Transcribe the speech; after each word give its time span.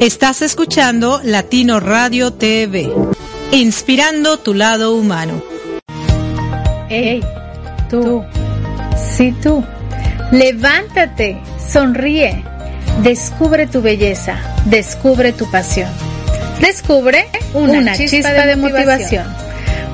Estás 0.00 0.42
escuchando 0.42 1.20
Latino 1.22 1.78
Radio 1.78 2.32
TV, 2.32 2.92
inspirando 3.52 4.38
tu 4.38 4.52
lado 4.52 4.94
humano. 4.94 5.40
Hey, 6.88 7.22
tú, 7.88 8.22
sí 9.16 9.32
tú, 9.40 9.64
levántate, 10.32 11.40
sonríe, 11.72 12.44
descubre 13.02 13.66
tu 13.66 13.82
belleza, 13.82 14.36
descubre 14.66 15.32
tu 15.32 15.50
pasión, 15.50 15.90
descubre 16.60 17.26
una, 17.54 17.96
chispa, 17.96 18.32
de, 18.32 18.56
motivación. 18.56 19.43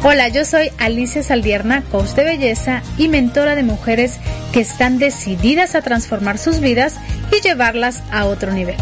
Hola, 0.03 0.29
yo 0.29 0.47
soy 0.47 0.71
Alicia 0.79 1.23
Saldierna, 1.23 1.83
coach 1.83 2.13
de 2.13 2.25
belleza 2.25 2.81
y 2.97 3.09
mentora 3.09 3.55
de 3.55 3.63
mujeres 3.63 4.19
que 4.51 4.61
están 4.61 4.99
decididas 4.99 5.75
a 5.75 5.83
transformar 5.83 6.39
sus 6.39 6.61
vidas 6.61 6.99
y 7.31 7.43
llevarlas 7.43 8.03
a 8.11 8.25
otro 8.25 8.51
nivel. 8.51 8.77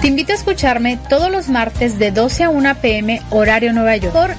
Te 0.00 0.06
invito 0.06 0.30
a 0.30 0.36
escucharme 0.36 0.96
todos 1.08 1.28
los 1.28 1.48
martes 1.48 1.98
de 1.98 2.12
12 2.12 2.44
a 2.44 2.50
1 2.50 2.76
pm 2.76 3.20
horario 3.30 3.72
Nueva 3.72 3.96
York 3.96 4.14
por 4.14 4.30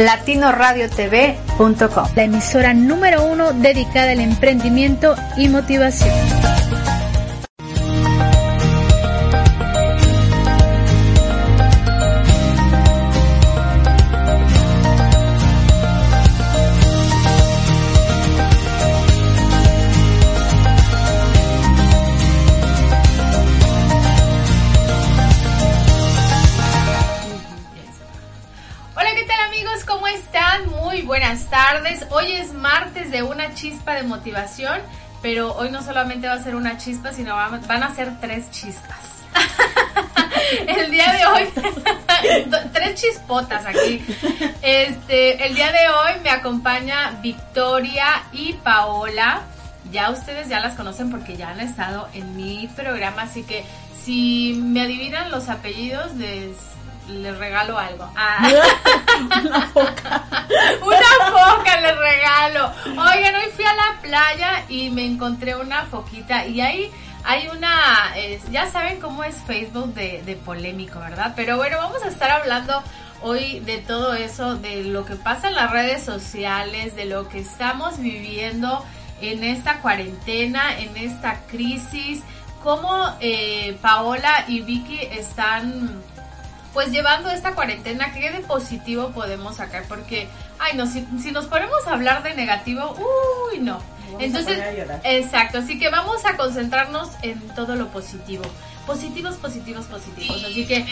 latinoradiotv.com, 0.00 2.06
la 2.14 2.22
emisora 2.22 2.72
número 2.72 3.24
uno 3.24 3.52
dedicada 3.52 4.12
al 4.12 4.20
emprendimiento 4.20 5.16
y 5.36 5.48
motivación. 5.48 6.14
Una 33.22 33.54
chispa 33.54 33.94
de 33.94 34.02
motivación, 34.02 34.80
pero 35.22 35.54
hoy 35.54 35.70
no 35.70 35.82
solamente 35.82 36.26
va 36.26 36.34
a 36.34 36.42
ser 36.42 36.54
una 36.54 36.78
chispa, 36.78 37.12
sino 37.12 37.34
van 37.34 37.82
a 37.82 37.94
ser 37.94 38.20
tres 38.20 38.50
chispas. 38.50 38.98
el 40.66 40.90
día 40.90 41.12
de 41.12 41.26
hoy, 41.26 41.48
tres 42.72 43.00
chispotas 43.00 43.64
aquí. 43.66 44.04
Este, 44.62 45.46
el 45.46 45.54
día 45.54 45.72
de 45.72 45.88
hoy 45.88 46.20
me 46.22 46.30
acompaña 46.30 47.18
Victoria 47.22 48.22
y 48.32 48.54
Paola. 48.54 49.42
Ya 49.90 50.10
ustedes 50.10 50.48
ya 50.48 50.60
las 50.60 50.74
conocen 50.74 51.10
porque 51.10 51.36
ya 51.36 51.50
han 51.50 51.60
estado 51.60 52.08
en 52.14 52.36
mi 52.36 52.68
programa, 52.76 53.22
así 53.22 53.42
que 53.42 53.64
si 54.04 54.54
me 54.54 54.82
adivinan 54.82 55.30
los 55.30 55.48
apellidos, 55.48 56.14
les 56.14 56.56
les 57.10 57.36
regalo 57.36 57.78
algo. 57.78 58.10
Ah. 58.16 58.38
Una 59.20 59.66
foca. 59.66 60.22
una 60.82 61.30
foca 61.30 61.80
les 61.80 61.96
regalo. 61.96 62.72
Oigan, 62.86 63.34
hoy 63.34 63.50
fui 63.54 63.64
a 63.64 63.74
la 63.74 64.00
playa 64.00 64.64
y 64.68 64.90
me 64.90 65.04
encontré 65.04 65.54
una 65.54 65.84
foquita 65.84 66.46
y 66.46 66.60
ahí 66.60 66.90
hay 67.24 67.48
una, 67.48 68.14
ya 68.50 68.70
saben 68.70 68.98
cómo 68.98 69.24
es 69.24 69.36
Facebook 69.46 69.92
de, 69.94 70.22
de 70.24 70.36
polémico, 70.36 70.98
¿verdad? 71.00 71.34
Pero 71.36 71.58
bueno, 71.58 71.76
vamos 71.78 72.02
a 72.02 72.08
estar 72.08 72.30
hablando 72.30 72.82
hoy 73.22 73.60
de 73.60 73.78
todo 73.78 74.14
eso, 74.14 74.56
de 74.56 74.84
lo 74.84 75.04
que 75.04 75.16
pasa 75.16 75.48
en 75.48 75.54
las 75.54 75.70
redes 75.70 76.02
sociales, 76.02 76.96
de 76.96 77.04
lo 77.04 77.28
que 77.28 77.40
estamos 77.40 77.98
viviendo 77.98 78.84
en 79.20 79.44
esta 79.44 79.80
cuarentena, 79.80 80.78
en 80.78 80.96
esta 80.96 81.42
crisis, 81.46 82.22
cómo 82.62 83.14
eh, 83.20 83.76
Paola 83.82 84.44
y 84.48 84.60
Vicky 84.60 84.98
están 85.12 86.02
pues 86.72 86.90
llevando 86.90 87.30
esta 87.30 87.54
cuarentena, 87.54 88.12
¿qué 88.12 88.30
de 88.30 88.40
positivo 88.40 89.10
podemos 89.10 89.56
sacar? 89.56 89.84
Porque, 89.88 90.28
ay, 90.58 90.76
no, 90.76 90.86
si, 90.86 91.02
nos 91.32 91.46
ponemos 91.46 91.86
a 91.86 91.92
hablar 91.92 92.22
de 92.22 92.34
negativo, 92.34 92.96
uy, 93.52 93.58
no. 93.58 93.80
Entonces, 94.18 94.58
exacto, 95.04 95.58
así 95.58 95.78
que 95.78 95.88
vamos 95.88 96.24
a 96.24 96.36
concentrarnos 96.36 97.10
en 97.22 97.38
todo 97.54 97.76
lo 97.76 97.88
positivo. 97.88 98.44
Positivos, 98.86 99.36
positivos, 99.36 99.86
positivos. 99.86 100.42
Así 100.44 100.66
que 100.66 100.84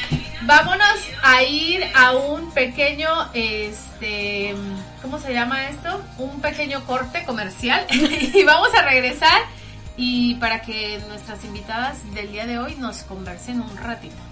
vámonos 0.42 0.98
a 1.22 1.42
ir 1.42 1.82
a 1.96 2.12
un 2.12 2.52
pequeño, 2.52 3.08
este, 3.34 4.54
¿cómo 5.02 5.18
se 5.18 5.32
llama 5.32 5.68
esto? 5.68 6.00
Un 6.18 6.40
pequeño 6.40 6.84
corte 6.86 7.24
comercial 7.24 7.86
y 7.90 8.44
vamos 8.44 8.72
a 8.74 8.82
regresar 8.82 9.42
y 9.96 10.36
para 10.36 10.62
que 10.62 11.00
nuestras 11.08 11.44
invitadas 11.44 11.98
del 12.14 12.30
día 12.30 12.46
de 12.46 12.58
hoy 12.58 12.76
nos 12.76 12.98
conversen 12.98 13.60
un 13.60 13.76
ratito. 13.76 14.27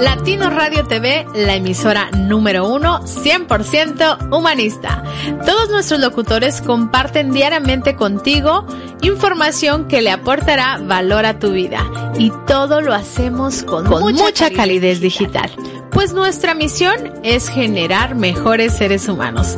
Latino 0.00 0.50
Radio 0.50 0.86
TV, 0.86 1.26
la 1.34 1.54
emisora 1.54 2.10
número 2.12 2.68
uno, 2.68 3.00
100% 3.00 4.30
humanista. 4.30 5.02
Todos 5.44 5.70
nuestros 5.70 6.00
locutores 6.00 6.60
comparten 6.60 7.32
diariamente 7.32 7.96
contigo 7.96 8.66
información 9.02 9.88
que 9.88 10.02
le 10.02 10.10
aportará 10.10 10.78
valor 10.78 11.26
a 11.26 11.38
tu 11.38 11.52
vida. 11.52 11.84
Y 12.18 12.32
todo 12.46 12.80
lo 12.80 12.94
hacemos 12.94 13.62
con, 13.62 13.88
mucha, 13.88 14.50
calidez 14.50 15.00
digital 15.00 15.50
pues 15.98 16.12
nuestra 16.12 16.54
misión 16.54 17.12
es 17.24 17.48
generar 17.48 18.14
mejores 18.14 18.76
seres 18.76 19.08
humanos. 19.08 19.56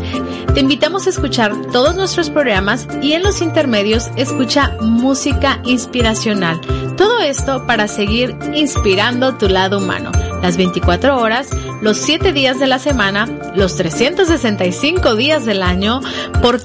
Te 0.54 0.60
invitamos 0.60 1.06
a 1.06 1.10
escuchar 1.10 1.54
todos 1.70 1.94
nuestros 1.94 2.30
programas 2.30 2.88
y 3.02 3.12
en 3.12 3.22
los 3.22 3.42
intermedios 3.42 4.10
escucha 4.16 4.74
música 4.80 5.60
inspiracional. 5.64 6.58
Todo 6.96 7.20
esto 7.20 7.66
para 7.66 7.88
seguir 7.88 8.34
inspirando 8.54 9.34
tu 9.36 9.48
lado 9.48 9.78
humano. 9.78 10.12
Las 10.42 10.56
24 10.56 11.20
horas, 11.20 11.50
los 11.82 11.98
7 11.98 12.32
días 12.32 12.58
de 12.58 12.66
la 12.66 12.78
semana, 12.78 13.28
los 13.54 13.76
365 13.76 15.16
días 15.16 15.44
del 15.44 15.62
año 15.62 16.00
por 16.40 16.60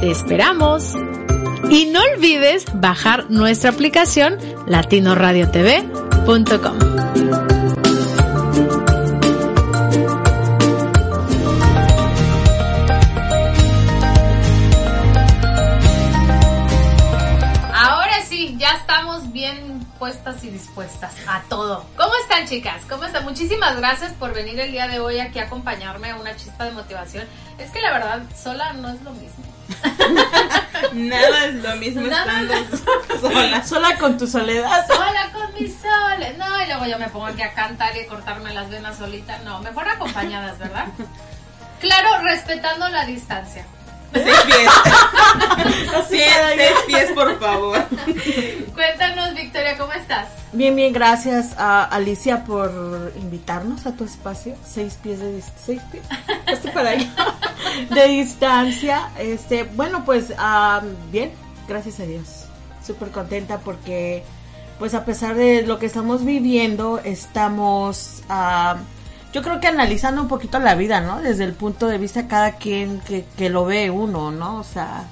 Te 0.00 0.10
esperamos. 0.10 0.94
Y 1.70 1.86
no 1.86 2.00
olvides 2.14 2.66
bajar 2.74 3.30
nuestra 3.30 3.70
aplicación 3.70 4.36
latinoradiotv.com. 4.66 6.93
y 20.44 20.50
dispuestas 20.50 21.14
a 21.26 21.42
todo. 21.48 21.86
¿Cómo 21.96 22.12
están 22.22 22.46
chicas? 22.46 22.82
¿Cómo 22.88 23.04
están? 23.04 23.24
Muchísimas 23.24 23.76
gracias 23.76 24.12
por 24.12 24.32
venir 24.34 24.60
el 24.60 24.72
día 24.72 24.86
de 24.86 25.00
hoy 25.00 25.18
aquí 25.18 25.38
a 25.38 25.44
acompañarme 25.44 26.10
a 26.10 26.16
una 26.16 26.36
chispa 26.36 26.64
de 26.64 26.72
motivación. 26.72 27.26
Es 27.58 27.70
que 27.70 27.80
la 27.80 27.92
verdad, 27.92 28.22
sola 28.36 28.72
no 28.74 28.90
es 28.90 29.00
lo 29.02 29.10
mismo. 29.12 29.44
Nada 30.92 31.46
es 31.46 31.54
lo 31.54 31.76
mismo 31.76 32.02
estando 32.02 32.54
sola. 33.20 33.64
Sola 33.64 33.98
con 33.98 34.18
tu 34.18 34.26
soledad. 34.26 34.86
Sola 34.86 35.30
con 35.32 35.54
mi 35.54 35.68
soledad. 35.68 36.36
No, 36.36 36.62
y 36.62 36.66
luego 36.66 36.86
yo 36.86 36.98
me 36.98 37.08
pongo 37.08 37.26
aquí 37.26 37.42
a 37.42 37.54
cantar 37.54 37.96
y 37.96 38.00
a 38.00 38.06
cortarme 38.06 38.52
las 38.52 38.68
venas 38.68 38.98
solita. 38.98 39.38
No, 39.38 39.60
mejor 39.60 39.88
acompañadas, 39.88 40.58
¿verdad? 40.58 40.86
Claro, 41.80 42.22
respetando 42.22 42.88
la 42.88 43.04
distancia. 43.04 43.66
Seis 44.14 44.36
pies. 44.46 44.70
seis 46.08 46.74
pies, 46.86 47.10
por 47.12 47.38
favor. 47.38 47.84
Cuéntanos, 48.74 49.34
Victoria, 49.34 49.76
¿cómo 49.76 49.92
estás? 49.92 50.28
Bien, 50.52 50.76
bien, 50.76 50.92
gracias 50.92 51.54
a 51.58 51.84
Alicia 51.84 52.44
por 52.44 53.12
invitarnos 53.16 53.86
a 53.86 53.96
tu 53.96 54.04
espacio. 54.04 54.54
Seis 54.64 54.98
pies 55.02 55.18
de 55.18 55.42
seis 55.56 55.82
pies, 55.90 56.04
estoy 56.46 56.70
para 56.70 56.90
ahí, 56.90 57.12
de 57.90 58.08
distancia. 58.08 59.10
Este, 59.18 59.64
bueno, 59.64 60.04
pues 60.04 60.32
bien, 61.10 61.32
gracias 61.66 62.00
a 62.00 62.04
Dios. 62.04 62.46
Súper 62.86 63.10
contenta 63.10 63.58
porque 63.58 64.22
pues 64.78 64.94
a 64.94 65.04
pesar 65.04 65.36
de 65.36 65.62
lo 65.62 65.78
que 65.78 65.86
estamos 65.86 66.24
viviendo, 66.24 66.98
estamos, 66.98 68.22
yo 69.34 69.42
creo 69.42 69.58
que 69.58 69.66
analizando 69.66 70.22
un 70.22 70.28
poquito 70.28 70.60
la 70.60 70.76
vida, 70.76 71.00
¿no? 71.00 71.20
Desde 71.20 71.42
el 71.42 71.54
punto 71.54 71.88
de 71.88 71.98
vista 71.98 72.28
cada 72.28 72.52
quien 72.52 73.00
que, 73.00 73.24
que 73.36 73.50
lo 73.50 73.64
ve 73.64 73.90
uno, 73.90 74.30
¿no? 74.30 74.58
O 74.58 74.64
sea, 74.64 75.08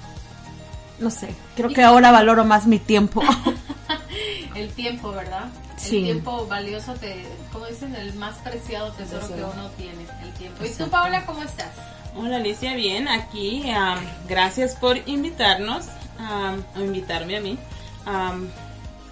no 1.01 1.11
sé, 1.11 1.35
creo 1.57 1.71
que 1.71 1.83
ahora 1.83 2.13
valoro 2.13 2.45
más 2.45 2.67
mi 2.67 2.79
tiempo. 2.79 3.21
El 4.55 4.71
tiempo, 4.75 5.11
¿verdad? 5.13 5.47
Sí. 5.77 5.97
El 5.97 6.05
tiempo 6.05 6.47
valioso, 6.47 6.93
te, 6.95 7.25
como 7.53 7.67
dicen, 7.67 7.97
el 7.97 8.13
más 8.15 8.37
preciado 8.37 8.93
tesoro 8.93 9.27
que 9.27 9.43
uno 9.43 9.71
tiene, 9.79 10.07
el 10.23 10.31
tiempo. 10.35 10.63
¿Y 10.63 10.69
tú, 10.69 10.89
Paola, 10.91 11.25
cómo 11.25 11.43
estás? 11.43 11.71
Hola 12.15 12.37
Alicia, 12.37 12.75
bien, 12.75 13.09
aquí. 13.09 13.71
am, 13.71 13.99
gracias 14.29 14.77
por 14.77 14.99
invitarnos, 15.09 15.87
am, 16.19 16.63
o 16.77 16.81
invitarme 16.81 17.39
a 17.39 17.41
mí. 17.41 17.59
am, 18.05 18.47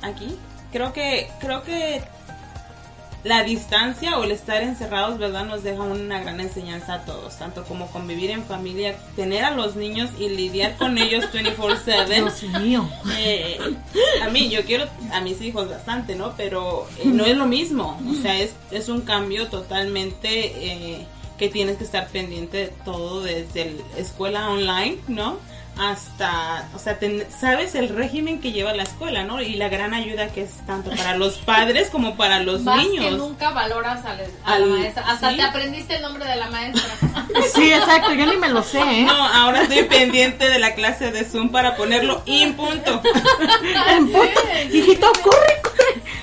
aquí. 0.02 0.38
Creo 0.70 0.92
que, 0.92 1.30
creo 1.40 1.62
que 1.62 2.02
la 3.24 3.42
distancia 3.44 4.18
o 4.18 4.24
el 4.24 4.30
estar 4.30 4.62
encerrados, 4.62 5.18
¿verdad? 5.18 5.44
Nos 5.44 5.62
deja 5.62 5.82
una 5.82 6.20
gran 6.20 6.40
enseñanza 6.40 6.94
a 6.94 7.04
todos, 7.04 7.36
tanto 7.36 7.64
como 7.64 7.86
convivir 7.88 8.30
en 8.30 8.44
familia, 8.44 8.96
tener 9.16 9.44
a 9.44 9.50
los 9.50 9.76
niños 9.76 10.10
y 10.18 10.28
lidiar 10.28 10.76
con 10.76 10.96
ellos 10.98 11.24
24/7. 11.32 12.14
Dios 12.14 12.42
mío. 12.60 12.88
Eh, 13.18 13.58
a 14.22 14.30
mí, 14.30 14.48
yo 14.48 14.64
quiero 14.64 14.86
a 15.12 15.20
mis 15.20 15.40
hijos 15.42 15.68
bastante, 15.68 16.14
¿no? 16.14 16.34
Pero 16.36 16.86
eh, 16.98 17.06
no 17.06 17.24
es 17.24 17.36
lo 17.36 17.46
mismo. 17.46 18.00
O 18.10 18.14
sea, 18.22 18.38
es, 18.38 18.54
es 18.70 18.88
un 18.88 19.02
cambio 19.02 19.48
totalmente 19.48 20.28
eh, 20.28 21.06
que 21.38 21.48
tienes 21.48 21.76
que 21.78 21.84
estar 21.84 22.08
pendiente 22.08 22.56
de 22.56 22.66
todo, 22.84 23.22
desde 23.22 23.62
el 23.62 23.82
escuela 23.96 24.50
online, 24.50 24.98
¿no? 25.08 25.38
Hasta, 25.78 26.68
o 26.74 26.78
sea, 26.78 26.98
ten- 26.98 27.24
sabes 27.30 27.74
el 27.74 27.88
régimen 27.88 28.40
que 28.40 28.52
lleva 28.52 28.74
la 28.74 28.82
escuela, 28.82 29.24
¿no? 29.24 29.40
Y 29.40 29.54
la 29.54 29.68
gran 29.70 29.94
ayuda 29.94 30.28
que 30.28 30.42
es 30.42 30.50
tanto 30.66 30.90
para 30.90 31.16
los 31.16 31.38
padres 31.46 31.88
como 31.88 32.16
para 32.16 32.40
los 32.40 32.60
Más 32.62 32.84
que 32.84 32.90
niños. 32.90 33.12
nunca 33.16 33.50
valoras 33.50 34.04
a, 34.04 34.14
la- 34.14 34.24
a 34.44 34.58
la 34.58 34.64
Al- 34.64 34.70
maestra. 34.70 35.04
Hasta 35.10 35.30
sí. 35.30 35.36
te 35.36 35.42
aprendiste 35.42 35.96
el 35.96 36.02
nombre 36.02 36.26
de 36.26 36.36
la 36.36 36.50
maestra. 36.50 36.82
Sí, 37.54 37.72
exacto, 37.72 38.12
yo 38.12 38.26
ni 38.26 38.36
me 38.36 38.48
lo 38.48 38.62
sé, 38.62 38.80
¿eh? 38.80 39.02
No, 39.04 39.12
ahora 39.12 39.62
estoy 39.62 39.84
pendiente 39.84 40.48
de 40.48 40.58
la 40.58 40.74
clase 40.74 41.10
de 41.12 41.24
Zoom 41.24 41.50
para 41.50 41.76
ponerlo 41.76 42.22
en 42.26 42.54
punto. 42.54 43.00
Hijito, 44.72 45.10
corre, 45.22 45.59
corre. 45.59 45.59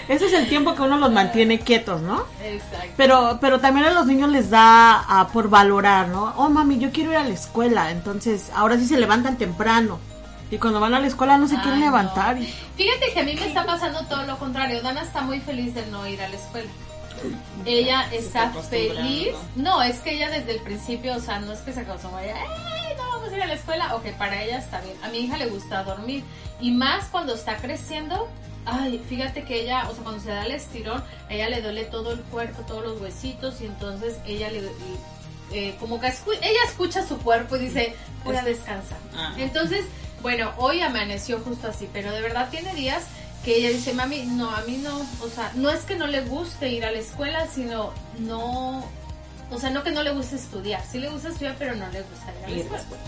Ese 0.08 0.28
es 0.28 0.34
el 0.34 0.48
tiempo 0.48 0.74
que 0.74 0.82
uno 0.84 0.98
los 0.98 1.12
mantiene 1.12 1.60
quietos, 1.60 2.02
¿no? 2.02 2.26
Exacto. 2.44 2.88
Pero, 2.96 3.38
pero 3.42 3.60
también 3.60 3.88
a 3.88 3.92
los 3.92 4.06
niños 4.06 4.30
les 4.30 4.50
da 4.50 5.04
ah, 5.08 5.28
por 5.34 5.50
valorar, 5.50 6.08
¿no? 6.08 6.34
Oh, 6.38 6.50
mami, 6.50 6.80
yo 6.80 6.92
quiero 6.92 7.12
ir 7.12 7.18
a 7.18 7.24
la 7.24 7.34
escuela. 7.34 7.92
Entonces, 7.92 8.50
ahora 8.56 8.78
sí 8.78 8.86
se 8.86 8.98
levantan 8.98 9.38
temprano. 9.38 10.00
Y 10.50 10.60
cuando 10.60 10.80
van 10.80 10.94
a 10.94 11.00
la 11.00 11.08
escuela 11.08 11.38
no 11.38 11.48
se 11.48 11.56
quieren 11.56 11.74
Ay, 11.74 11.82
levantar. 11.82 12.38
Fíjate 12.78 13.12
que 13.14 13.20
a 13.20 13.24
mí 13.24 13.36
me 13.36 13.48
está 13.48 13.66
pasando 13.66 14.02
todo 14.06 14.24
lo 14.24 14.38
contrario. 14.40 14.82
Dana 14.82 15.02
está 15.02 15.22
muy 15.22 15.42
feliz 15.42 15.76
de 15.76 15.86
no 15.88 16.08
ir 16.08 16.22
a 16.22 16.30
la 16.30 16.36
escuela. 16.38 16.70
Ella 17.66 18.08
está 18.14 18.52
feliz. 18.52 19.30
No, 19.56 19.82
es 19.82 20.00
que 20.00 20.14
ella 20.16 20.30
desde 20.30 20.54
el 20.54 20.62
principio, 20.62 21.16
o 21.16 21.20
sea, 21.20 21.40
no 21.40 21.52
es 21.52 21.60
que 21.60 21.74
se 21.74 21.82
acostumbró. 21.82 22.20
ella, 22.20 22.36
"Ey, 22.36 22.96
no 22.96 23.10
vamos 23.10 23.30
a 23.32 23.36
ir 23.36 23.42
a 23.42 23.48
la 23.48 23.56
escuela. 23.56 23.96
Ok, 23.96 24.06
para 24.18 24.42
ella 24.42 24.58
está 24.60 24.80
bien. 24.82 24.96
A 25.04 25.10
mi 25.10 25.18
hija 25.20 25.36
le 25.38 25.48
gusta 25.48 25.84
dormir. 25.84 26.24
Y 26.62 26.72
más 26.72 27.06
cuando 27.12 27.34
está 27.34 27.58
creciendo. 27.58 28.30
Ay, 28.70 29.02
fíjate 29.08 29.44
que 29.44 29.62
ella, 29.62 29.88
o 29.90 29.94
sea, 29.94 30.04
cuando 30.04 30.22
se 30.22 30.30
da 30.30 30.46
el 30.46 30.52
estirón, 30.52 31.04
a 31.30 31.34
ella 31.34 31.50
le 31.50 31.62
duele 31.62 31.86
todo 31.86 32.12
el 32.12 32.20
cuerpo, 32.22 32.62
todos 32.64 32.84
los 32.84 33.02
huesitos. 33.02 33.62
Y 33.62 33.66
entonces 33.66 34.16
ella 34.26 34.50
le. 34.52 34.70
eh, 35.54 35.76
como 35.80 36.00
que 36.02 36.08
escu- 36.08 36.38
ella 36.42 36.60
escucha 36.68 37.08
su 37.08 37.18
cuerpo 37.20 37.56
y 37.56 37.60
dice, 37.60 37.96
voy 38.26 38.36
a 38.36 38.44
descansar. 38.44 38.98
Ah. 39.16 39.34
Entonces, 39.38 39.86
bueno, 40.22 40.52
hoy 40.58 40.82
amaneció 40.82 41.40
justo 41.40 41.68
así, 41.68 41.88
pero 41.94 42.12
de 42.12 42.22
verdad 42.22 42.50
tiene 42.50 42.74
días 42.76 43.04
que 43.46 43.56
ella 43.56 43.70
dice, 43.70 43.94
mami, 43.94 44.24
no, 44.26 44.50
a 44.54 44.62
mí 44.64 44.78
no, 44.78 44.98
o 45.22 45.30
sea, 45.34 45.52
no 45.56 45.70
es 45.70 45.82
que 45.86 45.96
no 45.96 46.08
le 46.08 46.22
guste 46.22 46.70
ir 46.70 46.84
a 46.84 46.92
la 46.92 46.98
escuela, 47.00 47.48
sino 47.48 47.94
no, 48.20 48.84
o 49.52 49.60
sea, 49.60 49.70
no 49.70 49.84
que 49.84 49.92
no 49.92 50.04
le 50.04 50.12
guste 50.12 50.36
estudiar, 50.36 50.84
sí 50.92 50.98
le 51.00 51.08
gusta 51.10 51.30
estudiar, 51.30 51.56
pero 51.58 51.76
no 51.76 51.88
le 51.92 52.02
gusta 52.02 52.34
ir 52.40 52.46
a 52.46 52.50
la 52.50 52.56
Ir 52.58 52.68
a 52.68 52.72
la 52.72 52.78
escuela. 52.80 53.04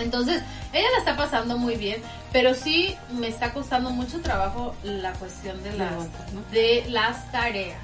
Entonces, 0.00 0.42
ella 0.72 0.86
la 0.92 0.98
está 0.98 1.16
pasando 1.16 1.56
muy 1.58 1.76
bien, 1.76 2.02
pero 2.32 2.54
sí 2.54 2.96
me 3.12 3.28
está 3.28 3.52
costando 3.52 3.90
mucho 3.90 4.20
trabajo 4.20 4.74
la 4.82 5.12
cuestión 5.14 5.62
de 5.62 5.72
las, 5.74 5.92
de 6.52 6.84
las 6.88 7.30
tareas. 7.32 7.78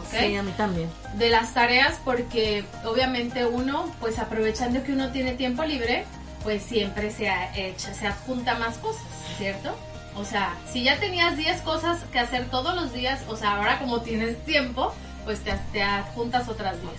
¿ok? 0.00 0.18
Sí, 0.20 0.36
a 0.36 0.42
mí 0.42 0.52
también. 0.56 0.90
de 1.14 1.30
las 1.30 1.54
tareas 1.54 2.00
porque 2.04 2.64
obviamente 2.84 3.46
uno, 3.46 3.92
pues 4.00 4.18
aprovechando 4.18 4.82
que 4.82 4.92
uno 4.92 5.10
tiene 5.12 5.32
tiempo 5.32 5.64
libre, 5.64 6.04
pues 6.42 6.62
siempre 6.62 7.10
se, 7.10 7.28
ha- 7.28 7.56
echa, 7.56 7.94
se 7.94 8.06
adjunta 8.06 8.54
más 8.56 8.76
cosas, 8.78 9.02
¿cierto? 9.38 9.74
O 10.16 10.24
sea, 10.24 10.54
si 10.72 10.82
ya 10.84 10.98
tenías 11.00 11.36
10 11.36 11.60
cosas 11.62 12.00
que 12.12 12.18
hacer 12.18 12.50
todos 12.50 12.74
los 12.74 12.92
días, 12.92 13.20
o 13.28 13.36
sea, 13.36 13.56
ahora 13.56 13.78
como 13.78 14.00
tienes 14.02 14.44
tiempo, 14.44 14.92
pues 15.24 15.40
te, 15.40 15.52
te 15.72 15.82
adjuntas 15.82 16.48
otras 16.48 16.80
10. 16.82 16.92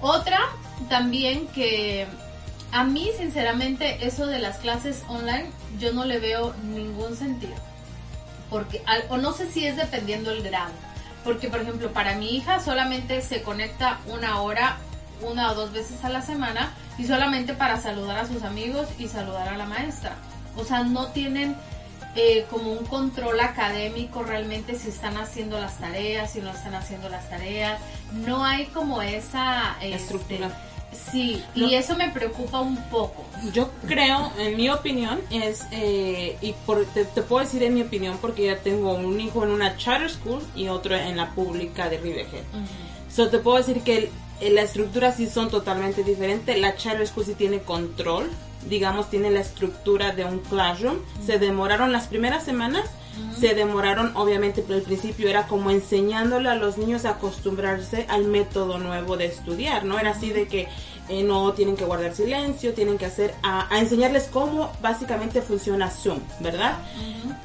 Otra 0.00 0.38
también 0.88 1.46
que 1.48 2.06
a 2.72 2.84
mí, 2.84 3.10
sinceramente, 3.18 4.06
eso 4.06 4.26
de 4.26 4.38
las 4.38 4.56
clases 4.56 5.04
online, 5.08 5.50
yo 5.78 5.92
no 5.92 6.06
le 6.06 6.18
veo 6.18 6.54
ningún 6.64 7.16
sentido. 7.16 7.54
Porque, 8.48 8.82
o 9.10 9.18
no 9.18 9.32
sé 9.32 9.50
si 9.50 9.66
es 9.66 9.76
dependiendo 9.76 10.30
el 10.30 10.42
grado. 10.42 10.72
Porque, 11.22 11.48
por 11.48 11.60
ejemplo, 11.60 11.92
para 11.92 12.16
mi 12.16 12.34
hija 12.34 12.60
solamente 12.60 13.20
se 13.20 13.42
conecta 13.42 14.00
una 14.06 14.40
hora, 14.40 14.78
una 15.20 15.52
o 15.52 15.54
dos 15.54 15.72
veces 15.72 16.02
a 16.02 16.08
la 16.08 16.22
semana, 16.22 16.72
y 16.96 17.06
solamente 17.06 17.52
para 17.52 17.78
saludar 17.78 18.18
a 18.18 18.26
sus 18.26 18.42
amigos 18.42 18.88
y 18.98 19.06
saludar 19.06 19.48
a 19.48 19.56
la 19.58 19.66
maestra. 19.66 20.16
O 20.56 20.64
sea, 20.64 20.82
no 20.82 21.08
tienen 21.08 21.56
eh, 22.16 22.46
como 22.50 22.72
un 22.72 22.84
control 22.86 23.40
académico 23.40 24.22
realmente 24.22 24.78
si 24.78 24.88
están 24.88 25.16
haciendo 25.18 25.58
las 25.60 25.78
tareas, 25.78 26.32
si 26.32 26.40
no 26.40 26.50
están 26.50 26.74
haciendo 26.74 27.10
las 27.10 27.28
tareas. 27.28 27.78
No 28.12 28.44
hay 28.44 28.66
como 28.66 29.02
esa 29.02 29.76
este, 29.80 29.94
Estructura. 29.94 30.50
Sí, 31.10 31.42
y 31.54 31.74
eso 31.74 31.96
me 31.96 32.08
preocupa 32.10 32.60
un 32.60 32.76
poco. 32.90 33.24
Yo 33.52 33.70
creo, 33.86 34.32
en 34.38 34.56
mi 34.56 34.68
opinión, 34.70 35.20
es, 35.30 35.62
eh, 35.70 36.36
y 36.40 36.52
por, 36.66 36.84
te, 36.86 37.04
te 37.04 37.22
puedo 37.22 37.44
decir 37.44 37.62
en 37.62 37.74
mi 37.74 37.82
opinión 37.82 38.18
porque 38.20 38.44
ya 38.46 38.58
tengo 38.58 38.92
un 38.94 39.20
hijo 39.20 39.42
en 39.44 39.50
una 39.50 39.76
charter 39.76 40.10
school 40.10 40.42
y 40.54 40.68
otro 40.68 40.94
en 40.96 41.16
la 41.16 41.30
pública 41.30 41.88
de 41.88 41.98
Riverhead. 41.98 42.44
So, 43.14 43.28
te 43.28 43.38
puedo 43.38 43.56
decir 43.58 43.82
que 43.82 43.96
el- 43.98 44.10
el- 44.40 44.54
la 44.54 44.62
estructura 44.62 45.12
sí 45.12 45.26
son 45.28 45.50
totalmente 45.50 46.02
diferentes. 46.04 46.58
La 46.58 46.76
charter 46.76 47.06
school 47.06 47.24
sí 47.26 47.34
tiene 47.34 47.60
control, 47.60 48.30
digamos, 48.68 49.10
tiene 49.10 49.30
la 49.30 49.40
estructura 49.40 50.12
de 50.12 50.24
un 50.24 50.38
classroom. 50.40 50.98
Se 51.24 51.38
demoraron 51.38 51.92
las 51.92 52.06
primeras 52.06 52.44
semanas, 52.44 52.84
se 53.38 53.54
demoraron, 53.54 54.16
obviamente, 54.16 54.62
pero 54.62 54.78
al 54.78 54.84
principio 54.84 55.28
era 55.28 55.46
como 55.46 55.70
enseñándole 55.70 56.48
a 56.48 56.54
los 56.54 56.78
niños 56.78 57.04
a 57.04 57.10
acostumbrarse 57.10 58.06
al 58.08 58.24
método 58.24 58.78
nuevo 58.78 59.16
de 59.16 59.26
estudiar, 59.26 59.84
¿no? 59.84 59.98
Era 59.98 60.10
así 60.10 60.30
de 60.30 60.46
que 60.46 60.68
eh, 61.08 61.22
no 61.24 61.52
tienen 61.52 61.76
que 61.76 61.84
guardar 61.84 62.14
silencio, 62.14 62.74
tienen 62.74 62.98
que 62.98 63.06
hacer, 63.06 63.34
a, 63.42 63.72
a 63.74 63.80
enseñarles 63.80 64.28
cómo 64.32 64.72
básicamente 64.80 65.42
funciona 65.42 65.90
Zoom, 65.90 66.20
¿verdad? 66.40 66.78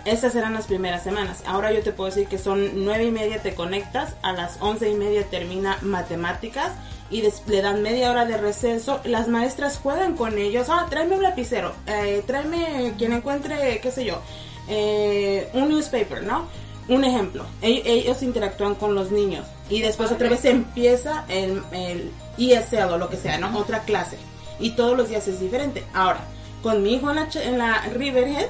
Esas 0.06 0.36
eran 0.36 0.54
las 0.54 0.68
primeras 0.68 1.04
semanas. 1.04 1.44
Ahora 1.46 1.72
yo 1.72 1.82
te 1.82 1.92
puedo 1.92 2.10
decir 2.10 2.28
que 2.28 2.38
son 2.38 2.86
nueve 2.86 3.06
y 3.06 3.12
media 3.12 3.42
te 3.42 3.56
conectas, 3.56 4.16
a 4.22 4.34
las 4.34 4.58
once 4.62 4.90
y 4.90 4.94
media 4.94 5.24
termina 5.30 5.78
matemáticas 5.82 6.72
y 7.10 7.24
le 7.48 7.62
dan 7.62 7.82
media 7.82 8.12
hora 8.12 8.26
de 8.26 8.38
receso. 8.38 9.00
Las 9.04 9.28
maestras 9.28 9.78
juegan 9.78 10.16
con 10.16 10.38
ellos. 10.38 10.68
Ah, 10.70 10.86
tráeme 10.90 11.16
un 11.16 11.24
lapicero, 11.24 11.74
eh, 11.88 12.24
tráeme 12.28 12.94
quien 12.98 13.14
encuentre, 13.14 13.80
qué 13.82 13.92
sé 13.92 14.06
yo, 14.06 14.22
eh, 14.68 15.50
un 15.54 15.70
newspaper, 15.70 16.24
¿no? 16.24 16.48
Un 16.90 17.04
ejemplo, 17.04 17.46
ellos 17.62 18.24
interactúan 18.24 18.76
con 18.76 18.96
los 18.96 19.12
niños 19.12 19.46
y 19.70 19.82
después 19.82 20.10
otra 20.12 20.30
vez 20.30 20.46
empieza 20.46 21.26
el, 21.28 21.62
el 21.74 22.12
ESL 22.38 22.94
o 22.94 22.98
lo 22.98 23.10
que 23.10 23.18
sea, 23.18 23.38
¿no? 23.38 23.58
Otra 23.58 23.82
clase. 23.82 24.18
Y 24.60 24.72
todos 24.72 24.96
los 24.98 25.10
días 25.10 25.28
es 25.28 25.40
diferente. 25.42 25.84
Ahora, 25.94 26.22
con 26.64 26.82
mi 26.84 26.94
hijo 26.96 27.10
en 27.10 27.18
la, 27.18 27.28
en 27.44 27.58
la 27.58 27.82
Riverhead 27.94 28.48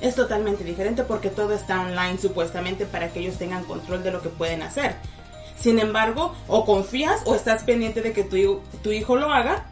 es 0.00 0.14
totalmente 0.16 0.64
diferente 0.64 1.04
porque 1.04 1.30
todo 1.30 1.52
está 1.54 1.80
online 1.80 2.18
supuestamente 2.20 2.86
para 2.86 3.12
que 3.12 3.20
ellos 3.20 3.36
tengan 3.38 3.62
control 3.64 4.02
de 4.02 4.10
lo 4.10 4.20
que 4.20 4.28
pueden 4.30 4.62
hacer. 4.62 4.96
Sin 5.58 5.78
embargo, 5.78 6.34
o 6.48 6.64
confías 6.66 7.20
o 7.24 7.34
estás 7.36 7.62
pendiente 7.62 8.02
de 8.02 8.12
que 8.12 8.24
tu, 8.24 8.34
hijo- 8.36 8.62
tu 8.82 8.90
hijo 8.90 9.14
lo 9.16 9.32
haga 9.32 9.64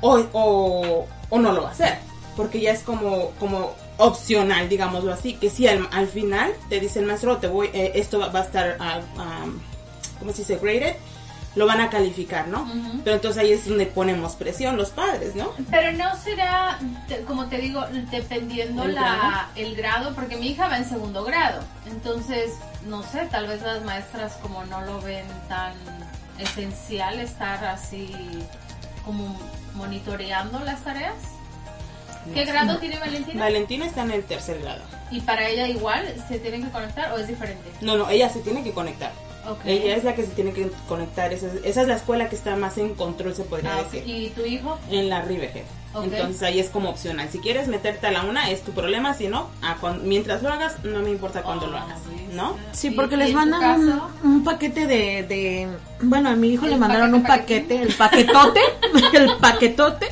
o, 0.00 0.20
o, 0.32 1.06
o 1.28 1.38
no 1.38 1.52
lo 1.52 1.62
va 1.64 1.68
a 1.70 1.72
hacer. 1.72 1.98
Porque 2.36 2.60
ya 2.60 2.70
es 2.72 2.80
como, 2.84 3.30
como 3.40 3.72
opcional, 3.98 4.68
digámoslo 4.68 5.12
así. 5.12 5.34
Que 5.34 5.50
si 5.50 5.66
al, 5.66 5.88
al 5.92 6.06
final 6.08 6.52
te 6.68 6.80
dice 6.80 7.00
el 7.00 7.06
maestro, 7.06 7.38
te 7.38 7.48
voy, 7.48 7.70
eh, 7.72 7.92
esto 7.94 8.18
va, 8.18 8.28
va 8.28 8.40
a 8.40 8.44
estar, 8.44 8.76
ah, 8.80 9.00
um, 9.44 9.58
¿cómo 10.18 10.32
se 10.32 10.38
dice? 10.38 10.56
Graded. 10.56 10.96
Lo 11.54 11.64
van 11.64 11.80
a 11.80 11.88
calificar, 11.88 12.48
¿no? 12.48 12.70
Pero 13.02 13.16
entonces 13.16 13.42
ahí 13.42 13.50
es 13.50 13.66
donde 13.66 13.86
ponemos 13.86 14.34
presión 14.36 14.76
los 14.76 14.90
padres, 14.90 15.34
¿no? 15.34 15.52
Pero 15.70 15.90
no 15.92 16.14
será, 16.18 16.78
como 17.26 17.46
te 17.46 17.56
digo, 17.56 17.82
dependiendo 18.10 18.82
¿El 18.82 18.94
la, 18.94 19.00
grado? 19.00 19.48
el 19.56 19.74
grado, 19.74 20.14
porque 20.14 20.36
mi 20.36 20.48
hija 20.48 20.68
va 20.68 20.76
en 20.76 20.86
segundo 20.86 21.24
grado. 21.24 21.62
Entonces, 21.86 22.52
no 22.86 23.02
sé, 23.02 23.26
tal 23.30 23.46
vez 23.46 23.62
las 23.62 23.82
maestras 23.84 24.34
como 24.42 24.66
no 24.66 24.82
lo 24.82 25.00
ven 25.00 25.24
tan 25.48 25.72
esencial 26.38 27.20
estar 27.20 27.64
así 27.64 28.12
como 29.06 29.34
monitoreando 29.76 30.58
las 30.60 30.84
tareas. 30.84 31.14
¿Qué 32.34 32.44
grado 32.44 32.78
tiene 32.78 32.98
Valentina? 32.98 33.44
Valentina 33.44 33.86
está 33.86 34.02
en 34.02 34.10
el 34.12 34.22
tercer 34.24 34.60
grado. 34.60 34.82
¿Y 35.10 35.20
para 35.20 35.48
ella 35.48 35.66
igual 35.68 36.04
se 36.28 36.38
tienen 36.38 36.64
que 36.64 36.70
conectar 36.70 37.12
o 37.12 37.18
es 37.18 37.28
diferente? 37.28 37.70
No, 37.80 37.96
no, 37.96 38.08
ella 38.10 38.28
se 38.28 38.40
tiene 38.40 38.62
que 38.64 38.72
conectar. 38.72 39.12
Ok. 39.48 39.60
Ella 39.64 39.94
es 39.96 40.02
la 40.02 40.14
que 40.16 40.22
se 40.22 40.32
tiene 40.32 40.52
que 40.52 40.68
conectar. 40.88 41.32
Esa 41.32 41.46
es, 41.46 41.52
esa 41.64 41.82
es 41.82 41.88
la 41.88 41.94
escuela 41.94 42.28
que 42.28 42.34
está 42.34 42.56
más 42.56 42.78
en 42.78 42.94
control, 42.96 43.32
se 43.34 43.44
podría 43.44 43.76
Ah, 43.76 43.82
decir. 43.84 44.02
¿Y 44.04 44.30
tu 44.30 44.44
hijo? 44.44 44.76
En 44.90 45.08
la 45.08 45.22
Riverhead. 45.22 45.62
Ok. 45.94 46.06
Entonces 46.06 46.42
ahí 46.42 46.58
es 46.58 46.68
como 46.68 46.90
opcional. 46.90 47.28
Si 47.30 47.38
quieres 47.38 47.68
meterte 47.68 48.08
a 48.08 48.10
la 48.10 48.22
una, 48.24 48.50
es 48.50 48.62
tu 48.62 48.72
problema. 48.72 49.14
Si 49.14 49.28
no, 49.28 49.48
a 49.62 49.76
cuan- 49.76 50.00
mientras 50.02 50.42
lo 50.42 50.52
hagas, 50.52 50.82
no 50.82 50.98
me 50.98 51.10
importa 51.10 51.42
cuándo 51.44 51.68
lo 51.68 51.76
Ah, 51.76 51.82
hagas. 51.84 52.00
¿No? 52.32 52.56
Sí, 52.72 52.88
¿Y- 52.88 52.90
porque 52.90 53.16
les 53.16 53.32
mandan 53.32 54.02
un, 54.24 54.42
paquete 54.42 54.88
de, 54.88 55.22
de... 55.22 55.68
Bueno, 56.02 56.30
a 56.30 56.34
mi 56.34 56.48
hijo 56.48 56.64
¿El 56.64 56.72
le 56.72 56.76
mandaron 56.78 57.22
paquete, 57.22 57.76
un 57.76 57.82
paquete, 57.82 57.82
el 57.82 57.94
paquetote, 57.94 58.60
el 59.16 59.36
paquetote, 59.36 60.08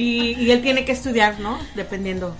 y, 0.00 0.34
y 0.38 0.50
él 0.50 0.62
tiene 0.62 0.84
que 0.84 0.92
estudiar, 0.92 1.38
¿no? 1.40 1.58
Dependiendo 1.74 2.34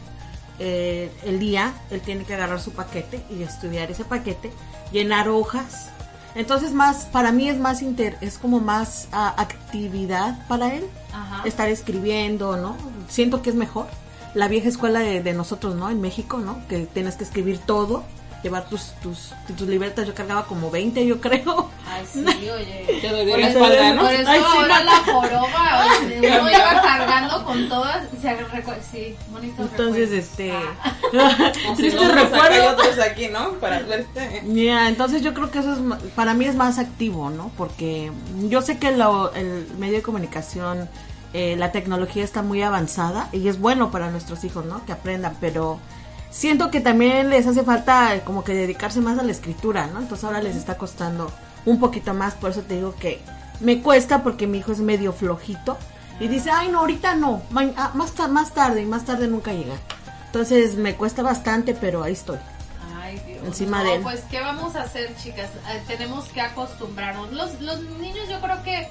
eh, 0.58 1.10
el 1.24 1.38
día, 1.38 1.72
él 1.90 2.00
tiene 2.00 2.24
que 2.24 2.34
agarrar 2.34 2.60
su 2.60 2.72
paquete 2.72 3.22
y 3.30 3.42
estudiar 3.42 3.90
ese 3.90 4.04
paquete, 4.04 4.50
llenar 4.92 5.28
hojas. 5.28 5.88
Entonces, 6.34 6.72
más, 6.72 7.06
para 7.06 7.32
mí 7.32 7.48
es 7.48 7.58
más, 7.58 7.82
inter, 7.82 8.16
es 8.20 8.38
como 8.38 8.60
más 8.60 9.08
ah, 9.10 9.34
actividad 9.38 10.46
para 10.48 10.74
él, 10.74 10.84
Ajá. 11.12 11.42
estar 11.46 11.68
escribiendo, 11.68 12.56
¿no? 12.56 12.76
Siento 13.08 13.42
que 13.42 13.50
es 13.50 13.56
mejor. 13.56 13.86
La 14.34 14.46
vieja 14.46 14.68
escuela 14.68 15.00
de, 15.00 15.22
de 15.22 15.32
nosotros, 15.32 15.74
¿no? 15.74 15.90
En 15.90 16.00
México, 16.00 16.38
¿no? 16.38 16.60
Que 16.68 16.86
tienes 16.86 17.16
que 17.16 17.24
escribir 17.24 17.58
todo, 17.58 18.04
llevar 18.42 18.68
tus, 18.68 18.92
tus, 19.02 19.30
tus 19.56 19.68
libretas. 19.68 20.06
Yo 20.06 20.14
cargaba 20.14 20.46
como 20.46 20.70
20, 20.70 21.04
yo 21.06 21.20
creo. 21.20 21.70
Ay, 21.86 22.04
sí, 22.10 22.24
oye. 22.50 22.98
Te 23.00 23.08
dolió 23.08 23.30
Por 23.32 23.40
la 23.40 23.48
eso, 23.48 23.58
espalda, 23.58 23.92
¿no? 23.94 24.02
por 24.02 24.12
eso 24.12 24.30
Ay, 24.30 24.40
sí, 24.40 24.46
ahora 24.56 24.78
no. 24.78 24.84
la 24.84 24.96
joroba, 25.12 25.86
oye, 26.02 26.18
uno 26.40 26.50
iba 26.50 26.82
cargando 26.82 27.44
con 27.44 27.68
todas, 27.68 28.08
se 28.20 28.36
sí, 28.90 29.16
bonito 29.30 29.62
Entonces, 29.62 30.10
este... 30.12 30.52
Ah. 30.52 31.52
Triste 31.76 32.08
recuerdo. 32.08 32.70
otros 32.70 32.98
aquí, 32.98 33.28
¿no? 33.28 33.52
Para 33.54 33.80
verte. 33.80 34.42
Mira, 34.44 34.88
entonces 34.88 35.22
yo 35.22 35.34
creo 35.34 35.50
que 35.50 35.58
eso 35.60 35.72
es, 35.72 35.78
para 36.14 36.34
mí 36.34 36.44
es 36.44 36.54
más 36.54 36.78
activo, 36.78 37.30
¿no? 37.30 37.50
Porque 37.56 38.10
yo 38.48 38.62
sé 38.62 38.78
que 38.78 38.90
lo- 38.92 39.32
el 39.34 39.66
medio 39.78 39.96
de 39.96 40.02
comunicación, 40.02 40.88
eh, 41.32 41.54
la 41.56 41.72
tecnología 41.72 42.24
está 42.24 42.42
muy 42.42 42.62
avanzada 42.62 43.28
y 43.32 43.46
es 43.48 43.60
bueno 43.60 43.90
para 43.90 44.10
nuestros 44.10 44.42
hijos, 44.44 44.64
¿no? 44.64 44.84
Que 44.86 44.92
aprendan, 44.92 45.36
pero 45.40 45.78
siento 46.30 46.70
que 46.70 46.80
también 46.80 47.30
les 47.30 47.46
hace 47.46 47.62
falta 47.62 48.20
como 48.24 48.44
que 48.44 48.54
dedicarse 48.54 49.00
más 49.00 49.18
a 49.18 49.22
la 49.22 49.32
escritura, 49.32 49.86
¿no? 49.88 50.00
Entonces 50.00 50.24
ahora 50.24 50.40
les 50.42 50.56
está 50.56 50.76
costando 50.76 51.30
un 51.66 51.78
poquito 51.80 52.14
más, 52.14 52.34
por 52.34 52.50
eso 52.50 52.62
te 52.62 52.74
digo 52.76 52.94
que 52.98 53.20
me 53.60 53.82
cuesta 53.82 54.22
porque 54.22 54.46
mi 54.46 54.58
hijo 54.58 54.72
es 54.72 54.78
medio 54.80 55.12
flojito 55.12 55.76
y 56.18 56.28
dice, 56.28 56.50
ay, 56.50 56.68
no, 56.68 56.80
ahorita 56.80 57.14
no, 57.14 57.42
ma- 57.50 57.70
ah, 57.76 57.90
más, 57.94 58.12
ta- 58.12 58.28
más 58.28 58.52
tarde 58.52 58.82
y 58.82 58.86
más 58.86 59.04
tarde 59.04 59.26
nunca 59.26 59.52
llega. 59.52 59.74
Entonces 60.26 60.76
me 60.76 60.94
cuesta 60.94 61.22
bastante, 61.22 61.74
pero 61.74 62.02
ahí 62.02 62.12
estoy. 62.12 62.38
Ay, 63.02 63.20
Dios. 63.26 63.40
Encima 63.44 63.78
no, 63.78 63.84
de 63.90 63.94
él. 63.96 64.02
Pues, 64.02 64.20
¿qué 64.30 64.40
vamos 64.40 64.76
a 64.76 64.82
hacer, 64.82 65.14
chicas? 65.16 65.48
Eh, 65.72 65.82
tenemos 65.88 66.24
que 66.26 66.40
acostumbrarnos. 66.40 67.32
Los, 67.32 67.60
los 67.60 67.80
niños, 67.98 68.28
yo 68.28 68.40
creo 68.40 68.62
que 68.62 68.88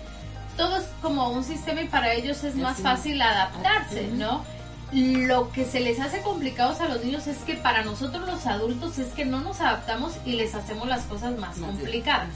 todo 0.57 0.77
es 0.77 0.85
como 1.01 1.29
un 1.29 1.43
sistema 1.43 1.81
y 1.81 1.87
para 1.87 2.13
ellos 2.13 2.43
es 2.43 2.55
más 2.55 2.77
fácil 2.79 3.21
adaptarse, 3.21 4.07
¿no? 4.07 4.43
Lo 4.91 5.51
que 5.51 5.65
se 5.65 5.79
les 5.79 5.99
hace 5.99 6.21
complicados 6.21 6.81
a 6.81 6.87
los 6.87 7.03
niños 7.03 7.27
es 7.27 7.37
que 7.39 7.55
para 7.55 7.83
nosotros 7.83 8.27
los 8.27 8.45
adultos 8.47 8.97
es 8.97 9.07
que 9.13 9.25
no 9.25 9.39
nos 9.41 9.61
adaptamos 9.61 10.13
y 10.25 10.33
les 10.33 10.55
hacemos 10.55 10.87
las 10.87 11.03
cosas 11.03 11.37
más 11.37 11.57
complicadas. 11.57 12.29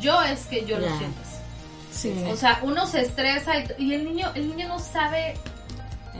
Yo 0.00 0.22
es 0.22 0.46
que 0.46 0.64
yo 0.64 0.78
lo 0.78 0.86
siento 0.98 1.20
así. 1.20 1.36
Sí. 1.92 2.24
O 2.28 2.36
sea, 2.36 2.60
uno 2.62 2.86
se 2.86 3.02
estresa 3.02 3.52
y, 3.58 3.66
y 3.78 3.94
el 3.94 4.04
niño 4.04 4.32
el 4.34 4.48
niño 4.48 4.68
no 4.68 4.78
sabe 4.78 5.36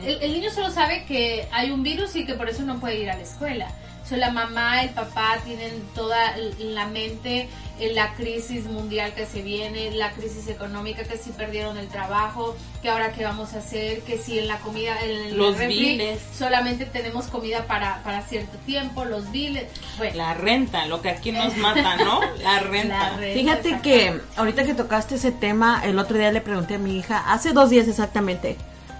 el, 0.03 0.21
el 0.21 0.33
niño 0.33 0.49
solo 0.51 0.69
sabe 0.71 1.05
que 1.05 1.47
hay 1.51 1.71
un 1.71 1.83
virus 1.83 2.15
y 2.15 2.25
que 2.25 2.33
por 2.33 2.49
eso 2.49 2.63
no 2.63 2.79
puede 2.79 2.99
ir 2.99 3.09
a 3.09 3.15
la 3.15 3.23
escuela. 3.23 3.67
O 4.05 4.07
sea, 4.07 4.19
la 4.19 4.29
mamá, 4.29 4.83
el 4.83 4.91
papá 4.91 5.37
tienen 5.43 5.81
toda 5.95 6.37
la 6.59 6.85
mente 6.85 7.49
en 7.79 7.95
la 7.95 8.13
crisis 8.13 8.65
mundial 8.65 9.13
que 9.15 9.25
se 9.25 9.41
viene, 9.41 9.89
la 9.91 10.11
crisis 10.11 10.47
económica, 10.47 11.03
que 11.03 11.17
si 11.17 11.31
perdieron 11.31 11.79
el 11.79 11.87
trabajo, 11.87 12.55
que 12.83 12.89
ahora 12.91 13.13
qué 13.13 13.23
vamos 13.23 13.55
a 13.55 13.57
hacer, 13.57 14.01
que 14.03 14.19
si 14.19 14.37
en 14.37 14.47
la 14.47 14.59
comida, 14.59 15.01
en 15.01 15.09
el 15.09 15.37
Los 15.37 15.57
refri 15.57 15.97
biles. 15.97 16.21
solamente 16.37 16.85
tenemos 16.85 17.25
comida 17.25 17.65
para, 17.65 18.03
para 18.03 18.21
cierto 18.21 18.59
tiempo, 18.59 19.05
los 19.05 19.31
biles. 19.31 19.71
Bueno, 19.97 20.15
La 20.17 20.35
renta, 20.35 20.85
lo 20.85 21.01
que 21.01 21.09
aquí 21.09 21.31
nos 21.31 21.57
mata, 21.57 21.95
¿no? 21.95 22.21
La 22.43 22.59
renta. 22.59 23.09
la 23.09 23.17
Fíjate 23.17 23.79
que 23.81 24.21
ahorita 24.35 24.65
que 24.65 24.75
tocaste 24.75 25.15
ese 25.15 25.31
tema, 25.31 25.81
el 25.83 25.97
otro 25.97 26.15
día 26.19 26.31
le 26.31 26.41
pregunté 26.41 26.75
a 26.75 26.77
mi 26.77 26.95
hija, 26.95 27.33
hace 27.33 27.53
dos 27.53 27.71
días 27.71 27.87
exactamente, 27.87 28.55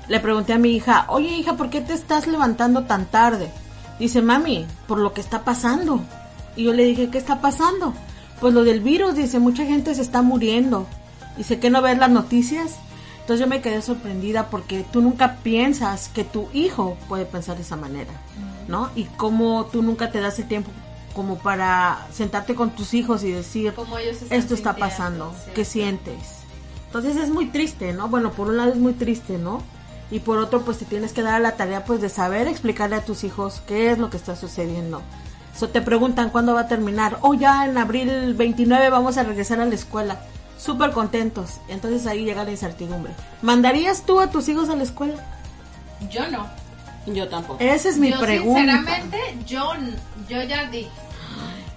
le 0.07 0.19
pregunté 0.19 0.53
a 0.53 0.57
mi 0.57 0.75
hija, 0.75 1.05
oye 1.09 1.27
hija, 1.27 1.53
¿por 1.53 1.69
qué 1.69 1.81
te 1.81 1.93
estás 1.93 2.25
levantando 2.25 2.85
tan 2.85 3.05
tarde? 3.05 3.51
Dice, 3.99 4.21
mami, 4.21 4.65
por 4.87 4.99
lo 4.99 5.13
que 5.13 5.21
está 5.21 5.43
pasando. 5.43 6.01
Y 6.55 6.63
yo 6.63 6.73
le 6.73 6.83
dije, 6.83 7.09
¿qué 7.09 7.17
está 7.17 7.41
pasando? 7.41 7.93
Pues 8.39 8.53
lo 8.53 8.63
del 8.63 8.81
virus, 8.81 9.15
dice, 9.15 9.39
mucha 9.39 9.65
gente 9.65 9.95
se 9.95 10.01
está 10.01 10.21
muriendo. 10.21 10.87
Dice, 11.37 11.59
¿qué 11.59 11.69
no 11.69 11.81
ves 11.81 11.97
las 11.97 12.09
noticias? 12.09 12.75
Entonces 13.21 13.43
yo 13.43 13.47
me 13.47 13.61
quedé 13.61 13.81
sorprendida 13.81 14.49
porque 14.49 14.85
tú 14.91 15.01
nunca 15.01 15.37
piensas 15.37 16.09
que 16.09 16.23
tu 16.23 16.47
hijo 16.53 16.95
puede 17.09 17.25
pensar 17.25 17.55
de 17.55 17.63
esa 17.63 17.75
manera, 17.75 18.11
¿no? 18.67 18.91
Y 18.95 19.05
cómo 19.05 19.65
tú 19.65 19.81
nunca 19.81 20.11
te 20.11 20.19
das 20.19 20.37
el 20.37 20.47
tiempo 20.47 20.69
como 21.15 21.37
para 21.39 22.07
sentarte 22.13 22.53
con 22.53 22.71
tus 22.71 22.93
hijos 22.93 23.23
y 23.23 23.31
decir, 23.31 23.73
esto 24.29 24.53
está 24.53 24.75
pasando. 24.75 25.33
¿qué 25.55 25.65
sientes? 25.65 26.43
Entonces 26.85 27.15
es 27.17 27.29
muy 27.29 27.47
triste, 27.47 27.93
¿no? 27.93 28.09
Bueno, 28.09 28.31
por 28.31 28.49
un 28.49 28.57
lado 28.57 28.71
es 28.71 28.77
muy 28.77 28.93
triste, 28.93 29.37
¿no? 29.37 29.63
Y 30.11 30.19
por 30.19 30.37
otro, 30.37 30.61
pues 30.61 30.77
te 30.77 30.85
tienes 30.85 31.13
que 31.13 31.23
dar 31.23 31.35
a 31.35 31.39
la 31.39 31.55
tarea, 31.55 31.83
pues, 31.83 32.01
de 32.01 32.09
saber 32.09 32.47
explicarle 32.47 32.95
a 32.95 33.05
tus 33.05 33.23
hijos 33.23 33.61
qué 33.67 33.91
es 33.91 33.97
lo 33.97 34.09
que 34.09 34.17
está 34.17 34.35
sucediendo. 34.35 35.01
So, 35.57 35.69
te 35.69 35.81
preguntan 35.81 36.29
cuándo 36.29 36.53
va 36.53 36.61
a 36.61 36.67
terminar. 36.67 37.17
Oh, 37.21 37.33
ya 37.33 37.65
en 37.65 37.77
abril 37.77 38.33
29 38.33 38.89
vamos 38.89 39.17
a 39.17 39.23
regresar 39.23 39.59
a 39.61 39.65
la 39.65 39.75
escuela. 39.75 40.19
Súper 40.57 40.91
contentos. 40.91 41.59
Entonces 41.69 42.05
ahí 42.07 42.25
llega 42.25 42.43
la 42.43 42.51
incertidumbre. 42.51 43.13
¿Mandarías 43.41 44.05
tú 44.05 44.19
a 44.19 44.29
tus 44.29 44.47
hijos 44.49 44.69
a 44.69 44.75
la 44.75 44.83
escuela? 44.83 45.15
Yo 46.11 46.29
no. 46.29 46.47
Yo 47.07 47.27
tampoco. 47.29 47.63
Esa 47.63 47.89
es 47.89 47.97
mi 47.97 48.11
yo 48.11 48.19
pregunta. 48.19 48.59
sinceramente, 48.59 49.17
yo, 49.45 49.73
yo 50.27 50.43
ya 50.43 50.65
dije. 50.69 50.89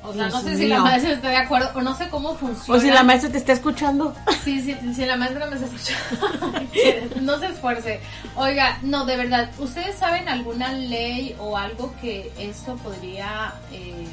O 0.03 0.15
sea, 0.15 0.29
no 0.29 0.41
sé 0.41 0.57
si 0.57 0.69
la 0.69 0.81
maestra 0.81 1.13
está 1.13 1.29
de 1.29 1.37
acuerdo 1.37 1.71
o 1.75 1.83
no 1.83 1.95
sé 1.97 2.09
cómo 2.09 2.37
funciona. 2.37 2.79
O 2.79 2.81
si 2.81 2.91
la 2.91 3.03
maestra 3.03 3.31
te 3.31 3.39
está 3.39 3.53
escuchando. 3.53 4.15
Sí, 4.45 4.61
sí, 4.63 4.77
si 4.95 5.05
la 5.05 5.17
maestra 5.17 5.47
me 5.47 5.57
está 5.57 5.67
escuchando. 5.67 7.21
no 7.21 7.39
se 7.39 7.47
esfuerce. 7.47 8.01
Oiga, 8.37 8.79
no, 8.83 9.05
de 9.05 9.17
verdad, 9.17 9.51
¿ustedes 9.59 9.97
saben 9.97 10.29
alguna 10.29 10.73
ley 10.73 11.37
o 11.39 11.57
algo 11.57 11.95
que 12.01 12.33
esto 12.39 12.77
podría 12.77 13.55
eh, 13.73 14.07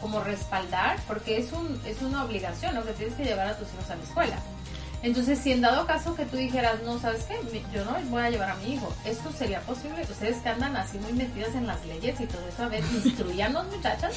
como 0.00 0.20
respaldar? 0.20 0.98
Porque 1.06 1.38
es, 1.38 1.52
un, 1.52 1.80
es 1.86 2.00
una 2.02 2.24
obligación, 2.24 2.74
¿no? 2.74 2.84
Que 2.84 2.92
tienes 2.92 3.14
que 3.14 3.24
llevar 3.24 3.48
a 3.48 3.56
tus 3.56 3.68
hijos 3.74 3.90
a 3.90 3.96
la 3.96 4.02
escuela. 4.02 4.36
Entonces, 5.04 5.38
si 5.38 5.52
en 5.52 5.60
dado 5.60 5.86
caso 5.86 6.14
que 6.16 6.24
tú 6.24 6.36
dijeras, 6.38 6.82
no, 6.82 6.98
¿sabes 6.98 7.24
qué? 7.24 7.36
Yo 7.74 7.84
no 7.84 7.92
voy 8.08 8.22
a 8.22 8.30
llevar 8.30 8.50
a 8.50 8.54
mi 8.56 8.72
hijo. 8.72 8.90
¿Esto 9.04 9.30
sería 9.36 9.60
posible? 9.60 10.02
Ustedes 10.10 10.38
que 10.38 10.48
andan 10.48 10.74
así 10.76 10.98
muy 10.98 11.12
metidas 11.12 11.54
en 11.54 11.66
las 11.66 11.84
leyes 11.84 12.18
y 12.20 12.26
todo 12.26 12.40
eso, 12.48 12.62
a 12.64 12.68
ver, 12.68 12.82
instruyanos, 13.04 13.66
muchachas. 13.66 14.14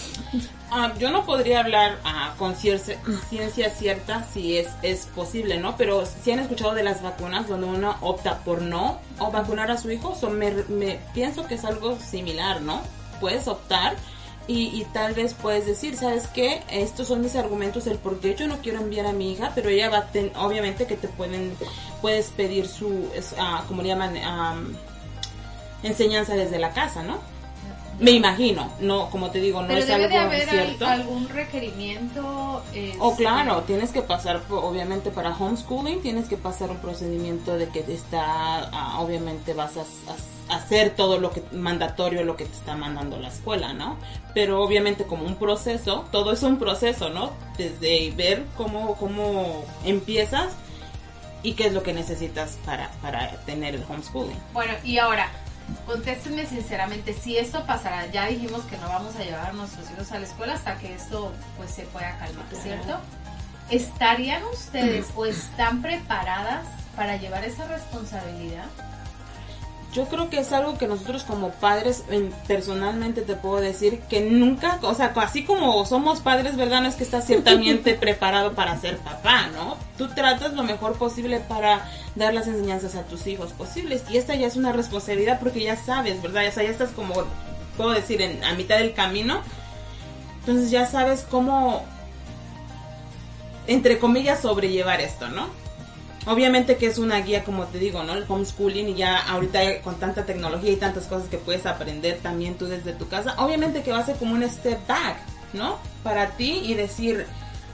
Ah, 0.71 0.93
yo 0.97 1.11
no 1.11 1.25
podría 1.25 1.59
hablar 1.59 1.99
ah, 2.05 2.33
con 2.39 2.55
ciencia 2.55 3.69
cierta 3.69 4.23
si 4.33 4.57
es, 4.57 4.69
es 4.81 5.05
posible, 5.07 5.59
¿no? 5.59 5.75
Pero 5.75 6.05
si 6.05 6.31
han 6.31 6.39
escuchado 6.39 6.73
de 6.73 6.83
las 6.83 7.01
vacunas 7.01 7.47
donde 7.49 7.67
uno 7.67 7.97
opta 8.01 8.39
por 8.39 8.61
no 8.61 8.99
o 9.19 9.29
vacunar 9.29 9.69
a 9.69 9.77
su 9.77 9.91
hijo, 9.91 10.15
so 10.15 10.29
me, 10.29 10.51
me- 10.69 10.99
pienso 11.13 11.45
que 11.47 11.55
es 11.55 11.65
algo 11.65 11.99
similar, 11.99 12.61
¿no? 12.61 12.81
Puedes 13.19 13.47
optar 13.49 13.95
y, 14.47 14.67
y 14.79 14.85
tal 14.93 15.13
vez 15.13 15.33
puedes 15.33 15.65
decir, 15.65 15.97
¿sabes 15.97 16.27
qué? 16.27 16.63
Estos 16.71 17.07
son 17.09 17.21
mis 17.21 17.35
argumentos 17.35 17.85
del 17.85 17.97
por 17.97 18.19
qué 18.19 18.33
yo 18.35 18.47
no 18.47 18.57
quiero 18.59 18.79
enviar 18.79 19.05
a 19.05 19.11
mi 19.13 19.31
hija, 19.33 19.51
pero 19.53 19.69
ella 19.69 19.89
va 19.89 19.97
a 19.99 20.07
ten- 20.07 20.31
obviamente 20.37 20.87
que 20.87 20.95
te 20.95 21.07
pueden, 21.09 21.53
puedes 22.01 22.27
pedir 22.29 22.67
su, 22.67 23.09
ah, 23.37 23.63
como 23.67 23.81
le 23.81 23.89
llaman, 23.89 24.17
Am, 24.17 24.75
enseñanza 25.83 26.35
desde 26.35 26.59
la 26.59 26.71
casa, 26.71 27.03
¿no? 27.03 27.19
Me 27.99 28.11
imagino, 28.11 28.71
no, 28.79 29.09
como 29.09 29.31
te 29.31 29.39
digo, 29.39 29.61
no 29.61 29.67
Pero 29.67 29.79
es 29.79 29.87
debe 29.87 30.03
algo 30.05 30.09
de 30.17 30.23
haber 30.23 30.49
al- 30.49 30.55
cierto. 30.67 30.85
algún 30.85 31.27
requerimiento. 31.29 32.63
este, 32.73 32.97
Oh, 32.99 33.15
claro, 33.15 33.61
tienes 33.63 33.91
que 33.91 34.01
pasar, 34.01 34.41
obviamente, 34.49 35.09
para 35.11 35.35
homeschooling, 35.35 36.01
tienes 36.01 36.27
que 36.27 36.37
pasar 36.37 36.69
un 36.69 36.77
procedimiento 36.77 37.57
de 37.57 37.69
que 37.69 37.81
te 37.81 37.93
está, 37.93 38.69
ah, 38.71 38.99
obviamente 38.99 39.53
vas 39.53 39.77
a, 39.77 39.81
a- 39.81 40.53
a 40.53 40.57
hacer 40.57 40.91
todo 40.95 41.19
lo 41.19 41.31
que 41.31 41.43
mandatorio, 41.51 42.23
lo 42.23 42.37
que 42.37 42.45
te 42.45 42.53
está 42.55 42.75
mandando 42.75 43.17
la 43.17 43.27
escuela, 43.29 43.73
¿no? 43.73 43.97
Pero 44.33 44.61
obviamente 44.63 45.03
como 45.05 45.25
un 45.25 45.35
proceso, 45.35 46.05
todo 46.11 46.31
es 46.31 46.43
un 46.43 46.57
proceso, 46.59 47.09
¿no? 47.09 47.31
Desde 47.57 48.11
ver 48.15 48.45
cómo, 48.55 48.95
cómo 48.95 49.65
empiezas 49.83 50.53
y 51.43 51.53
qué 51.53 51.67
es 51.67 51.73
lo 51.73 51.83
que 51.83 51.93
necesitas 51.93 52.57
para, 52.65 52.89
para 53.01 53.31
tener 53.45 53.75
el 53.75 53.83
homeschooling. 53.89 54.37
Bueno, 54.53 54.73
y 54.83 54.97
ahora, 54.99 55.29
contéstenme 55.85 56.45
sinceramente, 56.45 57.13
si 57.13 57.37
esto 57.37 57.65
pasara, 57.65 58.07
ya 58.07 58.27
dijimos 58.27 58.63
que 58.65 58.77
no 58.77 58.87
vamos 58.87 59.15
a 59.15 59.23
llevar 59.23 59.47
a 59.47 59.53
nuestros 59.53 59.89
hijos 59.91 60.11
a 60.11 60.19
la 60.19 60.25
escuela 60.25 60.53
hasta 60.53 60.77
que 60.77 60.93
esto 60.93 61.33
pues 61.57 61.71
se 61.71 61.83
pueda 61.83 62.17
calmar, 62.17 62.45
¿cierto? 62.61 62.99
¿Estarían 63.69 64.43
ustedes 64.45 65.07
o 65.15 65.25
están 65.25 65.81
preparadas 65.81 66.65
para 66.95 67.17
llevar 67.17 67.43
esa 67.43 67.67
responsabilidad? 67.67 68.65
Yo 69.93 70.05
creo 70.05 70.29
que 70.29 70.39
es 70.39 70.51
algo 70.51 70.77
que 70.77 70.85
nosotros 70.85 71.23
como 71.23 71.49
padres, 71.51 72.03
en- 72.11 72.31
personalmente 72.47 73.21
te 73.21 73.35
puedo 73.35 73.57
decir 73.61 73.99
que 74.09 74.21
nunca, 74.21 74.79
o 74.83 74.93
sea, 74.93 75.13
así 75.15 75.43
como 75.45 75.83
somos 75.85 76.19
padres, 76.19 76.55
¿verdad? 76.57 76.81
No 76.81 76.87
es 76.89 76.95
que 76.95 77.03
estás 77.03 77.25
ciertamente 77.25 77.93
preparado 77.99 78.53
para 78.53 78.79
ser 78.79 78.97
papá, 78.97 79.47
¿no? 79.47 79.77
Tú 79.97 80.09
tratas 80.09 80.53
lo 80.53 80.63
mejor 80.63 80.93
posible 80.97 81.39
para 81.39 81.89
dar 82.15 82.33
las 82.33 82.47
enseñanzas 82.47 82.95
a 82.95 83.03
tus 83.03 83.25
hijos 83.27 83.53
posibles. 83.53 84.03
Y 84.09 84.17
esta 84.17 84.35
ya 84.35 84.45
es 84.47 84.55
una 84.55 84.71
responsabilidad 84.73 85.39
porque 85.39 85.63
ya 85.63 85.75
sabes, 85.77 86.21
¿verdad? 86.21 86.47
O 86.47 86.51
sea, 86.51 86.63
ya 86.63 86.69
estás 86.69 86.89
como, 86.91 87.13
puedo 87.77 87.91
decir, 87.91 88.21
en, 88.21 88.43
a 88.43 88.53
mitad 88.53 88.77
del 88.77 88.93
camino. 88.93 89.39
Entonces 90.41 90.69
ya 90.69 90.85
sabes 90.85 91.25
cómo, 91.29 91.83
entre 93.67 93.99
comillas, 93.99 94.41
sobrellevar 94.41 95.01
esto, 95.01 95.27
¿no? 95.29 95.47
Obviamente 96.27 96.75
que 96.75 96.87
es 96.87 96.97
una 96.97 97.21
guía, 97.21 97.45
como 97.45 97.65
te 97.65 97.79
digo, 97.79 98.03
¿no? 98.03 98.13
El 98.13 98.25
homeschooling 98.27 98.89
y 98.89 98.95
ya 98.95 99.17
ahorita 99.17 99.81
con 99.81 99.95
tanta 99.95 100.25
tecnología 100.25 100.71
y 100.71 100.75
tantas 100.75 101.05
cosas 101.05 101.29
que 101.29 101.37
puedes 101.37 101.65
aprender 101.65 102.19
también 102.21 102.55
tú 102.55 102.65
desde 102.65 102.91
tu 102.91 103.07
casa, 103.07 103.35
obviamente 103.37 103.81
que 103.81 103.91
va 103.91 103.99
a 103.99 104.05
ser 104.05 104.17
como 104.17 104.33
un 104.33 104.47
step 104.49 104.85
back, 104.87 105.17
¿no? 105.53 105.77
Para 106.03 106.31
ti 106.31 106.63
y 106.65 106.73
decir, 106.73 107.25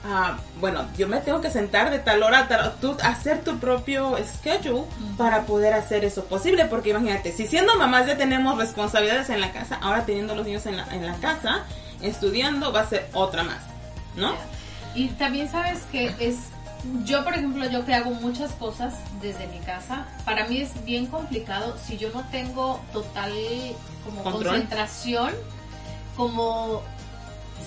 ah, 0.04 0.38
bueno, 0.60 0.86
yo 0.96 1.08
me 1.08 1.18
tengo 1.18 1.40
que 1.40 1.50
sentar 1.50 1.90
de 1.90 1.98
tal 1.98 2.22
hora 2.22 2.40
a 2.40 2.48
tal 2.48 2.60
hora, 2.60 2.74
tú 2.80 2.96
hacer 3.02 3.42
tu 3.42 3.58
propio 3.58 4.16
schedule 4.24 4.84
para 5.18 5.42
poder 5.46 5.72
hacer 5.72 6.04
eso 6.04 6.24
posible, 6.26 6.66
porque 6.66 6.90
imagínate, 6.90 7.32
si 7.32 7.48
siendo 7.48 7.76
mamás 7.76 8.06
ya 8.06 8.16
tenemos 8.16 8.56
responsabilidades 8.56 9.30
en 9.30 9.40
la 9.40 9.50
casa, 9.50 9.80
ahora 9.82 10.06
teniendo 10.06 10.36
los 10.36 10.46
niños 10.46 10.64
en 10.66 10.76
la, 10.76 10.86
en 10.94 11.04
la 11.04 11.14
casa, 11.16 11.64
estudiando, 12.02 12.72
va 12.72 12.82
a 12.82 12.88
ser 12.88 13.08
otra 13.14 13.42
más, 13.42 13.62
¿no? 14.16 14.32
Y 14.94 15.08
también 15.08 15.50
sabes 15.50 15.80
que 15.90 16.14
es, 16.20 16.36
yo 17.04 17.24
por 17.24 17.34
ejemplo, 17.34 17.68
yo 17.70 17.84
que 17.84 17.94
hago 17.94 18.10
muchas 18.12 18.52
cosas 18.52 18.94
desde 19.20 19.46
mi 19.48 19.58
casa, 19.60 20.06
para 20.24 20.46
mí 20.46 20.58
es 20.60 20.84
bien 20.84 21.06
complicado 21.06 21.76
si 21.84 21.96
yo 21.96 22.10
no 22.10 22.22
tengo 22.30 22.80
total 22.92 23.32
como 24.04 24.22
Control. 24.22 24.44
concentración, 24.44 25.32
como 26.16 26.82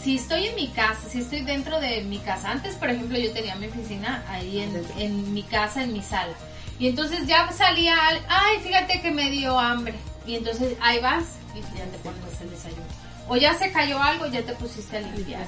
si 0.03 0.15
estoy 0.15 0.47
en 0.47 0.55
mi 0.55 0.67
casa, 0.69 1.01
si 1.09 1.19
estoy 1.19 1.41
dentro 1.41 1.79
de 1.79 2.01
mi 2.01 2.19
casa. 2.19 2.51
Antes, 2.51 2.75
por 2.75 2.89
ejemplo, 2.89 3.17
yo 3.17 3.31
tenía 3.33 3.55
mi 3.55 3.67
oficina 3.67 4.23
ahí 4.29 4.59
en, 4.61 4.85
en 4.97 5.33
mi 5.33 5.43
casa, 5.43 5.83
en 5.83 5.93
mi 5.93 6.01
sala. 6.01 6.33
Y 6.79 6.87
entonces 6.87 7.25
ya 7.25 7.51
salía, 7.51 7.95
al- 8.07 8.25
ay, 8.29 8.59
fíjate 8.61 9.01
que 9.01 9.11
me 9.11 9.31
dio 9.31 9.57
hambre. 9.59 9.95
Y 10.27 10.35
entonces 10.35 10.77
ahí 10.81 10.99
vas 11.01 11.23
y 11.55 11.61
ya 11.77 11.85
te 11.85 11.97
pones 11.99 12.21
el 12.41 12.49
desayuno. 12.51 12.83
O 13.27 13.35
ya 13.35 13.55
se 13.57 13.71
cayó 13.71 14.01
algo, 14.01 14.27
ya 14.27 14.43
te 14.43 14.53
pusiste 14.53 14.97
a 14.97 15.01
limpiar. 15.01 15.45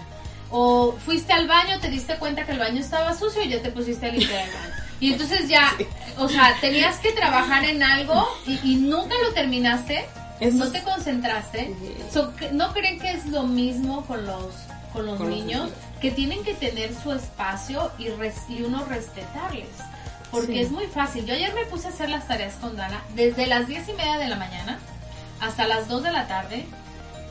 O 0.52 0.94
fuiste 1.06 1.32
al 1.34 1.48
baño, 1.48 1.80
te 1.80 1.90
diste 1.90 2.16
cuenta 2.18 2.46
que 2.46 2.54
el 2.54 2.60
baño 2.60 2.80
estaba 2.82 3.14
sucio 3.18 3.44
y 3.44 3.50
ya 3.50 3.62
te 3.62 3.70
pusiste 3.72 4.08
a 4.08 4.12
limpiar 4.12 4.48
el 4.48 4.54
baño. 4.54 4.74
Y 5.00 5.14
entonces 5.14 5.48
ya, 5.48 5.72
o 6.18 6.28
sea, 6.28 6.56
tenías 6.60 6.98
que 6.98 7.12
trabajar 7.12 7.64
en 7.66 7.84
algo 7.84 8.28
y, 8.48 8.60
y 8.64 8.76
nunca 8.78 9.16
lo 9.24 9.32
terminaste, 9.34 10.06
Eso 10.40 10.58
no 10.58 10.72
te 10.72 10.82
concentraste. 10.84 11.74
So, 12.12 12.34
¿No 12.52 12.74
creen 12.74 13.00
que 13.00 13.12
es 13.12 13.26
lo 13.28 13.44
mismo 13.44 14.06
con 14.06 14.26
los, 14.26 14.54
con 14.94 15.06
los 15.06 15.18
Con 15.18 15.30
niños? 15.30 15.70
Que 16.02 16.12
tienen 16.12 16.44
que 16.44 16.54
tener 16.56 16.94
su 17.04 17.12
espacio 17.12 17.92
y, 18.00 18.10
res- 18.10 18.50
y 18.50 18.64
uno 18.64 18.86
respetarles. 18.86 19.68
Porque 20.32 20.48
Sí. 20.54 20.60
es 20.60 20.72
muy 20.72 20.86
fácil. 20.88 21.26
Yo 21.26 21.34
ayer 21.34 21.54
me 21.54 21.66
puse 21.66 21.88
a 21.88 21.90
hacer 21.90 22.10
las 22.10 22.28
tareas 22.28 22.54
con 22.56 22.76
Dana 22.76 23.02
desde 23.16 23.48
las 23.48 23.68
diez 23.68 23.88
y 23.90 23.94
media 23.94 24.18
de 24.18 24.28
la 24.30 24.36
mañana 24.36 24.80
hasta 25.42 25.68
las 25.68 25.88
2 25.88 26.04
de 26.04 26.12
la 26.12 26.28
tarde 26.28 26.66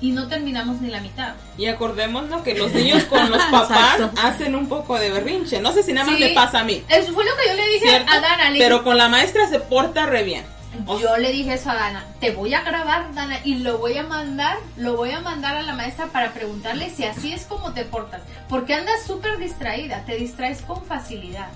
y 0.00 0.10
no 0.12 0.28
terminamos 0.28 0.80
ni 0.80 0.88
la 0.90 1.00
mitad. 1.00 1.34
Y 1.56 1.66
acordémonos 1.66 2.42
que 2.42 2.54
los 2.54 2.72
niños 2.72 3.04
con 3.04 3.30
los 3.30 3.42
papás 3.50 3.98
hacen 4.22 4.54
un 4.54 4.68
poco 4.68 4.98
de 4.98 5.10
berrinche. 5.10 5.60
No 5.60 5.72
sé 5.72 5.82
si 5.82 5.92
nada 5.92 6.06
más 6.06 6.16
Sí. 6.16 6.24
le 6.24 6.34
pasa 6.34 6.60
a 6.60 6.64
mí. 6.64 6.82
Eso 6.88 7.12
fue 7.12 7.24
lo 7.24 7.30
que 7.36 7.48
yo 7.48 7.54
le 7.54 7.68
dije 7.68 7.88
¿cierto? 7.88 8.12
a 8.12 8.20
Dana. 8.20 8.50
Le 8.50 8.58
Pero 8.58 8.76
dije, 8.76 8.84
con 8.84 8.96
la 8.98 9.08
maestra 9.08 9.48
se 9.48 9.58
porta 9.60 10.06
re 10.06 10.22
bien. 10.22 10.44
O- 10.86 11.00
yo 11.00 11.16
le 11.16 11.32
dije 11.32 11.54
eso 11.54 11.70
a 11.70 11.74
Dana. 11.74 12.04
Te 12.20 12.30
voy 12.30 12.54
a 12.54 12.60
grabar, 12.60 13.12
Dana, 13.14 13.40
y 13.44 13.56
lo 13.56 13.78
voy 13.78 13.96
a 13.98 14.04
mandar, 14.04 14.58
lo 14.76 14.96
voy 14.96 15.10
a 15.10 15.20
mandar 15.20 15.56
a 15.56 15.62
la 15.62 15.72
maestra 15.74 16.06
para 16.06 16.32
preguntarle 16.32 16.90
si 16.90 17.04
así 17.04 17.32
es 17.32 17.46
como 17.46 17.72
te 17.72 17.84
portas. 17.84 18.20
Porque 18.48 18.74
andas 18.74 19.02
súper 19.06 19.38
distraída, 19.38 20.04
te 20.06 20.14
distraes 20.16 20.62
con 20.62 20.84
facilidad. 20.84 21.48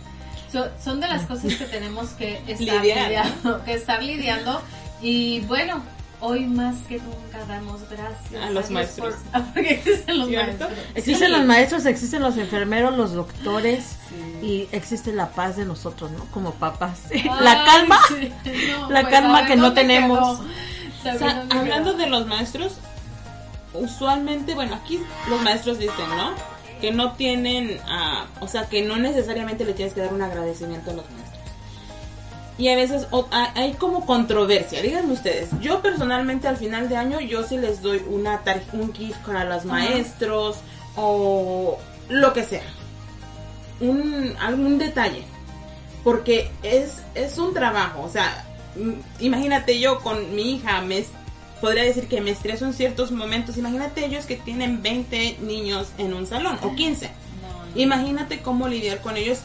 So- 0.51 0.71
son 0.83 1.01
de 1.01 1.09
las 1.09 1.23
cosas 1.27 1.55
que 1.55 1.65
tenemos 1.67 2.11
que 2.11 2.41
estar 2.49 2.83
lidiando, 2.83 3.63
que 3.65 3.75
estar 3.75 4.03
lidiando. 4.03 4.61
Y 5.01 5.41
bueno, 5.43 5.83
hoy 6.25 6.47
más 6.47 6.77
que 6.89 6.99
nunca 6.99 7.45
damos 7.49 7.81
gracias 7.91 8.43
A 8.43 8.47
los 8.51 8.69
Dios 8.69 8.71
maestros. 8.71 9.15
por- 9.33 9.43
porque 9.53 9.71
existen 9.75 10.19
los 10.19 10.29
¿Cierto? 10.29 10.65
maestros. 10.65 10.87
Existen 10.95 11.27
Sí. 11.29 11.33
los 11.37 11.45
maestros, 11.45 11.87
existen 11.87 12.23
los 12.23 12.37
enfermeros, 12.39 12.97
los 12.97 13.13
doctores 13.13 13.97
y 14.41 14.69
existe 14.73 15.13
la 15.13 15.31
paz 15.33 15.57
de 15.57 15.65
nosotros, 15.67 16.11
¿no? 16.13 16.25
Como 16.27 16.53
papás. 16.55 17.01
la 17.41 17.65
calma. 17.65 17.99
sí, 18.09 18.33
no, 18.71 18.91
la 18.91 19.03
pues, 19.03 19.13
calma 19.13 19.41
ver, 19.41 19.49
que 19.49 19.57
no 19.57 19.65
¿dónde 19.67 19.81
tenemos. 19.83 20.41
O 20.41 20.45
sea, 21.03 21.19
Sabrina, 21.19 21.39
¿dónde 21.41 21.55
hablando 21.73 21.93
de 21.95 22.07
los 22.07 22.27
maestros, 22.27 22.75
usualmente, 23.75 24.55
bueno, 24.55 24.75
aquí 24.77 25.01
los 25.29 25.41
maestros 25.43 25.79
dicen, 25.79 26.09
¿no? 26.17 26.33
Que 26.81 26.93
no 26.93 27.13
tienen, 27.13 27.81
ah, 27.89 28.27
o 28.41 28.49
sea, 28.49 28.69
que 28.69 28.83
no 28.83 28.97
necesariamente 28.97 29.65
le 29.65 29.73
tienes 29.73 29.95
que 29.95 30.01
dar 30.01 30.13
un 30.13 30.23
agradecimiento 30.23 30.91
a 30.91 30.95
los 30.95 31.05
maestros. 31.11 31.32
Y 32.59 32.69
a 32.69 32.77
veces 32.77 33.07
hay 33.55 33.73
como 33.75 34.05
controversia, 34.07 34.83
díganme 34.83 35.13
ustedes. 35.15 35.49
Yo 35.61 35.81
personalmente 35.81 36.47
al 36.49 36.57
final 36.59 36.89
de 36.89 36.97
año 36.97 37.19
yo 37.21 37.43
sí 37.45 37.57
les 37.57 37.81
doy 37.83 38.03
una 38.09 38.43
tar- 38.45 38.63
un 38.75 38.93
gift 38.93 39.17
para 39.27 39.45
los 39.45 39.65
maestros 39.65 40.57
o 40.95 41.79
lo 42.09 42.33
que 42.33 42.45
sea. 42.45 42.63
Un, 43.81 44.35
algún 44.41 44.79
detalle. 44.79 45.25
Porque 46.05 46.51
es, 46.63 46.99
es 47.15 47.39
un 47.39 47.55
trabajo, 47.55 48.03
o 48.03 48.09
sea, 48.09 48.45
mm, 48.77 49.23
imagínate 49.25 49.79
yo 49.79 50.01
con 50.01 50.35
mi 50.35 50.53
hija, 50.57 50.81
me, 50.83 51.05
podría 51.61 51.85
decir 51.85 52.09
que 52.09 52.21
me 52.21 52.33
estreso 52.33 52.67
en 52.67 52.75
ciertos 52.75 53.13
momentos. 53.13 53.57
Imagínate 53.57 54.05
ellos 54.05 54.27
que 54.27 54.35
tienen 54.37 54.83
20 54.83 55.39
niños 55.43 55.89
en 55.99 56.13
un 56.13 56.27
salón 56.27 56.59
o 56.63 56.75
15. 56.75 57.09
Imagínate 57.77 58.43
cómo 58.43 58.67
lidiar 58.69 59.01
con 59.01 59.17
ellos 59.17 59.39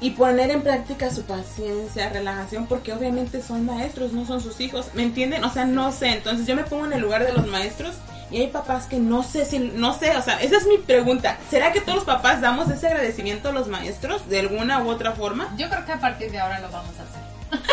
y 0.00 0.10
poner 0.10 0.50
en 0.50 0.62
práctica 0.62 1.10
su 1.10 1.22
paciencia, 1.22 2.10
relajación, 2.10 2.66
porque 2.66 2.92
obviamente 2.92 3.42
son 3.42 3.64
maestros, 3.64 4.12
no 4.12 4.26
son 4.26 4.40
sus 4.40 4.60
hijos, 4.60 4.90
¿me 4.94 5.02
entienden? 5.02 5.44
O 5.44 5.50
sea, 5.50 5.64
no 5.64 5.92
sé, 5.92 6.08
entonces 6.08 6.46
yo 6.46 6.54
me 6.54 6.64
pongo 6.64 6.86
en 6.86 6.92
el 6.92 7.00
lugar 7.00 7.24
de 7.24 7.32
los 7.32 7.46
maestros 7.46 7.94
y 8.30 8.38
hay 8.38 8.48
papás 8.48 8.86
que 8.86 8.98
no 8.98 9.22
sé 9.22 9.44
si, 9.44 9.58
no 9.58 9.94
sé, 9.94 10.16
o 10.16 10.22
sea, 10.22 10.40
esa 10.42 10.56
es 10.56 10.66
mi 10.66 10.78
pregunta, 10.78 11.38
¿será 11.48 11.72
que 11.72 11.80
todos 11.80 11.96
los 11.96 12.04
papás 12.04 12.40
damos 12.40 12.68
ese 12.70 12.88
agradecimiento 12.88 13.48
a 13.48 13.52
los 13.52 13.68
maestros 13.68 14.28
de 14.28 14.40
alguna 14.40 14.82
u 14.82 14.88
otra 14.88 15.12
forma? 15.12 15.54
Yo 15.56 15.68
creo 15.68 15.86
que 15.86 15.92
a 15.92 16.00
partir 16.00 16.30
de 16.30 16.40
ahora 16.40 16.60
lo 16.60 16.70
vamos 16.70 16.92
a 16.98 17.02
hacer. 17.02 17.26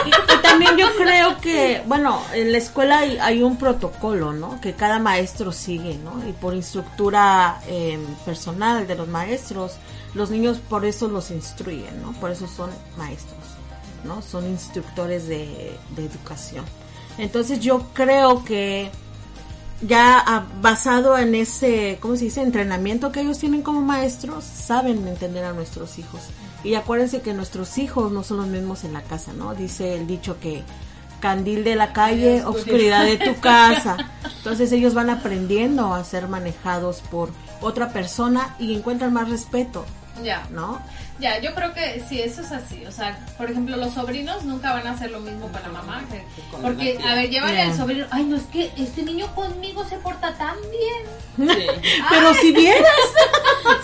Y, 0.06 0.10
y 0.10 0.42
también 0.44 0.78
yo 0.78 0.86
creo 0.96 1.40
que, 1.42 1.82
bueno, 1.88 2.22
en 2.34 2.52
la 2.52 2.60
escuela 2.60 3.00
hay, 3.00 3.18
hay 3.18 3.42
un 3.42 3.58
protocolo, 3.58 4.32
¿no? 4.32 4.62
Que 4.62 4.74
cada 4.74 5.00
maestro 5.00 5.52
sigue, 5.52 5.98
¿no? 5.98 6.28
Y 6.30 6.32
por 6.34 6.54
instructura 6.54 7.60
eh, 7.68 7.98
personal 8.24 8.86
de 8.86 8.96
los 8.96 9.08
maestros, 9.08 9.78
los 10.13 10.30
niños 10.30 10.60
por 10.60 10.86
eso 10.86 11.08
los 11.08 11.32
instruyen, 11.32 12.02
¿no? 12.02 12.13
Por 12.13 12.32
eso 12.32 12.47
son 12.47 12.69
maestros, 12.97 13.39
¿no? 14.04 14.21
Son 14.21 14.45
instructores 14.45 15.28
de, 15.28 15.78
de 15.95 16.06
educación. 16.06 16.65
Entonces 17.17 17.60
yo 17.60 17.88
creo 17.93 18.43
que 18.43 18.91
ya 19.82 20.23
ah, 20.26 20.45
basado 20.62 21.17
en 21.17 21.36
ese, 21.36 21.97
¿cómo 21.99 22.15
se 22.15 22.26
dice? 22.26 22.41
Entrenamiento 22.41 23.12
que 23.12 23.21
ellos 23.21 23.39
tienen 23.39 23.62
como 23.62 23.82
maestros, 23.82 24.43
saben 24.43 25.08
entender 25.08 25.43
a 25.43 25.54
nuestros 25.54 25.99
hijos. 25.99 26.21
Y 26.63 26.76
acuérdense 26.76 27.21
que 27.21 27.34
nuestros 27.34 27.78
hijos 27.78 28.12
no 28.12 28.23
son 28.23 28.38
los 28.38 28.47
mismos 28.47 28.84
en 28.84 28.93
la 28.93 29.02
casa, 29.02 29.34
¿no? 29.34 29.54
Dice 29.54 29.95
el 29.95 30.08
dicho 30.08 30.39
que 30.39 30.63
candil 31.19 31.63
de 31.63 31.76
la 31.76 31.93
calle, 31.93 32.43
obscuridad 32.45 33.06
de 33.06 33.17
tu 33.17 33.39
casa. 33.39 33.97
Entonces 34.38 34.71
ellos 34.71 34.93
van 34.93 35.10
aprendiendo 35.10 35.93
a 35.93 36.04
ser 36.04 36.28
manejados 36.28 37.02
por 37.02 37.30
otra 37.62 37.89
persona 37.89 38.56
y 38.60 38.76
encuentran 38.76 39.13
más 39.13 39.30
respeto, 39.30 39.86
Ya, 40.21 40.45
¿no? 40.52 40.80
ya, 41.19 41.39
yo 41.39 41.56
creo 41.56 41.73
que 41.73 42.04
sí, 42.08 42.21
eso 42.21 42.41
es 42.41 42.52
así. 42.52 42.86
O 42.86 42.91
sea, 42.91 43.17
por 43.38 43.49
ejemplo, 43.49 43.78
los 43.78 43.93
sobrinos 43.93 44.43
nunca 44.43 44.73
van 44.73 44.86
a 44.88 44.91
hacer 44.91 45.10
lo 45.12 45.19
mismo 45.21 45.47
con 45.52 45.62
la 45.62 45.69
mamá. 45.69 46.04
que- 46.12 46.23
porque, 46.62 46.99
a 47.04 47.15
ver, 47.15 47.30
llévale 47.30 47.58
Ya. 47.58 47.63
al 47.65 47.76
sobrino. 47.78 48.06
Ay, 48.12 48.23
no, 48.26 48.36
es 48.36 48.43
que 48.43 48.71
este 48.78 49.02
niño 49.04 49.34
conmigo 49.34 49.84
se 49.88 49.97
porta 49.97 50.34
tan 50.38 50.56
bien. 50.69 51.49
Sí. 51.58 51.65
Pero 52.10 52.34
si 52.36 52.52
vieras, 52.52 52.86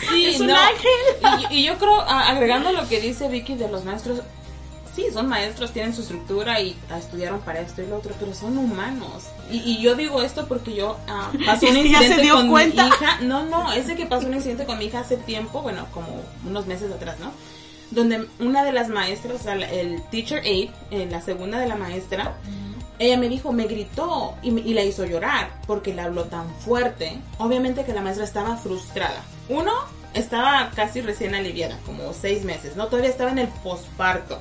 Sí, 0.10 0.26
Es 0.28 0.40
un 0.42 0.48
no. 0.48 0.56
ángel. 0.58 1.48
Y, 1.52 1.60
y 1.60 1.64
yo 1.66 1.78
creo, 1.78 2.02
agregando 2.02 2.72
lo 2.74 2.88
que 2.88 3.00
dice 3.00 3.28
Vicky 3.30 3.56
de 3.56 3.70
los 3.70 3.86
maestros, 3.86 4.22
sí, 5.00 5.14
son 5.14 5.28
maestros, 5.28 5.72
tienen 5.72 5.94
su 5.94 6.02
estructura 6.02 6.60
y 6.60 6.76
estudiaron 6.98 7.40
para 7.42 7.62
esto 7.62 7.82
y 7.82 7.88
lo 7.88 7.98
otro, 7.98 8.14
pero 8.20 8.34
son 8.34 8.58
humanos. 8.58 9.28
Y, 9.52 9.58
y 9.58 9.82
yo 9.82 9.96
digo 9.96 10.22
esto 10.22 10.48
porque 10.48 10.76
yo 10.76 10.98
ah, 11.08 11.32
pasé 11.46 11.70
un 11.70 11.78
incidente 11.78 12.30
con 12.30 12.50
cuenta. 12.50 12.84
mi 12.84 12.90
hija. 12.90 13.20
No, 13.22 13.46
no, 13.46 13.72
es 13.72 13.88
de 13.88 13.96
que 13.96 14.06
pasó 14.06 14.28
un 14.28 14.34
incidente 14.34 14.66
con 14.66 14.78
mi 14.78 14.86
hija 14.86 15.00
hace 15.00 15.18
tiempo, 15.18 15.62
bueno, 15.62 15.88
como 15.94 16.08
unos 16.46 16.66
meses 16.68 16.92
atrás, 16.92 17.18
¿no? 17.20 17.32
Donde 17.92 18.28
una 18.40 18.64
de 18.64 18.72
las 18.72 18.90
maestras, 18.90 19.46
el 19.46 20.02
teacher 20.12 20.44
aide, 20.44 20.72
eh, 20.92 21.08
la 21.10 21.22
segunda 21.22 21.58
de 21.60 21.68
la 21.68 21.76
maestra, 21.76 22.36
ella 23.00 23.18
me 23.18 23.30
dijo, 23.30 23.52
me 23.52 23.66
gritó 23.66 24.36
y, 24.44 24.50
y 24.60 24.74
la 24.74 24.84
hizo 24.84 25.06
llorar 25.06 25.50
porque 25.66 25.94
le 25.96 26.02
habló 26.02 26.26
tan 26.26 26.54
fuerte. 26.60 27.20
Obviamente 27.40 27.86
que 27.86 27.94
la 27.94 28.02
maestra 28.02 28.26
estaba 28.26 28.58
frustrada. 28.58 29.24
Uno, 29.48 29.72
estaba 30.14 30.72
casi 30.76 31.02
recién 31.02 31.36
aliviada, 31.36 31.78
como 31.86 32.14
seis 32.14 32.44
meses, 32.44 32.76
¿no? 32.76 32.88
Todavía 32.88 33.10
estaba 33.10 33.32
en 33.32 33.40
el 33.40 33.48
posparto. 33.48 34.40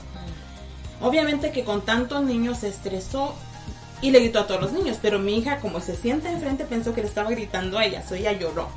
Obviamente 1.00 1.52
que 1.52 1.64
con 1.64 1.82
tantos 1.84 2.22
niños 2.22 2.58
se 2.58 2.68
estresó 2.68 3.34
y 4.00 4.10
le 4.10 4.20
gritó 4.20 4.40
a 4.40 4.46
todos 4.46 4.60
los 4.60 4.72
niños, 4.72 4.98
pero 5.00 5.18
mi 5.18 5.36
hija 5.38 5.58
como 5.58 5.80
se 5.80 5.96
sienta 5.96 6.30
enfrente 6.30 6.64
pensó 6.64 6.94
que 6.94 7.02
le 7.02 7.08
estaba 7.08 7.30
gritando 7.30 7.78
a 7.78 7.84
ella, 7.84 8.06
so 8.06 8.14
ella 8.14 8.32
lloró. 8.32 8.68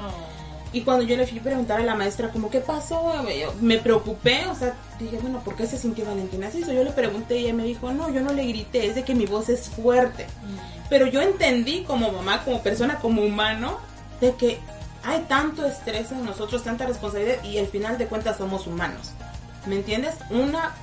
Oh. 0.00 0.34
Y 0.74 0.80
cuando 0.80 1.04
yo 1.04 1.16
le 1.16 1.24
fui 1.24 1.38
a 1.38 1.42
preguntar 1.42 1.80
a 1.80 1.84
la 1.84 1.94
maestra 1.94 2.30
como 2.30 2.50
qué 2.50 2.58
pasó, 2.58 3.14
me 3.60 3.78
preocupé, 3.78 4.44
o 4.46 4.56
sea, 4.56 4.74
dije, 4.98 5.18
bueno, 5.18 5.38
¿por 5.44 5.54
qué 5.54 5.68
se 5.68 5.78
sintió 5.78 6.04
Valentina 6.04 6.48
así? 6.48 6.64
So, 6.64 6.72
yo 6.72 6.82
le 6.82 6.90
pregunté 6.90 7.38
y 7.38 7.44
ella 7.44 7.54
me 7.54 7.62
dijo, 7.62 7.92
no, 7.92 8.10
yo 8.10 8.20
no 8.22 8.32
le 8.32 8.44
grité, 8.44 8.88
es 8.88 8.96
de 8.96 9.04
que 9.04 9.14
mi 9.14 9.24
voz 9.24 9.48
es 9.48 9.68
fuerte. 9.68 10.26
Pero 10.90 11.06
yo 11.06 11.22
entendí 11.22 11.84
como 11.84 12.10
mamá, 12.10 12.42
como 12.44 12.60
persona, 12.60 12.98
como 12.98 13.22
humano, 13.22 13.78
de 14.20 14.34
que 14.34 14.58
hay 15.04 15.20
tanto 15.28 15.64
estrés 15.64 16.10
en 16.10 16.24
nosotros, 16.24 16.64
tanta 16.64 16.86
responsabilidad 16.86 17.44
y 17.44 17.58
al 17.58 17.68
final 17.68 17.96
de 17.96 18.06
cuentas 18.06 18.38
somos 18.38 18.66
humanos. 18.66 19.12
¿Me 19.66 19.76
entiendes? 19.76 20.16
Una 20.30 20.74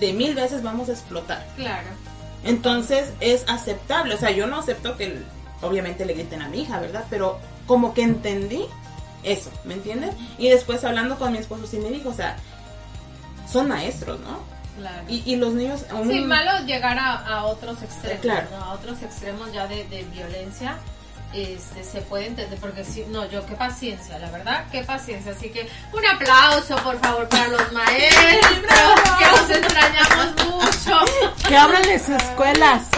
de 0.00 0.12
mil 0.12 0.34
veces 0.34 0.62
vamos 0.62 0.88
a 0.88 0.92
explotar. 0.92 1.46
Claro. 1.56 1.88
Entonces 2.44 3.12
es 3.20 3.44
aceptable. 3.48 4.14
O 4.14 4.18
sea, 4.18 4.30
yo 4.30 4.46
no 4.46 4.58
acepto 4.58 4.96
que 4.96 5.18
obviamente 5.62 6.04
le 6.04 6.14
griten 6.14 6.42
a 6.42 6.48
mi 6.48 6.62
hija, 6.62 6.78
¿verdad? 6.80 7.04
Pero 7.10 7.38
como 7.66 7.94
que 7.94 8.02
entendí 8.02 8.64
eso, 9.22 9.50
¿me 9.64 9.74
entiendes? 9.74 10.14
Y 10.38 10.48
después 10.50 10.84
hablando 10.84 11.18
con 11.18 11.32
mi 11.32 11.38
esposo 11.38 11.66
sí 11.66 11.78
me 11.78 11.90
dijo, 11.90 12.10
o 12.10 12.14
sea, 12.14 12.36
son 13.50 13.68
maestros, 13.68 14.20
¿no? 14.20 14.38
Claro. 14.78 15.02
Y, 15.08 15.22
y 15.24 15.36
los 15.36 15.54
niños 15.54 15.84
aún... 15.90 16.08
Sí, 16.08 16.20
malo 16.20 16.64
llegar 16.66 16.98
a, 16.98 17.14
a 17.26 17.44
otros 17.46 17.82
extremos, 17.82 18.20
Claro. 18.20 18.46
¿no? 18.50 18.64
A 18.64 18.72
otros 18.74 19.02
extremos 19.02 19.52
ya 19.52 19.66
de, 19.66 19.84
de 19.88 20.02
violencia. 20.04 20.76
Este, 21.34 21.84
se 21.84 22.00
puede 22.02 22.26
entender, 22.28 22.58
porque 22.60 22.82
si, 22.84 23.04
no, 23.10 23.26
yo, 23.28 23.44
qué 23.44 23.54
paciencia, 23.56 24.18
la 24.18 24.30
verdad, 24.30 24.64
qué 24.72 24.82
paciencia. 24.84 25.32
Así 25.32 25.50
que 25.50 25.68
un 25.92 26.06
aplauso, 26.06 26.76
por 26.76 26.98
favor, 27.00 27.28
para 27.28 27.48
los 27.48 27.72
maestros, 27.72 28.60
que 29.18 29.26
los 29.26 29.50
extrañamos 29.50 30.46
mucho. 30.46 30.98
Que 31.46 31.56
abran 31.56 31.82
las 31.86 32.08
escuelas. 32.08 32.82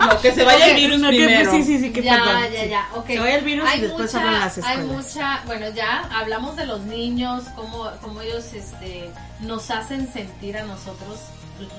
No, 0.00 0.18
que 0.22 0.32
se 0.32 0.44
vaya 0.44 0.66
el 0.66 0.70
Ok. 0.72 0.76
virus 0.78 0.98
No, 1.00 1.10
que- 1.10 1.16
primero. 1.16 1.50
sí, 1.50 1.62
sí, 1.62 1.78
sí, 1.78 1.92
que 1.92 2.02
ya, 2.02 2.12
perdón. 2.14 2.42
ya, 2.52 2.62
sí. 2.62 2.68
ya, 2.70 2.88
ok. 2.94 3.04
Que 3.06 3.18
vaya 3.18 3.34
el 3.36 3.44
virus 3.44 3.68
Hay 3.68 3.78
y 3.78 3.82
después 3.82 4.06
mucha- 4.14 4.18
abran 4.26 4.40
las 4.40 4.58
Hay 4.58 4.78
escuelas. 4.78 4.86
mucha, 5.06 5.42
bueno, 5.44 5.68
ya 5.70 6.08
hablamos 6.18 6.56
de 6.56 6.64
los 6.66 6.80
niños, 6.80 7.44
cómo, 7.54 7.90
cómo 8.00 8.22
ellos 8.22 8.44
este, 8.54 9.10
nos 9.40 9.70
hacen 9.70 10.10
sentir 10.10 10.56
a 10.56 10.62
nosotros 10.62 11.18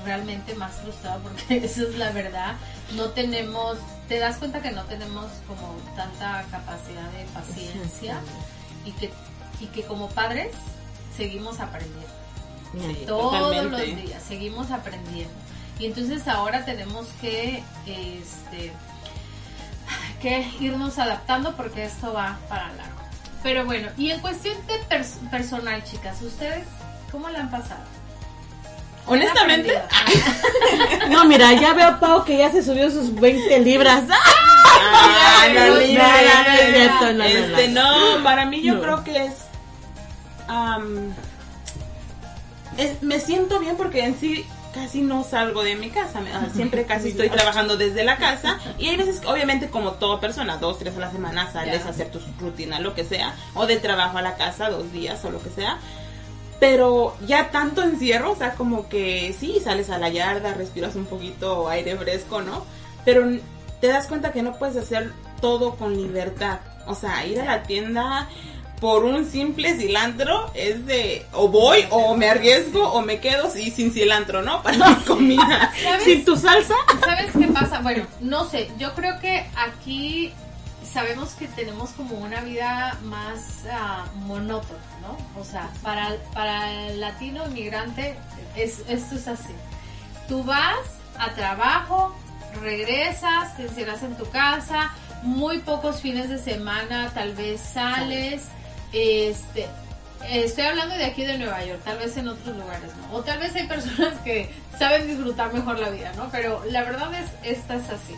realmente 0.04 0.54
más 0.54 0.72
frustrados, 0.76 1.20
porque 1.22 1.56
eso 1.66 1.82
es 1.88 1.96
la 1.96 2.10
verdad. 2.12 2.54
No 2.92 3.06
tenemos, 3.06 3.78
te 4.10 4.18
das 4.18 4.38
cuenta 4.38 4.60
que 4.60 4.72
no 4.72 4.82
tenemos 4.86 5.26
como 5.46 5.72
tanta 5.94 6.42
capacidad 6.50 7.08
de 7.12 7.24
paciencia 7.32 8.16
y 8.84 8.90
que, 8.90 9.12
y 9.60 9.66
que 9.66 9.84
como 9.84 10.08
padres 10.08 10.48
seguimos 11.16 11.60
aprendiendo 11.60 12.10
Sí, 12.72 13.04
todos 13.06 13.32
totalmente. 13.54 13.86
los 13.94 14.04
días, 14.04 14.22
seguimos 14.22 14.70
aprendiendo. 14.72 15.32
Y 15.78 15.86
entonces 15.86 16.26
ahora 16.26 16.64
tenemos 16.64 17.06
que, 17.20 17.62
este, 17.86 18.72
que 20.20 20.48
irnos 20.60 20.98
adaptando 20.98 21.56
porque 21.56 21.84
esto 21.84 22.12
va 22.12 22.36
para 22.48 22.66
largo. 22.74 23.00
Pero 23.44 23.64
bueno, 23.64 23.88
y 23.96 24.10
en 24.10 24.20
cuestión 24.20 24.56
de 24.66 24.74
pers- 24.88 25.18
personal, 25.30 25.82
chicas, 25.84 26.20
¿ustedes 26.22 26.66
cómo 27.12 27.28
la 27.30 27.40
han 27.40 27.50
pasado? 27.50 27.84
¿Qué 29.06 29.14
han 29.14 29.20
Honestamente? 29.20 29.82
No, 31.10 31.24
mira, 31.24 31.52
ya 31.54 31.72
veo 31.74 31.88
a 31.88 32.00
Pau 32.00 32.24
que 32.24 32.36
ya 32.36 32.50
se 32.52 32.62
subió 32.62 32.90
sus 32.90 33.14
20 33.14 33.60
libras. 33.60 34.04
Ah, 34.10 35.46
no, 35.52 37.24
este, 37.24 37.68
no, 37.68 38.22
para 38.22 38.46
mí 38.46 38.62
yo 38.62 38.74
No. 38.74 38.80
creo 38.82 39.04
que 39.04 39.24
es, 39.26 39.32
am, 40.48 41.12
es- 42.78 43.02
me 43.02 43.18
siento 43.20 43.58
bien 43.58 43.76
porque 43.76 44.04
en 44.04 44.18
sí 44.18 44.44
casi 44.74 45.00
no 45.02 45.24
salgo 45.24 45.64
de 45.64 45.74
mi 45.74 45.90
casa, 45.90 46.20
siempre 46.54 46.86
casi 46.86 47.08
estoy 47.08 47.28
trabajando 47.30 47.76
desde 47.76 48.04
la 48.04 48.16
casa 48.18 48.58
y 48.78 48.86
hay 48.88 48.96
veces, 48.96 49.18
que, 49.20 49.26
obviamente 49.26 49.68
como 49.68 49.92
toda 49.92 50.20
persona, 50.20 50.58
dos, 50.58 50.78
tres 50.78 50.96
a 50.96 51.00
la 51.00 51.10
semana 51.10 51.50
sales 51.52 51.84
a 51.86 51.88
hacer 51.88 52.10
tu 52.12 52.20
rutina, 52.40 52.78
lo 52.78 52.94
que 52.94 53.04
sea, 53.04 53.34
o 53.54 53.66
del 53.66 53.80
trabajo 53.80 54.18
a 54.18 54.22
la 54.22 54.36
casa, 54.36 54.70
dos 54.70 54.92
días 54.92 55.24
o 55.24 55.30
lo 55.30 55.42
que 55.42 55.50
sea, 55.50 55.78
pero 56.60 57.16
ya 57.26 57.50
tanto 57.50 57.82
encierro, 57.82 58.32
o 58.32 58.36
sea, 58.36 58.54
como 58.54 58.88
que 58.88 59.34
sí, 59.38 59.58
sales 59.64 59.88
a 59.88 59.98
la 59.98 60.10
yarda, 60.10 60.54
respiras 60.54 60.94
un 60.94 61.06
poquito 61.06 61.68
aire 61.68 61.96
fresco, 61.96 62.42
¿no? 62.42 62.64
Pero 63.04 63.26
te 63.80 63.86
das 63.86 64.06
cuenta 64.06 64.30
que 64.30 64.42
no 64.42 64.58
puedes 64.58 64.76
hacer 64.76 65.10
todo 65.40 65.76
con 65.76 65.96
libertad. 65.96 66.60
O 66.86 66.94
sea, 66.94 67.24
ir 67.26 67.40
a 67.40 67.46
la 67.46 67.62
tienda 67.62 68.28
por 68.78 69.04
un 69.04 69.26
simple 69.26 69.74
cilantro 69.76 70.50
es 70.54 70.86
de 70.86 71.26
o 71.32 71.48
voy 71.48 71.86
o 71.90 72.14
me 72.16 72.28
arriesgo 72.28 72.90
o 72.92 73.02
me 73.02 73.20
quedo 73.20 73.50
sin 73.50 73.92
cilantro, 73.92 74.42
¿no? 74.42 74.62
Para 74.62 74.90
mi 74.90 74.94
comida. 75.06 75.72
¿Sabes? 75.82 76.04
Sin 76.04 76.24
tu 76.24 76.36
salsa. 76.36 76.74
¿Sabes 77.04 77.32
qué 77.38 77.46
pasa? 77.48 77.80
Bueno, 77.80 78.06
no 78.20 78.48
sé, 78.48 78.70
yo 78.78 78.92
creo 78.94 79.18
que 79.20 79.46
aquí 79.56 80.32
sabemos 80.92 81.30
que 81.34 81.46
tenemos 81.48 81.90
como 81.90 82.16
una 82.16 82.40
vida 82.40 82.98
más 83.04 83.64
ah, 83.70 84.06
monótona, 84.14 84.80
¿no? 85.02 85.40
O 85.40 85.44
sea, 85.44 85.68
para, 85.82 86.16
para 86.32 86.88
el 86.88 87.00
latino 87.00 87.46
inmigrante 87.46 88.16
es, 88.56 88.82
esto 88.88 89.14
es 89.14 89.28
así. 89.28 89.54
Tú 90.28 90.42
vas 90.44 90.78
a 91.18 91.30
trabajo, 91.34 92.14
regresas, 92.60 93.56
te 93.56 93.62
encierras 93.64 94.02
en 94.02 94.16
tu 94.16 94.28
casa, 94.30 94.92
muy 95.22 95.58
pocos 95.58 96.00
fines 96.00 96.28
de 96.28 96.38
semana, 96.38 97.10
tal 97.14 97.34
vez 97.34 97.60
sales, 97.60 98.42
este... 98.92 99.68
Estoy 100.28 100.64
hablando 100.64 100.96
de 100.96 101.06
aquí 101.06 101.24
de 101.24 101.38
Nueva 101.38 101.64
York, 101.64 101.80
tal 101.82 101.96
vez 101.96 102.14
en 102.18 102.28
otros 102.28 102.54
lugares, 102.54 102.90
¿no? 102.96 103.16
O 103.16 103.22
tal 103.22 103.38
vez 103.38 103.54
hay 103.56 103.66
personas 103.66 104.18
que 104.22 104.54
saben 104.78 105.06
disfrutar 105.06 105.50
mejor 105.54 105.78
la 105.78 105.88
vida, 105.88 106.12
¿no? 106.14 106.28
Pero 106.30 106.62
la 106.66 106.84
verdad 106.84 107.10
es, 107.14 107.56
esta 107.56 107.76
es 107.76 107.88
así. 107.88 108.14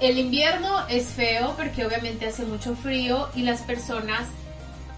El 0.00 0.18
invierno 0.18 0.86
es 0.88 1.06
feo 1.06 1.54
porque 1.56 1.86
obviamente 1.86 2.26
hace 2.26 2.44
mucho 2.44 2.76
frío 2.76 3.28
y 3.34 3.42
las 3.42 3.62
personas 3.62 4.28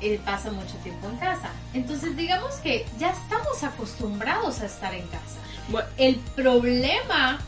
eh, 0.00 0.20
pasan 0.24 0.56
mucho 0.56 0.76
tiempo 0.78 1.08
en 1.08 1.16
casa. 1.16 1.50
Entonces 1.72 2.16
digamos 2.16 2.56
que 2.56 2.84
ya 2.98 3.10
estamos 3.10 3.62
acostumbrados 3.62 4.60
a 4.60 4.66
estar 4.66 4.94
en 4.94 5.06
casa. 5.08 5.38
Bueno, 5.68 5.88
El 5.96 6.16
problema 6.34 7.38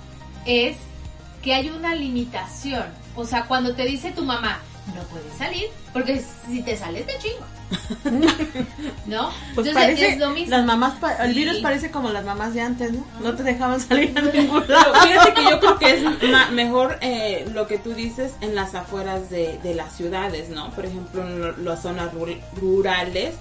es 0.46 0.76
que 1.42 1.54
hay 1.54 1.70
una 1.70 1.94
limitación. 1.94 2.84
O 3.16 3.24
sea, 3.24 3.46
cuando 3.46 3.74
te 3.74 3.84
dice 3.84 4.12
tu 4.12 4.24
mamá, 4.24 4.60
no 4.94 5.02
puedes 5.04 5.32
salir, 5.38 5.66
porque 5.92 6.22
si 6.46 6.62
te 6.62 6.76
sales 6.76 7.06
te 7.06 7.18
chingo. 7.18 7.46
¿No? 9.06 9.30
Pues 9.54 9.68
Entonces 9.68 9.74
parece, 9.74 10.08
es 10.08 10.18
lo 10.18 10.30
mismo. 10.30 10.50
las 10.56 10.64
mamás, 10.66 10.94
pa- 10.98 11.14
el 11.24 11.32
Sí. 11.34 11.38
virus 11.40 11.58
parece 11.58 11.90
como 11.90 12.10
las 12.10 12.24
mamás 12.24 12.54
de 12.54 12.60
antes, 12.62 12.92
¿no? 12.92 13.04
No 13.20 13.34
te 13.34 13.42
dejaban 13.42 13.80
salir 13.80 14.16
a 14.18 14.22
ningún 14.22 14.62
Pero 14.66 14.78
lado. 14.80 14.94
fíjate 15.06 15.34
que 15.34 15.44
yo 15.44 15.60
creo 15.60 15.78
que 15.78 15.90
es 15.94 16.02
mejor 16.52 16.98
eh, 17.00 17.48
lo 17.52 17.66
que 17.66 17.78
tú 17.78 17.92
dices 17.94 18.32
en 18.40 18.54
las 18.54 18.74
afueras 18.74 19.30
de, 19.30 19.58
de 19.62 19.74
las 19.74 19.94
ciudades, 19.94 20.48
¿no? 20.48 20.70
Por 20.70 20.86
ejemplo, 20.86 21.22
en 21.26 21.64
las 21.64 21.82
zonas 21.82 22.12
ru- 22.12 22.40
rurales, 22.60 23.34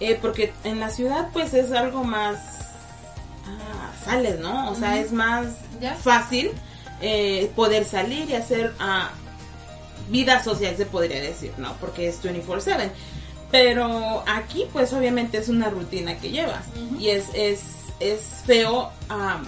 eh, 0.00 0.18
porque 0.20 0.52
en 0.64 0.80
la 0.80 0.90
ciudad 0.90 1.28
pues 1.32 1.54
es 1.54 1.72
algo 1.72 2.04
más... 2.04 2.36
ah, 3.46 3.90
sales, 4.04 4.38
¿no? 4.40 4.70
O 4.70 4.74
sea, 4.74 4.98
es 4.98 5.12
más 5.12 5.46
Ya. 5.80 5.94
fácil 5.94 6.50
eh, 7.00 7.50
poder 7.54 7.84
salir 7.84 8.28
y 8.28 8.34
hacer 8.34 8.74
ah, 8.80 9.10
vida 10.08 10.42
social, 10.42 10.76
se 10.76 10.86
podría 10.86 11.20
decir, 11.20 11.52
¿no? 11.58 11.74
Porque 11.80 12.08
es 12.08 12.22
24/7. 12.22 12.90
Pero 13.50 14.24
aquí 14.26 14.66
pues 14.72 14.92
obviamente 14.92 15.38
es 15.38 15.48
una 15.48 15.70
rutina 15.70 16.18
que 16.18 16.30
llevas 16.30 16.64
y 16.98 17.08
es, 17.08 17.26
es, 17.32 17.62
es 17.98 18.20
feo 18.44 18.90
am, 19.08 19.46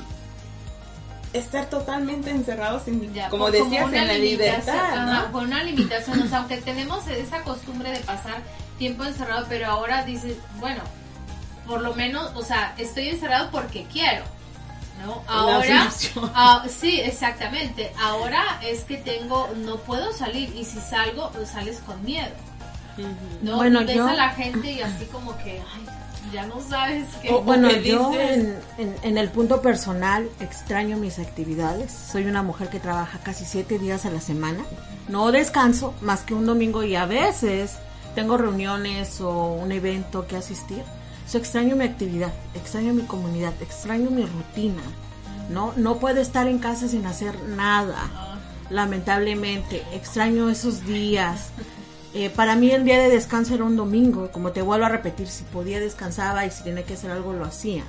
estar 1.32 1.68
totalmente 1.68 2.30
encerrado 2.30 2.80
sin, 2.82 3.12
Ya, 3.12 3.28
como 3.28 3.50
decías, 3.50 3.92
en 3.92 4.06
la 4.06 4.14
libertad, 4.14 4.74
ajá, 4.74 5.24
¿no? 5.26 5.32
con 5.32 5.44
una 5.44 5.62
limitación, 5.62 6.22
o 6.22 6.26
sea, 6.26 6.38
aunque 6.38 6.56
tenemos 6.58 7.06
esa 7.08 7.42
costumbre 7.42 7.90
de 7.90 8.00
pasar 8.00 8.42
tiempo 8.78 9.04
encerrado, 9.04 9.46
pero 9.48 9.66
ahora 9.66 10.04
dices, 10.04 10.36
bueno, 10.58 10.80
por 11.66 11.82
lo 11.82 11.94
menos, 11.94 12.32
o 12.34 12.42
sea, 12.42 12.74
estoy 12.78 13.08
encerrado 13.08 13.50
porque 13.50 13.86
quiero, 13.92 14.24
¿no? 15.04 15.22
Ahora, 15.26 15.90
ah, 16.34 16.64
sí, 16.68 17.00
exactamente, 17.00 17.92
ahora 18.02 18.60
es 18.62 18.84
que 18.84 18.96
tengo, 18.98 19.48
no 19.56 19.76
puedo 19.78 20.12
salir 20.12 20.54
y 20.56 20.64
si 20.64 20.80
salgo, 20.80 21.30
pues 21.30 21.50
sales 21.50 21.78
con 21.86 22.02
miedo. 22.04 22.28
¿no? 23.42 23.56
Bueno, 23.56 23.80
ves 23.80 23.96
yo- 23.96 24.06
a 24.06 24.14
la 24.14 24.30
gente 24.30 24.72
y 24.72 24.80
así 24.82 25.06
como 25.06 25.36
que, 25.38 25.52
ay, 25.74 25.86
ya 26.32 26.44
no 26.46 26.60
sabes 26.60 27.06
qué. 27.22 27.32
Bueno, 27.32 27.68
que 27.68 27.82
yo 27.82 28.10
dices- 28.10 28.30
en, 28.30 28.60
en- 28.78 28.96
en 29.02 29.18
el 29.18 29.30
punto 29.30 29.62
personal 29.62 30.28
extraño 30.40 30.96
mis 30.98 31.18
actividades. 31.18 31.92
Soy 31.92 32.26
una 32.26 32.42
mujer 32.42 32.68
que 32.68 32.78
trabaja 32.78 33.18
casi 33.22 33.44
siete 33.44 33.78
días 33.78 34.04
a 34.04 34.10
la 34.10 34.20
semana. 34.20 34.62
No 35.08 35.32
descanso 35.32 35.94
más 36.02 36.20
que 36.20 36.34
un 36.34 36.44
domingo 36.46 36.82
y 36.82 36.94
a 36.94 37.06
veces 37.06 37.76
tengo 38.14 38.36
reuniones 38.36 39.20
o 39.20 39.54
un 39.54 39.72
evento 39.72 40.26
que 40.26 40.36
asistir. 40.36 40.82
Extraño 41.34 41.76
mi 41.76 41.84
actividad, 41.84 42.32
extraño 42.54 42.92
mi 42.92 43.02
comunidad, 43.02 43.54
extraño 43.60 44.10
mi 44.10 44.26
rutina. 44.26 44.82
No, 45.50 45.72
no 45.76 45.98
puedo 45.98 46.20
estar 46.20 46.46
en 46.46 46.58
casa 46.58 46.88
sin 46.88 47.06
hacer 47.06 47.40
nada. 47.42 48.38
Lamentablemente, 48.68 49.84
extraño 49.92 50.48
esos 50.48 50.84
días. 50.86 51.50
Eh, 52.14 52.30
para 52.30 52.56
mí 52.56 52.70
el 52.70 52.84
día 52.84 52.98
de 52.98 53.08
descanso 53.08 53.54
era 53.54 53.64
un 53.64 53.76
domingo, 53.76 54.30
como 54.32 54.52
te 54.52 54.62
vuelvo 54.62 54.86
a 54.86 54.88
repetir, 54.88 55.28
si 55.28 55.44
podía 55.44 55.80
descansaba 55.80 56.44
y 56.44 56.50
si 56.50 56.64
tenía 56.64 56.84
que 56.84 56.94
hacer 56.94 57.10
algo 57.10 57.32
lo 57.32 57.44
hacía. 57.44 57.84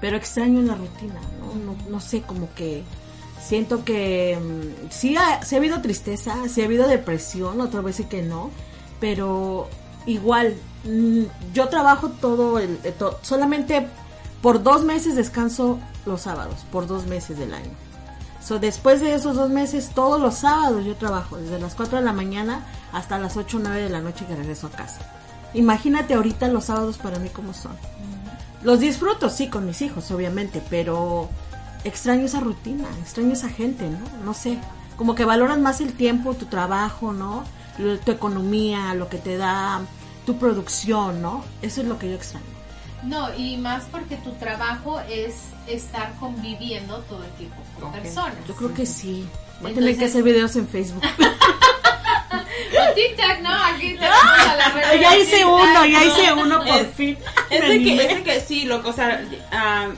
Pero 0.00 0.16
extraño 0.16 0.62
la 0.62 0.74
rutina, 0.74 1.20
¿no? 1.38 1.54
No, 1.54 1.76
no 1.88 2.00
sé, 2.00 2.22
como 2.22 2.52
que 2.54 2.82
siento 3.40 3.84
que 3.84 4.38
mm, 4.40 4.90
sí 4.90 5.16
ha, 5.16 5.40
ha 5.40 5.56
habido 5.56 5.80
tristeza, 5.80 6.36
sí 6.48 6.62
ha 6.62 6.64
habido 6.64 6.88
depresión, 6.88 7.60
otra 7.60 7.80
vez 7.80 7.96
sí 7.96 8.04
que 8.04 8.22
no, 8.22 8.50
pero 9.00 9.68
igual, 10.06 10.56
yo 11.52 11.68
trabajo 11.68 12.08
todo 12.08 12.58
el, 12.58 12.78
eh, 12.84 12.92
to- 12.92 13.18
solamente 13.22 13.88
por 14.40 14.62
dos 14.62 14.82
meses 14.84 15.14
descanso 15.16 15.78
los 16.06 16.22
sábados, 16.22 16.56
por 16.72 16.86
dos 16.86 17.06
meses 17.06 17.38
del 17.38 17.54
año. 17.54 17.70
So, 18.44 18.58
después 18.58 19.00
de 19.00 19.14
esos 19.14 19.36
dos 19.36 19.50
meses, 19.50 19.90
todos 19.94 20.20
los 20.20 20.34
sábados 20.34 20.84
yo 20.84 20.96
trabajo, 20.96 21.36
desde 21.36 21.60
las 21.60 21.74
4 21.74 21.98
de 21.98 22.04
la 22.04 22.12
mañana 22.12 22.66
hasta 22.92 23.18
las 23.18 23.36
8 23.36 23.58
o 23.58 23.60
9 23.60 23.82
de 23.82 23.88
la 23.88 24.00
noche 24.00 24.26
que 24.26 24.34
regreso 24.34 24.66
a 24.66 24.70
casa. 24.70 24.98
Imagínate 25.54 26.14
ahorita 26.14 26.48
los 26.48 26.64
sábados 26.64 26.98
para 26.98 27.18
mí 27.20 27.28
cómo 27.28 27.54
son. 27.54 27.72
Los 28.64 28.80
disfruto, 28.80 29.30
sí, 29.30 29.48
con 29.48 29.66
mis 29.66 29.80
hijos, 29.82 30.10
obviamente, 30.10 30.60
pero 30.68 31.28
extraño 31.84 32.24
esa 32.24 32.40
rutina, 32.40 32.88
extraño 33.00 33.32
esa 33.34 33.48
gente, 33.48 33.88
¿no? 33.88 33.98
No 34.24 34.34
sé, 34.34 34.58
como 34.96 35.14
que 35.14 35.24
valoran 35.24 35.62
más 35.62 35.80
el 35.80 35.92
tiempo, 35.92 36.34
tu 36.34 36.46
trabajo, 36.46 37.12
¿no? 37.12 37.44
Tu 38.04 38.10
economía, 38.10 38.94
lo 38.94 39.08
que 39.08 39.18
te 39.18 39.36
da 39.36 39.80
tu 40.26 40.38
producción, 40.38 41.20
¿no? 41.22 41.44
Eso 41.62 41.80
es 41.82 41.86
lo 41.86 41.98
que 41.98 42.08
yo 42.10 42.14
extraño. 42.16 42.44
No, 43.02 43.34
y 43.36 43.56
más 43.56 43.84
porque 43.90 44.16
tu 44.16 44.30
trabajo 44.32 45.00
es 45.10 45.34
estar 45.66 46.12
conviviendo 46.20 46.98
todo 47.08 47.24
el 47.24 47.30
tiempo 47.32 47.56
con 47.80 47.92
personas. 47.92 48.34
Yo 48.46 48.54
creo 48.54 48.72
que 48.74 48.86
sí. 48.86 49.26
Voy 49.60 49.72
a 49.72 49.74
tener 49.74 49.98
que 49.98 50.04
hacer 50.04 50.22
videos 50.22 50.54
en 50.56 50.68
Facebook. 50.68 51.02
O 52.72 52.94
TikTok, 52.94 53.40
¿no? 53.42 53.50
Aquí 53.50 53.94
tenemos 53.94 54.48
a 54.48 54.56
la 54.56 54.68
red 54.70 55.00
ya 55.00 55.16
hice 55.16 55.36
TikTok, 55.36 55.52
uno, 55.52 55.84
ya 55.86 56.00
¿no? 56.00 56.06
hice 56.06 56.32
uno 56.32 56.58
por 56.58 56.80
Es- 56.80 56.94
fin. 56.94 57.18
Es 57.50 57.60
de, 57.68 57.82
que, 57.82 57.94
es 58.06 58.16
de 58.16 58.22
que 58.22 58.40
sí, 58.40 58.64
loco, 58.64 58.88
o 58.90 58.92
sea, 58.92 59.22
ah, 59.52 59.88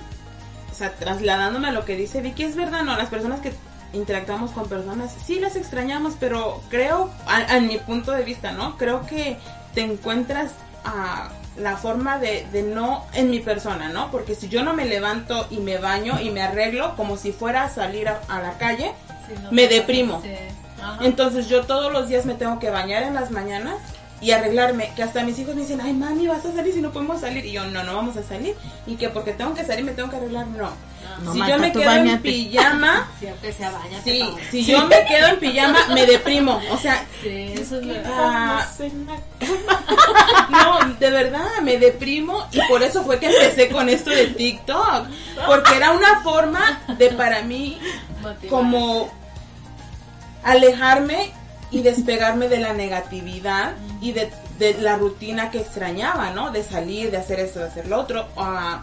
o 0.71 0.75
sea, 0.75 0.93
trasladándome 0.95 1.69
a 1.69 1.73
lo 1.73 1.85
que 1.85 1.97
dice 1.97 2.21
Vicky, 2.21 2.43
es 2.45 2.57
verdad, 2.57 2.83
¿no? 2.83 2.97
Las 2.97 3.09
personas 3.11 3.41
que 3.41 3.53
interactuamos 3.95 4.51
con 4.51 4.69
personas, 4.69 5.15
sí 5.25 5.39
las 5.41 5.57
extrañamos, 5.57 6.15
pero 6.19 6.61
creo, 6.69 7.11
a, 7.27 7.55
a 7.57 7.61
mi 7.61 7.79
punto 7.79 8.13
de 8.13 8.23
vista, 8.25 8.53
¿no? 8.53 8.77
Creo 8.77 9.07
que 9.07 9.37
te 9.75 9.83
encuentras 9.83 10.53
a 10.85 11.29
la 11.57 11.77
forma 11.77 12.19
de, 12.19 12.47
de 12.53 12.63
no 12.63 13.05
en 13.15 13.31
mi 13.31 13.41
persona, 13.41 13.89
¿no? 13.89 14.11
Porque 14.11 14.35
si 14.35 14.49
yo 14.49 14.65
no 14.65 14.75
me 14.75 14.85
levanto 14.87 15.47
y 15.51 15.59
me 15.59 15.79
baño 15.79 16.21
y 16.21 16.31
me 16.31 16.43
arreglo 16.43 16.97
como 16.97 17.17
si 17.17 17.33
fuera 17.33 17.65
a 17.65 17.71
salir 17.71 18.09
a, 18.09 18.21
a 18.29 18.41
la 18.41 18.59
calle, 18.59 18.93
Sí, 19.27 19.33
no, 19.43 19.51
me 19.53 19.69
deprimo. 19.69 20.21
sí. 20.23 20.31
Entonces 21.01 21.49
yo 21.49 21.65
todos 21.65 21.91
los 21.93 22.09
días 22.09 22.27
me 22.27 22.35
tengo 22.35 22.59
que 22.59 22.69
bañar 22.69 23.05
en 23.05 23.15
las 23.15 23.31
mañanas 23.31 23.77
y 24.21 24.33
arreglarme, 24.33 24.93
que 24.95 25.03
hasta 25.03 25.23
mis 25.25 25.39
hijos 25.39 25.55
me 25.55 25.63
dicen, 25.63 25.81
ay 25.81 25.93
mami, 25.95 26.27
vas 26.27 26.45
a 26.45 26.53
salir 26.53 26.75
si 26.75 26.83
no 26.83 26.91
podemos 26.93 27.21
salir. 27.23 27.45
Y 27.47 27.53
yo, 27.53 27.65
no, 27.67 27.85
no 27.85 27.95
vamos 27.95 28.17
a 28.19 28.23
salir. 28.23 28.55
Y 28.87 28.97
que 28.97 29.09
porque 29.09 29.33
tengo 29.33 29.55
que 29.55 29.65
salir 29.65 29.85
me 29.85 29.93
tengo 29.93 30.11
que 30.11 30.17
arreglar, 30.17 30.47
no. 30.49 30.69
No, 31.23 31.33
si 31.33 31.39
yo 31.47 31.59
me 31.59 31.73
quedo 31.73 31.91
en 31.93 32.23
pijama, 32.23 33.09
Sí, 33.21 33.29
aunque 33.29 33.53
sea 33.53 33.71
bañate, 33.71 34.11
sí, 34.11 34.21
Pau. 34.21 34.39
si 34.51 34.65
yo 34.65 34.87
me 34.87 35.05
quedo 35.07 35.27
en 35.29 35.39
pijama, 35.39 35.79
me 35.95 36.07
deprimo. 36.07 36.61
O 36.71 36.79
sea, 36.79 37.05
eso 37.25 37.81
es 37.81 37.87
verdad. 37.87 38.13
ah, 38.19 38.67
no, 40.51 40.95
de 40.99 41.11
verdad, 41.11 41.47
me 41.63 41.79
deprimo 41.79 42.47
y 42.53 42.61
por 42.69 42.83
eso 42.83 43.05
fue 43.05 43.19
que 43.19 43.27
empecé 43.27 43.69
con 43.69 43.89
esto 43.89 44.11
de 44.11 44.29
TikTok. 44.29 45.07
Porque 45.47 45.77
era 45.77 45.93
una 45.93 46.21
forma 46.23 46.81
de 46.99 47.11
para 47.11 47.43
mí 47.43 47.79
Motivar. 48.23 48.49
como 48.51 49.11
alejarme 50.43 51.33
y 51.71 51.83
despegarme 51.83 52.49
de 52.49 52.59
la 52.59 52.73
negatividad 52.73 53.73
y 54.01 54.13
de, 54.13 54.31
de 54.59 54.75
la 54.81 54.97
rutina 54.97 55.51
que 55.51 55.59
extrañaba, 55.59 56.31
¿no? 56.31 56.51
De 56.51 56.63
salir, 56.63 57.11
de 57.11 57.17
hacer 57.17 57.41
esto, 57.41 57.61
de 57.61 57.67
hacer 57.67 57.89
lo 57.89 57.99
otro, 58.01 58.29
ah, 58.37 58.83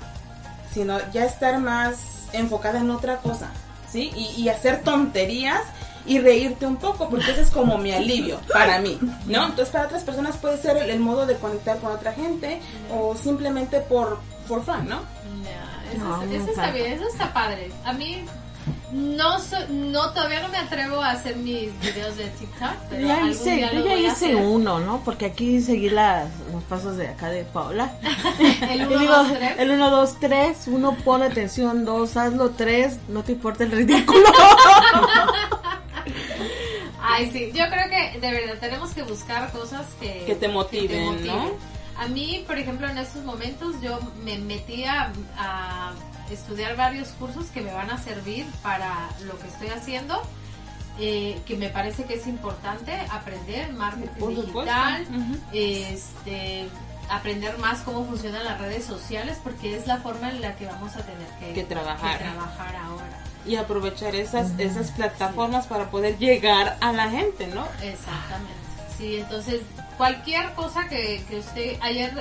sino 0.73 0.97
ya 1.11 1.25
estar 1.25 1.59
más 1.59 1.97
enfocada 2.33 2.79
en 2.79 2.89
otra 2.91 3.17
cosa, 3.17 3.49
¿sí? 3.91 4.11
Y, 4.15 4.41
y 4.41 4.49
hacer 4.49 4.81
tonterías 4.81 5.61
y 6.05 6.19
reírte 6.19 6.65
un 6.65 6.77
poco, 6.77 7.09
porque 7.09 7.31
ese 7.31 7.41
es 7.41 7.51
como 7.51 7.77
mi 7.77 7.91
alivio 7.91 8.39
para 8.51 8.79
mí, 8.79 8.97
¿no? 9.27 9.45
Entonces 9.45 9.69
para 9.69 9.85
otras 9.85 10.03
personas 10.03 10.37
puede 10.37 10.57
ser 10.57 10.77
el, 10.77 10.89
el 10.89 10.99
modo 10.99 11.25
de 11.25 11.35
conectar 11.35 11.77
con 11.77 11.91
otra 11.91 12.13
gente 12.13 12.59
o 12.91 13.15
simplemente 13.15 13.81
por, 13.81 14.19
por 14.47 14.63
fun, 14.63 14.87
¿no? 14.87 15.01
Eso, 15.93 16.03
No, 16.03 16.23
eso 16.23 16.49
está 16.49 16.71
bien, 16.71 16.93
eso 16.93 17.07
está 17.07 17.33
padre. 17.33 17.71
A 17.83 17.93
mí 17.93 18.25
no, 18.91 19.39
so- 19.39 19.67
no 19.69 20.11
todavía 20.11 20.41
no 20.41 20.49
me 20.49 20.57
atrevo 20.57 21.01
a 21.01 21.11
hacer 21.11 21.35
mis 21.37 21.77
videos 21.79 22.17
de 22.17 22.27
TikTok, 22.29 22.73
pero 22.89 23.07
Ya 23.07 23.15
algún 23.15 23.31
hice, 23.31 23.55
día 23.55 23.71
yo 23.73 23.79
lo 23.79 23.85
ya 23.85 23.91
voy 23.93 24.05
a 24.05 24.07
hice 24.07 24.25
hacer. 24.25 24.35
uno, 24.35 24.79
¿no? 24.79 25.01
Porque 25.03 25.25
aquí 25.25 25.61
seguí 25.61 25.89
las, 25.89 26.29
los 26.51 26.63
pasos 26.63 26.97
de 26.97 27.07
acá 27.07 27.29
de 27.29 27.43
Paula. 27.45 27.93
El 28.69 28.81
Y 28.81 28.85
1, 28.85 28.99
digo, 28.99 29.13
2, 29.15 29.33
3. 29.33 29.51
el 29.59 29.71
1, 29.71 29.89
2, 29.89 30.19
3, 30.19 30.57
uno 30.67 30.97
pone 31.03 31.25
atención, 31.25 31.85
dos, 31.85 32.17
hazlo, 32.17 32.51
tres, 32.51 32.97
no 33.07 33.23
te 33.23 33.31
importa 33.33 33.63
el 33.63 33.71
ridículo. 33.71 34.25
Ay, 37.03 37.29
sí, 37.31 37.51
yo 37.53 37.63
creo 37.69 37.89
que 37.89 38.19
de 38.19 38.31
verdad 38.31 38.57
tenemos 38.59 38.91
que 38.91 39.03
buscar 39.03 39.51
cosas 39.51 39.85
que, 39.99 40.23
Que 40.25 40.35
te 40.35 40.47
motiven, 40.47 41.25
¿no? 41.25 41.51
A 41.97 42.07
mí, 42.07 42.43
por 42.47 42.57
ejemplo, 42.57 42.87
en 42.87 42.97
estos 42.97 43.23
momentos 43.23 43.75
yo 43.81 43.99
me 44.23 44.37
metí 44.39 44.85
a, 44.85 45.11
a 45.37 45.91
estudiar 46.33 46.75
varios 46.75 47.09
cursos 47.09 47.45
que 47.47 47.61
me 47.61 47.73
van 47.73 47.89
a 47.91 47.97
servir 47.97 48.45
para 48.63 49.09
lo 49.25 49.37
que 49.39 49.47
estoy 49.47 49.69
haciendo, 49.69 50.21
eh, 50.99 51.41
que 51.45 51.55
me 51.57 51.69
parece 51.69 52.05
que 52.05 52.15
es 52.15 52.27
importante 52.27 52.93
aprender 53.11 53.71
marketing 53.73 54.27
digital, 54.29 55.05
este 55.53 56.67
aprender 57.09 57.57
más 57.57 57.79
cómo 57.81 58.05
funcionan 58.05 58.45
las 58.45 58.59
redes 58.61 58.85
sociales 58.85 59.37
porque 59.43 59.75
es 59.75 59.85
la 59.85 59.97
forma 59.97 60.29
en 60.29 60.39
la 60.39 60.55
que 60.55 60.65
vamos 60.65 60.95
a 60.95 61.01
tener 61.01 61.27
que, 61.39 61.53
Que 61.53 61.63
trabajar. 61.65 62.17
que 62.19 62.23
trabajar 62.23 62.75
ahora. 62.77 63.19
y 63.45 63.55
aprovechar 63.57 64.15
esas, 64.15 64.51
esas 64.59 64.91
plataformas 64.91 65.67
para 65.67 65.89
poder 65.91 66.17
llegar 66.19 66.77
a 66.79 66.93
la 66.93 67.09
gente, 67.09 67.47
¿no? 67.47 67.65
Exactamente. 67.81 68.53
Sí, 68.97 69.17
entonces 69.17 69.61
cualquier 69.97 70.53
cosa 70.53 70.87
que, 70.87 71.21
que 71.27 71.39
usted 71.39 71.77
ayer 71.81 72.13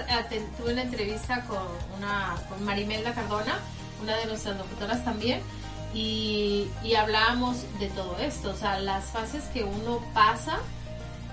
tuve 0.58 0.72
una 0.72 0.82
entrevista 0.82 1.42
con 1.42 1.58
una 1.96 2.34
con 2.48 2.64
Marimelda 2.64 3.12
Cardona, 3.14 3.58
una 4.02 4.16
de 4.16 4.26
nuestras 4.26 4.56
locutoras 4.56 5.04
también, 5.04 5.40
y, 5.92 6.68
y 6.84 6.94
hablábamos 6.94 7.56
de 7.78 7.88
todo 7.88 8.16
esto, 8.18 8.50
o 8.50 8.54
sea, 8.54 8.78
las 8.78 9.06
fases 9.06 9.44
que 9.52 9.64
uno 9.64 10.00
pasa, 10.14 10.58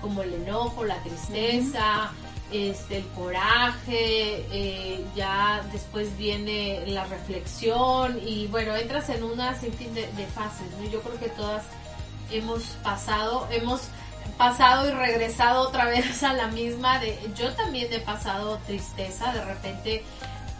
como 0.00 0.22
el 0.22 0.34
enojo, 0.34 0.84
la 0.84 1.00
tristeza, 1.02 2.10
este, 2.50 2.98
el 2.98 3.06
coraje, 3.08 4.46
eh, 4.50 5.04
ya 5.14 5.62
después 5.72 6.16
viene 6.16 6.82
la 6.86 7.04
reflexión 7.04 8.18
y 8.26 8.46
bueno, 8.46 8.74
entras 8.74 9.10
en 9.10 9.22
una 9.22 9.58
sinfín 9.58 9.94
de, 9.94 10.10
de 10.12 10.26
fases, 10.26 10.66
¿no? 10.78 10.88
Yo 10.88 11.00
creo 11.02 11.18
que 11.18 11.28
todas 11.28 11.64
hemos 12.30 12.62
pasado, 12.82 13.46
hemos 13.50 13.82
pasado 14.38 14.88
y 14.88 14.92
regresado 14.92 15.68
otra 15.68 15.86
vez 15.86 16.22
a 16.22 16.32
la 16.32 16.48
misma 16.48 16.98
de 17.00 17.18
yo 17.36 17.52
también 17.54 17.92
he 17.92 18.00
pasado 18.00 18.58
tristeza, 18.66 19.32
de 19.32 19.44
repente 19.44 20.04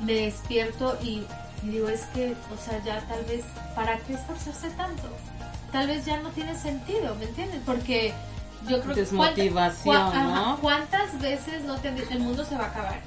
me 0.00 0.14
despierto 0.14 0.98
y, 1.02 1.24
y 1.62 1.68
digo, 1.70 1.88
es 1.88 2.02
que, 2.14 2.34
o 2.52 2.64
sea, 2.64 2.82
ya 2.84 3.00
tal 3.08 3.24
vez, 3.24 3.44
¿para 3.74 3.98
qué 3.98 4.14
esforzarse 4.14 4.70
tanto? 4.70 5.08
Tal 5.72 5.86
vez 5.86 6.04
ya 6.04 6.18
no 6.20 6.30
tiene 6.30 6.56
sentido, 6.56 7.14
¿me 7.16 7.24
entiendes? 7.26 7.60
Porque 7.66 8.14
yo 8.68 8.80
creo 8.80 8.94
que... 8.94 9.04
¿cuánta- 9.04 9.34
Desmotivación, 9.34 9.96
cua- 9.96 10.08
ajá, 10.08 10.22
¿no? 10.24 10.58
¿Cuántas 10.60 11.20
veces 11.20 11.64
no 11.64 11.76
te 11.78 11.88
el 11.88 12.20
mundo 12.20 12.44
se 12.44 12.56
va 12.56 12.64
a 12.64 12.68
acabar? 12.68 13.00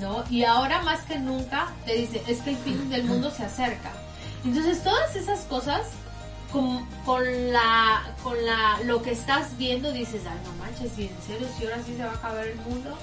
¿No? 0.00 0.24
Y 0.28 0.44
ahora 0.44 0.82
más 0.82 1.00
que 1.02 1.18
nunca 1.18 1.68
te 1.86 1.94
dice, 1.94 2.22
es 2.26 2.40
que 2.42 2.50
el 2.50 2.56
fin 2.56 2.90
del 2.90 3.04
mundo 3.04 3.30
se 3.30 3.44
acerca. 3.44 3.90
Entonces 4.44 4.82
todas 4.82 5.14
esas 5.16 5.40
cosas 5.40 5.82
con, 6.52 6.84
con 7.04 7.22
la 7.52 8.02
con 8.22 8.34
la 8.44 8.80
lo 8.84 9.02
que 9.02 9.12
estás 9.12 9.56
viendo 9.56 9.92
dices, 9.92 10.22
ay 10.28 10.36
no 10.44 10.52
manches, 10.64 10.98
¿y 10.98 11.04
en 11.08 11.22
serio 11.26 11.48
si 11.56 11.64
ahora 11.64 11.78
sí 11.86 11.94
se 11.96 12.04
va 12.04 12.10
a 12.10 12.14
acabar 12.14 12.46
el 12.46 12.56
mundo? 12.56 12.96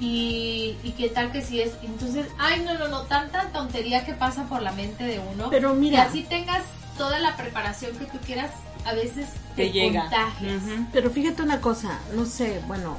Y, 0.00 0.76
y 0.82 0.92
qué 0.96 1.10
tal 1.10 1.30
que 1.30 1.42
si 1.42 1.60
es, 1.60 1.72
entonces, 1.82 2.26
ay 2.38 2.62
no, 2.64 2.78
no, 2.78 2.88
no, 2.88 3.02
tanta 3.02 3.48
tontería 3.52 4.04
que 4.06 4.14
pasa 4.14 4.44
por 4.44 4.62
la 4.62 4.72
mente 4.72 5.04
de 5.04 5.18
uno. 5.18 5.50
Pero 5.50 5.74
mira. 5.74 6.02
que 6.04 6.08
así 6.08 6.22
tengas 6.22 6.62
toda 6.96 7.18
la 7.18 7.36
preparación 7.36 7.94
que 7.98 8.06
tú 8.06 8.18
quieras, 8.24 8.50
a 8.86 8.94
veces 8.94 9.26
te, 9.56 9.64
Te 9.66 9.72
llega. 9.72 10.02
contagias. 10.02 10.62
Pero 10.92 11.10
fíjate 11.10 11.42
una 11.42 11.60
cosa, 11.60 11.98
no 12.14 12.24
sé, 12.24 12.60
bueno, 12.66 12.96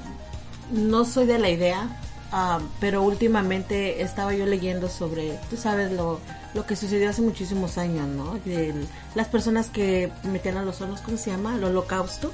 no 0.71 1.03
soy 1.05 1.25
de 1.25 1.39
la 1.39 1.49
idea, 1.49 1.87
ah, 2.31 2.59
pero 2.79 3.01
últimamente 3.01 4.01
estaba 4.03 4.33
yo 4.35 4.45
leyendo 4.45 4.87
sobre, 4.87 5.39
tú 5.49 5.57
sabes, 5.57 5.91
lo, 5.91 6.19
lo 6.53 6.65
que 6.67 6.75
sucedió 6.75 7.09
hace 7.09 7.23
muchísimos 7.23 7.79
años, 7.79 8.07
¿no? 8.07 8.37
El- 8.45 8.87
las 9.15 9.27
personas 9.27 9.69
que 9.69 10.11
metían 10.23 10.57
a 10.57 10.61
los 10.63 10.79
hornos, 10.81 11.01
¿cómo 11.01 11.17
se 11.17 11.31
llama? 11.31 11.55
El 11.55 11.63
holocausto, 11.63 12.31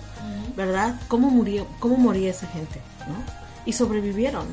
¿verdad? 0.58 0.96
¿Cómo 1.08 1.30
murió, 1.30 1.68
cómo 1.80 1.96
moría 1.96 2.32
esa 2.32 2.48
gente, 2.48 2.82
¿no? 3.08 3.47
Y 3.68 3.74
sobrevivieron, 3.74 4.48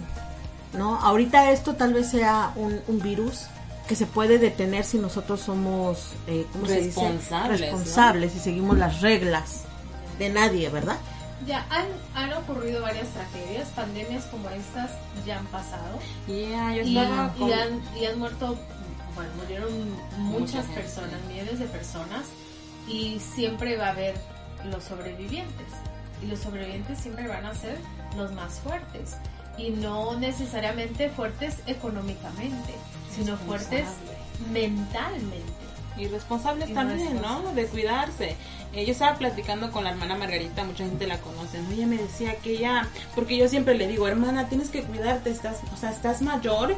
¿no? 0.76 0.96
Ahorita 1.00 1.50
esto 1.52 1.74
tal 1.74 1.94
vez 1.94 2.10
sea 2.10 2.52
un, 2.56 2.80
un 2.88 3.00
virus 3.00 3.46
que 3.88 3.96
se 3.96 4.06
puede 4.06 4.38
detener 4.38 4.84
si 4.84 4.98
nosotros 4.98 5.40
somos, 5.40 6.12
eh, 6.26 6.46
¿cómo 6.52 6.66
se 6.66 6.80
dice? 6.80 7.18
Responsables, 7.48 8.34
y 8.34 8.38
seguimos 8.40 8.76
las 8.78 9.00
reglas 9.00 9.62
de 10.18 10.30
nadie, 10.30 10.68
¿verdad? 10.70 10.96
Ya 11.46 11.66
han, 11.68 11.86
han 12.14 12.32
ocurrido 12.32 12.82
varias 12.82 13.08
tragedias, 13.08 13.68
pandemias 13.68 14.24
como 14.26 14.48
estas 14.50 14.90
ya 15.26 15.38
han 15.38 15.46
pasado 15.46 15.98
Yeah, 16.26 16.74
yo 16.74 16.82
y, 16.82 16.92
y 16.94 16.98
han, 16.98 17.82
y 17.94 18.06
han 18.06 18.18
muerto, 18.18 18.56
bueno, 19.14 19.30
murieron 19.42 19.70
muchas 20.18 20.64
personas, 20.66 21.20
millones 21.28 21.58
de 21.58 21.66
personas 21.66 22.24
y 22.88 23.20
siempre 23.20 23.76
va 23.76 23.88
a 23.88 23.90
haber 23.90 24.14
los 24.70 24.82
sobrevivientes. 24.84 25.66
Y 26.24 26.28
los 26.28 26.40
sobrevivientes 26.40 26.98
siempre 26.98 27.28
van 27.28 27.44
a 27.44 27.54
ser 27.54 27.78
los 28.16 28.32
más 28.32 28.60
fuertes. 28.60 29.16
Y 29.58 29.70
no 29.70 30.18
necesariamente 30.18 31.10
fuertes 31.10 31.58
económicamente, 31.66 32.74
sino 33.14 33.36
fuertes 33.36 33.86
mentalmente. 34.52 35.52
Y 35.96 36.08
responsables 36.08 36.74
también, 36.74 37.20
¿no? 37.22 37.52
De 37.52 37.66
cuidarse. 37.66 38.36
Eh, 38.72 38.84
yo 38.84 38.92
estaba 38.92 39.16
platicando 39.16 39.70
con 39.70 39.84
la 39.84 39.90
hermana 39.90 40.16
Margarita, 40.16 40.64
mucha 40.64 40.84
gente 40.84 41.06
la 41.06 41.18
conoce, 41.18 41.62
¿no? 41.62 41.70
Ella 41.70 41.86
me 41.86 41.96
decía 41.96 42.36
que 42.36 42.54
ella, 42.54 42.88
porque 43.14 43.36
yo 43.36 43.48
siempre 43.48 43.76
le 43.76 43.86
digo, 43.86 44.08
hermana, 44.08 44.48
tienes 44.48 44.70
que 44.70 44.82
cuidarte, 44.82 45.30
estás, 45.30 45.60
o 45.72 45.76
sea, 45.76 45.92
estás 45.92 46.20
mayor, 46.20 46.74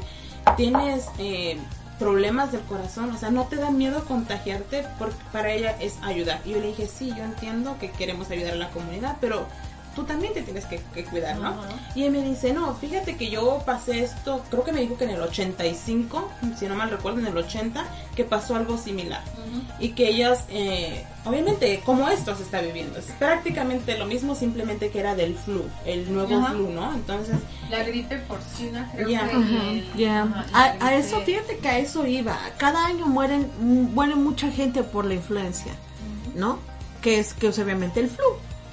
tienes 0.59 1.07
eh, 1.19 1.57
problemas 1.99 2.53
del 2.53 2.61
corazón, 2.63 3.11
o 3.11 3.19
sea, 3.19 3.31
no 3.31 3.47
te 3.47 3.57
da 3.57 3.71
miedo 3.71 4.05
contagiarte, 4.05 4.85
porque 4.99 5.17
para 5.33 5.53
ella 5.53 5.77
es 5.81 5.99
ayudar. 6.03 6.41
Y 6.45 6.51
yo 6.51 6.61
le 6.61 6.69
dije, 6.69 6.87
sí, 6.87 7.13
yo 7.17 7.25
entiendo 7.25 7.77
que 7.79 7.91
queremos 7.91 8.31
ayudar 8.31 8.53
a 8.53 8.57
la 8.57 8.71
comunidad, 8.71 9.17
pero 9.21 9.47
tú 9.97 10.05
también 10.05 10.35
te 10.35 10.43
tienes 10.43 10.67
que, 10.67 10.79
cuidar, 11.05 11.39
¿no? 11.39 11.57
Y 11.95 12.05
él 12.05 12.13
me 12.13 12.23
dice, 12.23 12.53
no, 12.53 12.75
fíjate 12.75 13.17
que 13.17 13.31
yo 13.31 13.63
pasé 13.65 14.05
esto, 14.05 14.45
creo 14.51 14.63
que 14.63 14.73
me 14.73 14.83
dijo 14.83 14.99
que 14.99 15.05
en 15.05 15.11
el 15.11 15.23
85, 15.23 16.31
si 16.59 16.67
no 16.67 16.77
mal 16.77 16.91
recuerdo, 16.91 17.21
en 17.21 17.27
el 17.27 17.37
80, 17.37 17.83
que 18.15 18.25
pasó 18.25 18.55
algo 18.55 18.77
similar. 18.77 19.23
Y 19.81 19.91
que 19.91 20.09
ellas, 20.09 20.45
eh, 20.51 21.07
obviamente, 21.25 21.81
como 21.85 22.09
esto 22.11 22.37
se 22.37 22.43
está 22.43 22.61
viviendo, 22.61 22.99
es 22.99 23.07
prácticamente 23.19 23.97
lo 23.97 24.05
mismo, 24.05 24.35
simplemente 24.35 24.91
que 24.91 25.01
era 25.01 25.15
del 25.15 25.35
flu, 25.35 25.65
el 25.87 26.13
nuevo 26.13 26.47
flu, 26.47 26.71
¿no? 26.71 26.93
Entonces... 26.93 27.37
La 27.71 27.83
gripe 27.83 28.19
porcina, 28.19 28.91
creo 28.95 29.09
que... 29.09 30.09
a, 30.53 30.95
eso, 30.95 31.23
fíjate 31.23 31.57
que 31.57 31.69
a 31.69 31.79
eso 31.79 32.07
iba. 32.07 32.39
Cada 32.59 32.85
año 32.85 33.07
mueren, 33.07 33.51
muere 33.95 34.15
mucha 34.15 34.51
gente 34.51 34.83
por 34.83 35.07
la 35.07 35.15
influencia, 35.15 35.73
¿no? 36.35 36.59
Que 37.01 37.19
es, 37.19 37.33
que 37.33 37.49
es 37.49 37.59
obviamente 37.59 38.01
el 38.01 38.11
flu. 38.11 38.25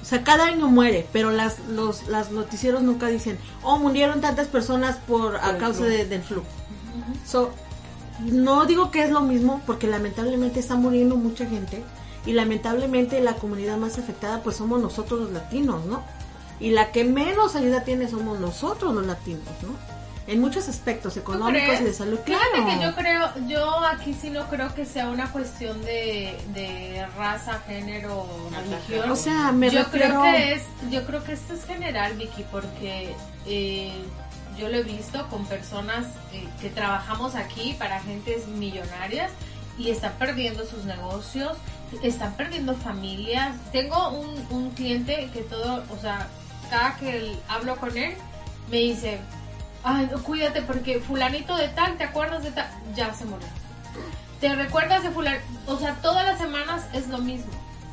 O 0.04 0.06
sea, 0.06 0.22
cada 0.22 0.44
año 0.44 0.68
muere, 0.68 1.06
pero 1.14 1.30
las, 1.30 1.60
los 1.60 2.08
las 2.08 2.30
noticieros 2.30 2.82
nunca 2.82 3.06
dicen, 3.06 3.38
oh, 3.62 3.78
murieron 3.78 4.20
tantas 4.20 4.48
personas 4.48 4.98
por 4.98 5.36
a 5.36 5.56
causa 5.56 5.84
del 5.84 6.20
flu. 6.20 6.42
no 8.20 8.66
digo 8.66 8.90
que 8.90 9.02
es 9.02 9.10
lo 9.10 9.22
mismo, 9.22 9.62
porque 9.64 9.86
lamentablemente 9.86 10.60
está 10.60 10.74
muriendo 10.74 11.16
mucha 11.16 11.46
gente 11.46 11.82
y 12.26 12.34
lamentablemente 12.34 13.18
la 13.22 13.36
comunidad 13.36 13.78
más 13.78 13.98
afectada 13.98 14.42
pues 14.42 14.56
somos 14.56 14.78
nosotros 14.78 15.20
los 15.20 15.32
latinos, 15.32 15.86
¿no? 15.86 16.02
Y 16.60 16.72
la 16.72 16.92
que 16.92 17.04
menos 17.04 17.56
ayuda 17.56 17.84
tiene 17.84 18.06
somos 18.06 18.38
nosotros 18.38 18.94
los 18.94 19.06
latinos, 19.06 19.48
¿no? 19.62 19.93
En 20.26 20.40
muchos 20.40 20.68
aspectos 20.68 21.16
económicos 21.16 21.80
y 21.80 21.84
de 21.84 21.92
salud. 21.92 22.18
Claro. 22.24 22.66
que 22.66 22.82
yo 22.82 22.94
creo, 22.94 23.30
yo 23.46 23.84
aquí 23.84 24.14
sí 24.14 24.30
no 24.30 24.46
creo 24.48 24.74
que 24.74 24.86
sea 24.86 25.08
una 25.08 25.30
cuestión 25.30 25.82
de, 25.82 26.36
de 26.54 27.06
raza, 27.16 27.60
género, 27.66 28.26
religión. 28.50 29.10
O 29.10 29.16
sea, 29.16 29.52
me 29.52 29.70
yo 29.70 29.84
creo 29.90 30.22
que 30.22 30.52
es, 30.54 30.62
yo 30.90 31.04
creo 31.06 31.22
que 31.24 31.32
esto 31.32 31.54
es 31.54 31.64
general, 31.64 32.14
Vicky, 32.14 32.44
porque 32.50 33.14
eh, 33.46 33.92
yo 34.58 34.68
lo 34.68 34.76
he 34.76 34.82
visto 34.82 35.26
con 35.28 35.44
personas 35.46 36.06
eh, 36.32 36.48
que 36.60 36.70
trabajamos 36.70 37.34
aquí 37.34 37.74
para 37.78 38.00
gentes 38.00 38.46
millonarias 38.46 39.30
y 39.76 39.90
están 39.90 40.12
perdiendo 40.18 40.64
sus 40.64 40.84
negocios, 40.84 41.52
están 42.02 42.34
perdiendo 42.34 42.74
familias. 42.74 43.56
Tengo 43.72 44.10
un, 44.10 44.46
un 44.50 44.70
cliente 44.70 45.28
que 45.34 45.42
todo, 45.42 45.84
o 45.90 45.98
sea, 46.00 46.28
cada 46.70 46.96
que 46.96 47.36
hablo 47.48 47.76
con 47.76 47.96
él, 47.96 48.14
me 48.70 48.78
dice, 48.78 49.18
ay, 49.84 50.08
cuídate 50.24 50.62
porque 50.62 50.98
fulanito 50.98 51.56
de 51.56 51.68
tal, 51.68 51.96
¿te 51.96 52.04
acuerdas 52.04 52.42
de 52.42 52.50
tal? 52.50 52.68
Ya 52.96 53.14
se 53.14 53.26
murió. 53.26 53.46
¿Te 54.40 54.54
recuerdas 54.54 55.02
de 55.02 55.10
fulanito? 55.10 55.44
O 55.66 55.78
sea, 55.78 55.94
todas 56.02 56.24
las 56.24 56.38
semanas 56.38 56.86
es 56.92 57.08
lo 57.08 57.18
mismo. 57.18 57.52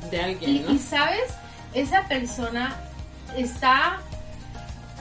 De 0.09 0.19
alguien, 0.19 0.65
y, 0.71 0.79
sabes, 0.79 1.33
esa 1.73 2.07
persona 2.07 2.75
está 3.37 3.99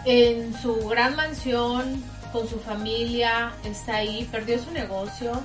en 0.05 0.53
su 0.61 0.89
gran 0.89 1.17
mansión, 1.17 2.05
con 2.33 2.49
su 2.49 2.59
familia, 2.61 3.53
está 3.65 3.97
ahí, 3.97 4.29
perdió 4.31 4.63
su 4.63 4.71
negocio, 4.73 5.41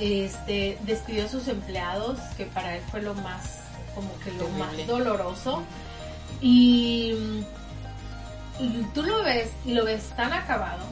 este, 0.00 0.78
despidió 0.82 1.26
a 1.26 1.28
sus 1.28 1.46
empleados, 1.48 2.18
que 2.36 2.46
para 2.46 2.76
él 2.76 2.82
fue 2.90 3.00
lo 3.02 3.14
más, 3.14 3.60
como 3.94 4.10
que 4.20 4.32
lo 4.32 4.48
más 4.50 4.86
doloroso. 4.86 5.62
Y 6.40 7.14
tú 8.94 9.02
lo 9.02 9.22
ves 9.22 9.50
y 9.64 9.74
lo 9.74 9.84
ves 9.84 10.10
tan 10.16 10.32
acabado. 10.32 10.84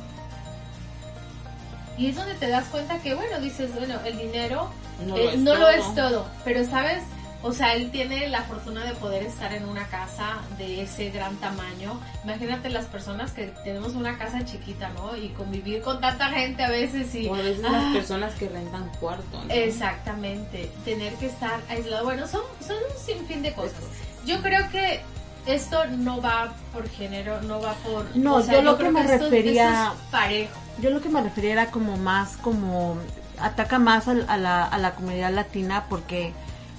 Y 1.99 2.09
es 2.09 2.17
donde 2.17 2.35
te 2.35 2.49
das 2.49 2.67
cuenta 2.69 2.99
que, 2.99 3.15
bueno, 3.15 3.41
dices, 3.41 3.75
bueno, 3.75 3.99
el 4.05 4.19
dinero 4.19 4.71
no, 5.07 5.17
lo, 5.17 5.71
eh, 5.71 5.79
es 5.79 5.95
todo, 5.95 6.27
pero 6.45 6.65
sabes, 6.65 7.03
o 7.43 7.53
sea, 7.53 7.75
él 7.75 7.91
tiene 7.91 8.29
la 8.29 8.43
fortuna 8.43 8.85
de 8.85 8.93
poder 8.95 9.23
estar 9.23 9.53
en 9.53 9.67
una 9.69 9.87
casa 9.87 10.39
de 10.59 10.83
ese 10.83 11.11
gran 11.11 11.37
tamaño. 11.37 12.01
Imagínate 12.25 12.71
las 12.71 12.87
personas 12.87 13.33
que 13.33 13.47
tenemos 13.65 13.95
una 13.95 14.19
casa 14.19 14.45
chiquita, 14.45 14.91
¿no? 14.91 15.17
Y 15.17 15.29
convivir 15.31 15.81
con 15.81 16.01
tanta 16.01 16.29
gente 16.31 16.65
a 16.65 16.71
veces 16.71 17.15
y... 17.15 17.29
O 17.29 17.35
a 17.35 17.39
veces 17.39 17.61
las 17.61 17.73
ah. 17.73 17.91
personas 17.95 18.35
que 18.35 18.49
rentan 18.49 18.91
cuarto, 19.01 19.45
¿no? 19.45 19.53
Exactamente, 19.53 20.71
tener 20.85 21.15
que 21.15 21.27
estar 21.27 21.61
aislado. 21.69 22.05
Bueno, 22.05 22.27
son, 22.27 22.43
son 22.67 22.77
un 22.77 23.05
sinfín 23.05 23.43
de 23.43 23.53
cosas. 23.55 23.85
Yo 24.27 24.43
creo 24.43 24.69
que 24.71 25.03
esto 25.47 25.87
no 25.87 26.21
va 26.21 26.53
por 26.73 26.89
género, 26.89 27.41
no 27.43 27.61
va 27.61 27.75
por... 27.75 28.17
No, 28.17 28.45
yo 28.47 28.63
lo 28.63 28.79
que 28.79 28.91
me 28.91 29.03
refería... 29.03 29.93
parejo. 30.11 30.53
Yo 30.81 30.91
lo 30.91 31.01
que 31.01 31.09
me 31.09 31.23
refería 31.23 31.53
era 31.53 31.71
como 31.71 31.97
más, 31.97 32.37
como... 32.37 32.97
Ataca 33.39 33.79
más 33.79 34.09
a, 34.09 34.15
la, 34.15 34.65
a 34.65 34.79
la 34.79 34.95
comunidad 34.95 35.33
latina 35.33 35.85
porque, 35.91 36.33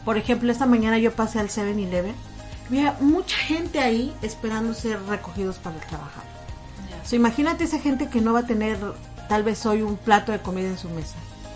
por 0.03 0.17
ejemplo, 0.17 0.51
esta 0.51 0.65
mañana 0.65 0.97
yo 0.97 1.13
pasé 1.13 1.39
al 1.39 1.49
7-Eleven. 1.49 2.15
Había 2.67 2.95
mucha 2.99 3.37
gente 3.37 3.79
ahí 3.79 4.13
esperando 4.21 4.73
ser 4.73 5.01
recogidos 5.03 5.57
para 5.57 5.77
trabajar. 5.77 6.23
So, 7.03 7.15
imagínate 7.15 7.63
esa 7.63 7.79
gente 7.79 8.09
que 8.09 8.19
no 8.19 8.33
va 8.33 8.39
a 8.39 8.45
tener 8.47 8.77
tal 9.29 9.43
vez 9.43 9.65
hoy 9.65 9.81
un 9.81 9.95
plato 9.95 10.31
de 10.31 10.39
comida 10.39 10.67
en 10.67 10.77
su 10.77 10.89
mesa, 10.89 11.15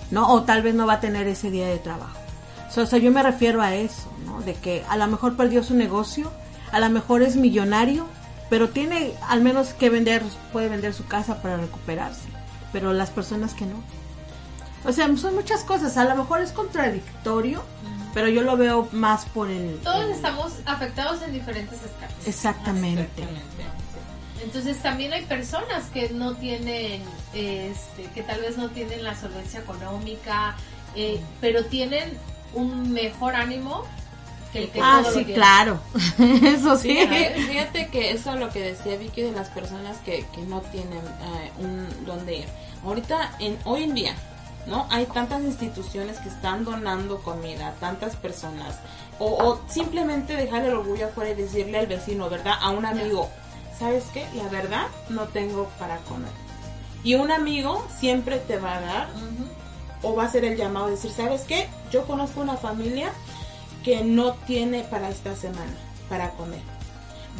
¿no? 0.09 0.31
O 0.31 0.43
tal 0.43 0.61
vez 0.61 0.75
no 0.75 0.87
va 0.87 0.93
a 0.93 0.99
tener 1.01 1.27
ese 1.27 1.51
día 1.51 1.67
de 1.67 1.77
trabajo. 1.77 2.17
o 2.75 2.85
sea, 2.85 2.99
yo 2.99 3.11
me 3.11 3.21
refiero 3.21 3.61
a 3.61 3.75
eso, 3.75 4.09
¿no? 4.25 4.41
De 4.41 4.53
que 4.53 4.83
a 4.87 4.95
lo 4.95 5.07
mejor 5.07 5.35
perdió 5.35 5.63
su 5.63 5.73
negocio 5.73 6.31
a 6.71 6.79
lo 6.79 6.89
mejor 6.89 7.21
es 7.21 7.35
millonario, 7.35 8.07
pero 8.49 8.69
tiene 8.69 9.13
al 9.27 9.41
menos 9.41 9.69
que 9.69 9.89
vender, 9.89 10.23
puede 10.51 10.69
vender 10.69 10.93
su 10.93 11.05
casa 11.05 11.41
para 11.41 11.57
recuperarse, 11.57 12.27
pero 12.71 12.93
las 12.93 13.09
personas 13.09 13.53
que 13.53 13.65
no. 13.65 13.81
O 14.83 14.91
sea, 14.91 15.15
son 15.15 15.35
muchas 15.35 15.63
cosas, 15.63 15.97
a 15.97 16.05
lo 16.05 16.15
mejor 16.15 16.41
es 16.41 16.51
contradictorio, 16.51 17.63
pero 18.13 18.27
yo 18.29 18.41
lo 18.41 18.57
veo 18.57 18.89
más 18.91 19.25
por 19.25 19.49
el... 19.49 19.79
Todos 19.83 20.09
estamos 20.09 20.53
afectados 20.65 21.21
en 21.21 21.33
diferentes 21.33 21.79
escalas. 21.83 22.27
Exactamente. 22.27 23.27
Entonces 24.43 24.77
también 24.81 25.13
hay 25.13 25.23
personas 25.25 25.85
que 25.93 26.09
no 26.09 26.33
tienen, 26.35 27.03
este, 27.33 28.05
que 28.13 28.23
tal 28.23 28.41
vez 28.41 28.57
no 28.57 28.69
tienen 28.69 29.03
la 29.03 29.15
solvencia 29.15 29.59
económica, 29.59 30.55
eh, 30.95 31.21
pero 31.39 31.65
tienen 31.65 32.17
un 32.53 32.91
mejor 32.91 33.35
ánimo 33.35 33.85
ah, 34.81 35.03
sí, 35.13 35.25
claro. 35.25 35.79
eso 36.43 36.77
sí. 36.77 36.97
fíjate 37.47 37.87
que 37.89 38.11
eso 38.11 38.33
es 38.33 38.39
lo 38.39 38.49
que 38.49 38.59
decía 38.59 38.97
Vicky 38.97 39.21
de 39.21 39.31
las 39.31 39.49
personas 39.49 39.97
que, 39.99 40.25
que 40.33 40.41
no 40.41 40.61
tienen 40.61 40.99
eh, 40.99 41.51
un 41.59 42.05
donde 42.05 42.37
ir. 42.37 42.45
Ahorita, 42.83 43.31
en, 43.39 43.57
hoy 43.65 43.83
en 43.83 43.93
día, 43.93 44.15
¿no? 44.67 44.87
Hay 44.89 45.05
tantas 45.05 45.41
instituciones 45.41 46.17
que 46.19 46.29
están 46.29 46.65
donando 46.65 47.21
comida, 47.21 47.73
tantas 47.79 48.15
personas. 48.15 48.79
O, 49.19 49.59
simplemente 49.67 50.35
dejar 50.35 50.65
el 50.65 50.73
orgullo 50.73 51.07
afuera 51.07 51.31
y 51.31 51.35
decirle 51.35 51.79
al 51.79 51.87
vecino, 51.87 52.29
¿verdad? 52.29 52.55
A 52.59 52.71
un 52.71 52.85
amigo, 52.85 53.29
¿sabes 53.77 54.05
qué? 54.13 54.25
La 54.35 54.47
verdad, 54.49 54.87
no 55.09 55.27
tengo 55.27 55.69
para 55.77 55.97
comer. 55.99 56.31
Y 57.03 57.15
un 57.15 57.31
amigo 57.31 57.85
siempre 57.99 58.37
te 58.37 58.57
va 58.57 58.77
a 58.77 58.81
dar 58.81 59.07
o 60.03 60.15
va 60.15 60.23
a 60.23 60.25
hacer 60.25 60.45
el 60.45 60.57
llamado, 60.57 60.87
decir, 60.87 61.11
¿sabes 61.11 61.43
qué? 61.43 61.67
Yo 61.91 62.05
conozco 62.05 62.41
una 62.41 62.57
familia 62.57 63.11
que 63.83 64.03
no 64.03 64.33
tiene 64.33 64.83
para 64.83 65.09
esta 65.09 65.35
semana 65.35 65.73
para 66.09 66.31
comer. 66.31 66.61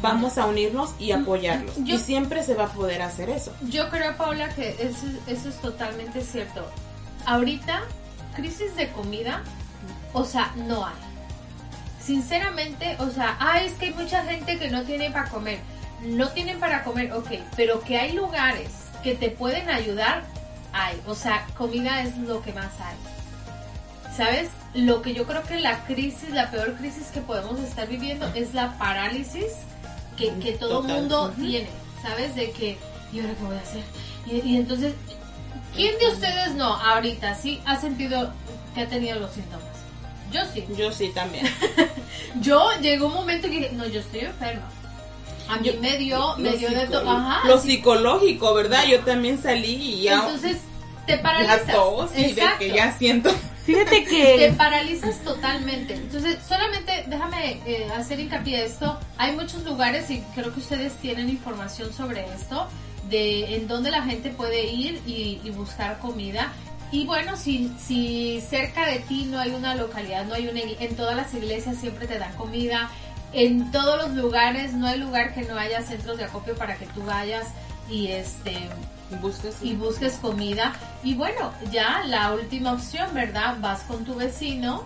Vamos 0.01 0.37
a 0.37 0.45
unirnos 0.45 0.95
y 0.97 1.11
apoyarlos. 1.11 1.77
y 1.77 1.97
siempre 1.97 2.43
se 2.43 2.55
va 2.55 2.65
a 2.65 2.69
poder 2.69 3.01
hacer 3.01 3.29
eso. 3.29 3.53
Yo 3.69 3.89
creo, 3.89 4.15
Paula, 4.15 4.49
que 4.55 4.69
eso, 4.79 5.05
eso 5.27 5.49
es 5.49 5.55
totalmente 5.61 6.21
cierto. 6.21 6.65
Ahorita, 7.25 7.81
crisis 8.35 8.75
de 8.75 8.89
comida, 8.91 9.43
o 10.13 10.23
sea, 10.23 10.53
no 10.55 10.85
hay. 10.85 10.95
Sinceramente, 12.01 12.95
o 12.99 13.09
sea, 13.09 13.37
ah, 13.39 13.61
es 13.61 13.73
que 13.73 13.87
hay 13.87 13.93
mucha 13.93 14.23
gente 14.23 14.57
que 14.57 14.69
no 14.69 14.83
tiene 14.83 15.11
para 15.11 15.29
comer. 15.29 15.59
No 16.03 16.29
tienen 16.29 16.59
para 16.59 16.83
comer, 16.83 17.13
ok, 17.13 17.29
pero 17.55 17.81
que 17.81 17.97
hay 17.97 18.13
lugares 18.13 18.71
que 19.03 19.13
te 19.13 19.29
pueden 19.29 19.69
ayudar, 19.69 20.23
hay. 20.73 20.99
O 21.05 21.13
sea, 21.13 21.45
comida 21.57 22.01
es 22.01 22.17
lo 22.17 22.41
que 22.41 22.53
más 22.53 22.71
hay. 22.79 22.95
¿Sabes? 24.15 24.49
Lo 24.73 25.01
que 25.01 25.13
yo 25.13 25.25
creo 25.25 25.43
que 25.43 25.59
la 25.59 25.85
crisis, 25.85 26.29
la 26.31 26.51
peor 26.51 26.75
crisis 26.75 27.07
que 27.13 27.21
podemos 27.21 27.59
estar 27.59 27.87
viviendo 27.87 28.29
es 28.35 28.53
la 28.53 28.77
parálisis 28.77 29.47
que, 30.17 30.33
que 30.39 30.53
todo 30.53 30.83
mundo 30.83 31.33
tiene, 31.37 31.69
¿sabes? 32.01 32.35
De 32.35 32.51
que, 32.51 32.77
¿y 33.13 33.19
ahora 33.19 33.33
qué 33.33 33.43
voy 33.43 33.55
a 33.55 33.59
hacer? 33.59 33.83
Y, 34.25 34.55
entonces, 34.57 34.93
¿quién 35.75 35.97
de 35.99 36.07
ustedes 36.07 36.53
no 36.55 36.75
ahorita 36.75 37.35
sí 37.35 37.61
ha 37.65 37.79
sentido 37.79 38.31
que 38.75 38.81
ha 38.81 38.87
tenido 38.87 39.19
los 39.19 39.31
síntomas? 39.31 39.65
Yo 40.31 40.41
sí. 40.53 40.65
Yo 40.77 40.91
sí 40.91 41.11
también. 41.13 41.45
Yo 42.41 42.69
llegó 42.81 43.07
un 43.07 43.13
momento 43.13 43.49
que 43.49 43.55
dije, 43.55 43.71
no, 43.73 43.85
yo 43.85 43.99
estoy 43.99 44.21
enferma. 44.21 44.69
A 45.49 45.57
mí 45.57 45.69
me 45.81 45.97
dio, 45.97 46.37
me 46.37 46.55
dio 46.55 46.69
de 46.69 46.87
todo. 46.87 47.09
Ajá. 47.09 47.45
Lo 47.45 47.59
sí. 47.59 47.71
psicológico, 47.71 48.53
¿verdad? 48.53 48.85
Yo 48.85 49.01
también 49.01 49.41
salí 49.41 49.73
y 49.73 50.01
ya. 50.03 50.13
Entonces, 50.13 50.59
te 51.05 51.17
paralizas. 51.17 51.73
tos 51.73 52.11
y 52.15 52.25
Exacto. 52.25 52.59
que 52.59 52.71
ya 52.71 52.97
siento. 52.97 53.31
Fíjate 53.71 54.03
te 54.37 54.53
paralizas 54.53 55.19
totalmente. 55.23 55.95
Entonces, 55.95 56.37
solamente 56.47 57.05
déjame 57.07 57.61
eh, 57.65 57.87
hacer 57.95 58.19
hincapié 58.19 58.65
esto. 58.65 58.99
Hay 59.17 59.35
muchos 59.35 59.63
lugares 59.63 60.09
y 60.09 60.21
creo 60.35 60.53
que 60.53 60.59
ustedes 60.59 60.93
tienen 60.95 61.29
información 61.29 61.93
sobre 61.93 62.25
esto, 62.33 62.67
de 63.09 63.55
en 63.55 63.67
dónde 63.67 63.91
la 63.91 64.03
gente 64.03 64.29
puede 64.29 64.65
ir 64.71 65.01
y, 65.05 65.41
y 65.43 65.49
buscar 65.51 65.99
comida. 65.99 66.51
Y 66.91 67.05
bueno, 67.05 67.37
si, 67.37 67.71
si 67.79 68.41
cerca 68.41 68.85
de 68.85 68.99
ti 68.99 69.25
no 69.25 69.39
hay 69.39 69.51
una 69.51 69.75
localidad, 69.75 70.25
no 70.25 70.33
hay 70.33 70.47
una 70.49 70.59
en 70.59 70.95
todas 70.95 71.15
las 71.15 71.33
iglesias 71.33 71.77
siempre 71.77 72.05
te 72.05 72.19
dan 72.19 72.33
comida. 72.35 72.89
En 73.33 73.71
todos 73.71 73.97
los 73.97 74.15
lugares, 74.15 74.73
no 74.73 74.87
hay 74.87 74.99
lugar 74.99 75.33
que 75.33 75.43
no 75.43 75.57
haya 75.57 75.81
centros 75.81 76.17
de 76.17 76.25
acopio 76.25 76.53
para 76.55 76.75
que 76.75 76.85
tú 76.87 77.01
vayas 77.03 77.47
y 77.89 78.07
este 78.07 78.57
Buscas 79.19 79.55
y 79.61 79.73
busques 79.73 80.13
comida. 80.13 80.73
Y 81.03 81.15
bueno, 81.15 81.51
ya 81.71 82.03
la 82.05 82.33
última 82.33 82.73
opción, 82.73 83.13
¿verdad? 83.13 83.57
Vas 83.59 83.81
con 83.81 84.05
tu 84.05 84.15
vecino 84.15 84.83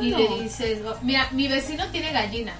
y 0.00 0.10
le 0.10 0.42
dices, 0.42 0.80
mira, 1.02 1.28
mi 1.32 1.48
vecino 1.48 1.86
tiene 1.88 2.12
gallinas. 2.12 2.56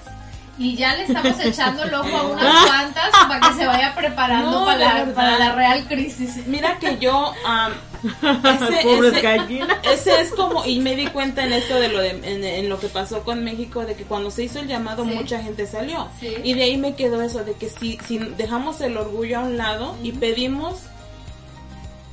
Y 0.57 0.75
ya 0.75 0.93
le 0.95 1.03
estamos 1.03 1.39
echando 1.39 1.83
el 1.83 1.93
ojo 1.93 2.17
a 2.17 2.23
unas 2.23 2.65
cuantas 2.67 3.11
para 3.11 3.39
que 3.39 3.53
se 3.55 3.65
vaya 3.65 3.95
preparando 3.95 4.51
No, 4.59 4.65
para, 4.65 5.05
la, 5.05 5.13
para 5.13 5.39
la 5.39 5.55
real 5.55 5.87
crisis. 5.87 6.45
Mira 6.47 6.77
que 6.79 6.97
yo 6.97 7.33
am, 7.45 7.71
ese, 8.03 8.83
pobres 8.83 9.13
ese- 9.13 9.21
gallinas. 9.21 9.77
ese 9.83 10.21
es 10.21 10.29
como 10.31 10.65
y 10.65 10.79
me 10.79 10.95
di 10.95 11.07
cuenta 11.07 11.43
en 11.43 11.53
esto 11.53 11.75
de 11.79 11.89
lo 11.89 11.99
de 11.99 12.09
en, 12.11 12.43
en 12.43 12.69
lo 12.69 12.79
que 12.79 12.87
pasó 12.87 13.23
con 13.23 13.43
México 13.43 13.85
de 13.85 13.95
que 13.95 14.03
cuando 14.03 14.31
se 14.31 14.43
hizo 14.43 14.59
el 14.59 14.67
llamado 14.67 15.03
Sí. 15.05 15.11
mucha 15.11 15.41
gente 15.41 15.67
salió 15.67 16.07
Sí. 16.19 16.33
y 16.43 16.53
de 16.53 16.63
ahí 16.63 16.77
me 16.77 16.95
quedó 16.95 17.21
eso 17.21 17.43
de 17.43 17.53
que 17.53 17.69
si, 17.69 17.97
si 18.07 18.17
dejamos 18.17 18.79
el 18.81 18.97
orgullo 18.97 19.39
a 19.39 19.41
un 19.41 19.57
lado 19.57 19.95
y 20.03 20.11
pedimos 20.13 20.75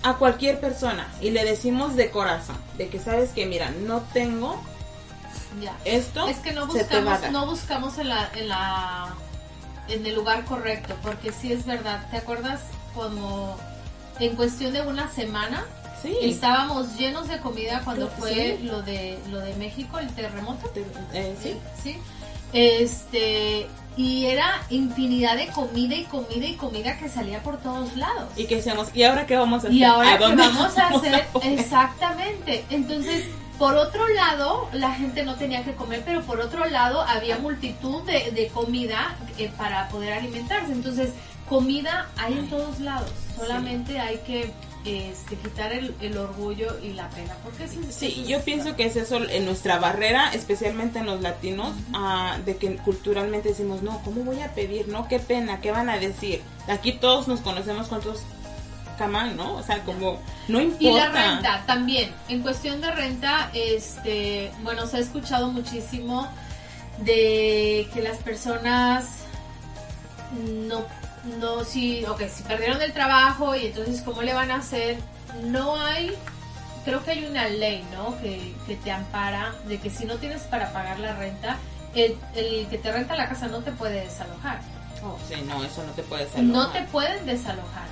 a 0.03 0.15
cualquier 0.15 0.61
persona 0.61 1.09
y 1.21 1.31
le 1.31 1.45
decimos 1.45 1.97
de 1.97 2.11
corazón 2.11 2.57
de 2.79 2.89
que 2.89 2.99
sabes 2.99 3.31
que 3.31 3.47
mira 3.47 3.71
no 3.71 4.03
tengo 4.13 4.61
Ya. 5.61 5.73
esto 5.85 6.29
Es 6.29 6.39
que 6.39 6.53
no 6.53 6.71
se 6.71 6.85
te 6.85 7.01
va 7.01 7.15
a 7.15 7.15
buscamos, 7.15 7.21
dar. 7.23 7.33
no 7.33 7.47
buscamos 7.47 7.99
en 7.99 8.09
la, 8.11 8.31
en 8.35 8.49
la, 8.49 9.15
en 9.89 10.05
el 10.05 10.15
lugar 10.15 10.45
correcto, 10.45 10.95
porque 11.03 11.33
sí 11.33 11.53
es 11.53 11.65
verdad. 11.65 12.07
¿Te 12.11 12.19
acuerdas 12.19 12.61
como 12.95 13.57
en 14.21 14.35
cuestión 14.37 14.73
de 14.73 14.83
una 14.83 15.11
semana 15.11 15.65
sí 16.03 16.15
estábamos 16.23 16.97
llenos 16.97 17.29
de 17.29 17.39
comida 17.41 17.83
cuando 17.85 18.07
Sí. 18.09 18.13
fue 18.19 18.59
lo 18.63 18.83
de 18.83 19.19
lo 19.31 19.39
de 19.41 19.55
México, 19.57 19.99
el 19.99 20.09
terremoto? 20.15 20.71
Eh, 21.13 21.35
sí 21.43 21.57
sí. 21.83 21.97
Este, 22.53 23.67
y 23.97 24.27
era 24.27 24.63
infinidad 24.71 25.37
de 25.37 25.49
comida 25.49 25.95
y 25.95 26.05
comida 26.05 26.47
y 26.47 26.55
comida 26.55 26.97
que 26.99 27.09
salía 27.09 27.43
por 27.43 27.59
todos 27.59 27.97
lados. 27.97 28.31
y 28.37 28.45
que 28.47 28.57
decíamos 28.57 28.89
y 28.95 29.03
ahora 29.03 29.27
qué 29.27 29.37
vamos 29.37 29.65
a 29.65 29.67
hacer 29.69 29.73
Y 29.73 29.85
ahora 29.85 30.15
¿A 30.15 30.19
qué 30.19 30.25
dónde 30.25 30.43
vamos 30.43 30.79
a 30.79 30.89
hacer 30.89 31.27
exactamente. 31.43 32.65
Entonces, 32.71 33.25
por 33.59 33.75
otro 33.77 34.07
lado, 34.09 34.69
la 34.73 34.93
gente 34.95 35.25
no 35.25 35.35
tenía 35.37 35.65
que 35.65 35.75
comer, 35.75 36.03
pero 36.05 36.23
por 36.23 36.41
otro 36.41 36.67
lado 36.67 37.01
había 37.03 37.39
multitud 37.39 38.03
de, 38.03 38.31
de 38.33 38.49
comida 38.49 39.17
eh, 39.39 39.51
para 39.57 39.89
poder 39.89 40.13
alimentarse. 40.13 40.73
Entonces, 40.73 41.11
comida 41.49 42.09
hay 42.17 42.35
en 42.39 42.51
todos 42.51 42.81
lados. 42.81 43.11
Solamente 43.37 43.99
hay 44.01 44.19
que 44.19 44.53
este, 44.85 45.35
quitar 45.37 45.73
el, 45.73 45.95
el 46.01 46.17
orgullo 46.17 46.79
y 46.81 46.93
la 46.93 47.09
pena. 47.11 47.35
Porque 47.43 47.65
eso 47.65 47.81
es- 47.81 47.95
Sí, 47.95 48.07
eso 48.07 48.21
es- 48.23 48.29
yo 48.29 48.41
pienso 48.43 48.77
que 48.77 48.85
es 48.85 48.95
eso 48.97 49.17
en 49.29 49.45
nuestra 49.45 49.79
barrera, 49.81 50.33
especialmente 50.33 51.01
en 51.01 51.07
los 51.07 51.21
latinos, 51.23 51.73
ah, 51.93 52.39
de 52.47 52.57
que 52.57 52.77
culturalmente 52.77 53.49
decimos, 53.49 53.83
no, 53.83 54.01
¿cómo 54.05 54.23
voy 54.23 54.41
a 54.43 54.55
pedir? 54.55 54.87
No, 54.89 55.09
qué 55.09 55.19
pena, 55.19 55.61
¿qué 55.61 55.73
van 55.73 55.89
a 55.91 55.99
decir? 55.99 56.41
Aquí 56.69 56.93
todos 56.93 57.27
nos 57.27 57.41
conocemos 57.41 57.89
con 57.89 58.01
todos 58.01 58.21
camán, 58.97 59.37
¿no? 59.37 59.57
O 59.57 59.63
sea, 59.63 59.81
como, 59.83 60.21
no 60.49 60.61
importa. 60.61 60.87
Y 60.89 60.93
la 60.95 61.09
renta 61.11 61.65
también. 61.67 62.13
En 62.29 62.41
cuestión 62.43 62.81
de 62.81 62.91
renta, 62.93 63.51
este, 63.53 64.51
bueno, 64.63 64.87
se 64.87 64.97
ha 64.99 65.01
escuchado 65.01 65.51
muchísimo 65.51 66.27
de 67.01 67.89
que 67.93 68.01
las 68.03 68.17
personas 68.19 69.05
no, 70.69 70.85
no, 71.41 71.65
si, 71.65 72.05
ok, 72.05 72.23
si 72.35 72.43
perdieron 72.45 72.81
el 72.83 72.93
trabajo 72.93 73.55
y 73.55 73.67
entonces 73.67 74.03
cómo 74.03 74.23
le 74.23 74.33
van 74.35 74.51
a 74.51 74.57
hacer, 74.57 74.99
no 75.45 75.77
hay, 75.77 76.13
creo 76.85 77.03
que 77.05 77.11
hay 77.13 77.25
una 77.27 77.49
ley, 77.49 77.85
¿no? 77.93 78.19
Que, 78.21 78.55
que 78.67 78.77
te 78.77 78.91
ampara 78.93 79.55
de 79.67 79.79
que 79.79 79.91
si 79.91 80.05
no 80.05 80.17
tienes 80.17 80.43
para 80.43 80.73
pagar 80.73 80.99
la 81.01 81.15
renta, 81.17 81.57
el, 81.95 82.17
el 82.35 82.67
que 82.69 82.79
te 82.79 82.93
renta 82.93 83.17
la 83.17 83.29
casa 83.29 83.49
no 83.49 83.59
te 83.61 83.73
puede 83.73 84.03
desalojar. 84.05 84.61
Oh, 85.03 85.17
sí, 85.29 85.35
no, 85.47 85.63
eso 85.65 85.83
no 85.85 85.93
te 85.93 86.03
puede 86.03 86.29
ser. 86.29 86.43
No 86.43 86.69
te 86.71 86.83
pueden 86.85 87.27
desalojar. 87.27 87.87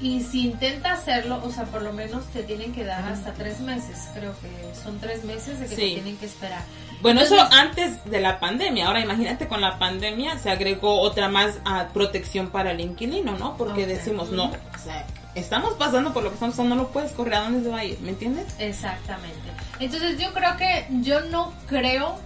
Y 0.00 0.22
si 0.22 0.46
intenta 0.46 0.92
hacerlo, 0.92 1.40
o 1.44 1.50
sea, 1.50 1.64
por 1.64 1.82
lo 1.82 1.92
menos 1.92 2.24
te 2.26 2.42
tienen 2.44 2.72
que 2.72 2.84
dar 2.84 3.04
hasta 3.04 3.32
tres 3.34 3.58
meses. 3.60 4.08
Creo 4.14 4.32
que 4.40 4.48
son 4.82 4.98
tres 5.00 5.24
meses 5.24 5.58
de 5.58 5.66
que 5.66 5.74
Sí. 5.74 5.80
te 5.82 5.94
tienen 5.94 6.16
que 6.18 6.26
esperar. 6.26 6.62
Bueno, 7.00 7.20
eso 7.20 7.36
antes 7.52 8.04
de 8.04 8.20
la 8.20 8.40
pandemia. 8.40 8.86
Ahora 8.86 9.00
imagínate 9.00 9.46
con 9.46 9.60
la 9.60 9.78
pandemia 9.78 10.38
se 10.38 10.50
agregó 10.50 11.00
otra 11.00 11.28
más 11.28 11.58
ah, 11.64 11.88
protección 11.94 12.50
para 12.50 12.72
el 12.72 12.80
inquilino, 12.80 13.38
¿no? 13.38 13.56
Porque 13.56 13.86
decimos, 13.86 14.30
no, 14.30 14.46
o 14.46 14.78
sea, 14.82 15.06
estamos 15.34 15.74
pasando 15.74 16.12
por 16.12 16.24
lo 16.24 16.30
que 16.30 16.34
estamos 16.34 16.56
pasando, 16.56 16.74
no 16.74 16.82
lo 16.82 16.88
puedes 16.88 17.12
correr, 17.12 17.34
¿a 17.34 17.40
dónde 17.42 17.62
se 17.62 17.68
va 17.68 17.78
a 17.78 17.84
ir? 17.84 17.98
¿Me 18.00 18.10
entiendes? 18.10 18.46
Exactamente. 18.58 19.38
Entonces 19.78 20.18
yo 20.18 20.32
creo 20.32 20.56
que, 20.56 20.86
yo 21.02 21.20
no 21.20 21.52
creo, 21.68 22.18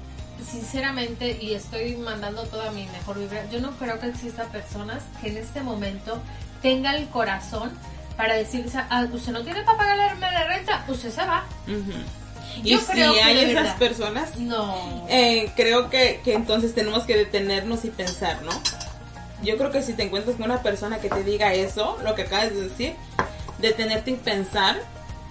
sinceramente, 0.44 1.38
y 1.40 1.52
estoy 1.52 1.96
mandando 1.96 2.44
toda 2.44 2.70
mi 2.70 2.86
mejor 2.86 3.18
vibra, 3.18 3.48
yo 3.50 3.60
no 3.60 3.72
creo 3.72 4.00
que 4.00 4.08
exista 4.08 4.44
personas 4.44 5.02
que 5.20 5.28
en 5.28 5.36
este 5.36 5.62
momento 5.62 6.22
tengan 6.62 6.94
el 6.94 7.08
corazón 7.08 7.72
para 8.16 8.34
decir, 8.34 8.66
ah, 8.88 9.06
usted 9.12 9.32
no 9.32 9.42
tiene 9.42 9.62
para 9.62 9.78
pagar 9.78 10.16
la 10.18 10.44
renta, 10.44 10.84
usted 10.88 11.10
se 11.10 11.24
va. 11.24 11.44
Y 11.66 12.21
Yo 12.62 12.78
si 12.80 12.86
creo 12.86 13.12
que 13.14 13.22
hay 13.22 13.38
esas 13.38 13.54
verdad. 13.54 13.78
personas, 13.78 14.36
No. 14.38 15.06
Eh, 15.08 15.50
creo 15.56 15.90
que, 15.90 16.20
que 16.24 16.34
entonces 16.34 16.74
tenemos 16.74 17.04
que 17.04 17.16
detenernos 17.16 17.84
y 17.84 17.90
pensar, 17.90 18.42
¿no? 18.42 18.50
Yo 19.42 19.56
creo 19.58 19.70
que 19.72 19.82
si 19.82 19.94
te 19.94 20.04
encuentras 20.04 20.36
con 20.36 20.44
una 20.46 20.62
persona 20.62 20.98
que 20.98 21.08
te 21.08 21.24
diga 21.24 21.52
eso, 21.54 21.98
lo 22.04 22.14
que 22.14 22.22
acabas 22.22 22.50
de 22.50 22.68
decir, 22.68 22.94
detenerte 23.58 24.12
y 24.12 24.14
pensar 24.14 24.76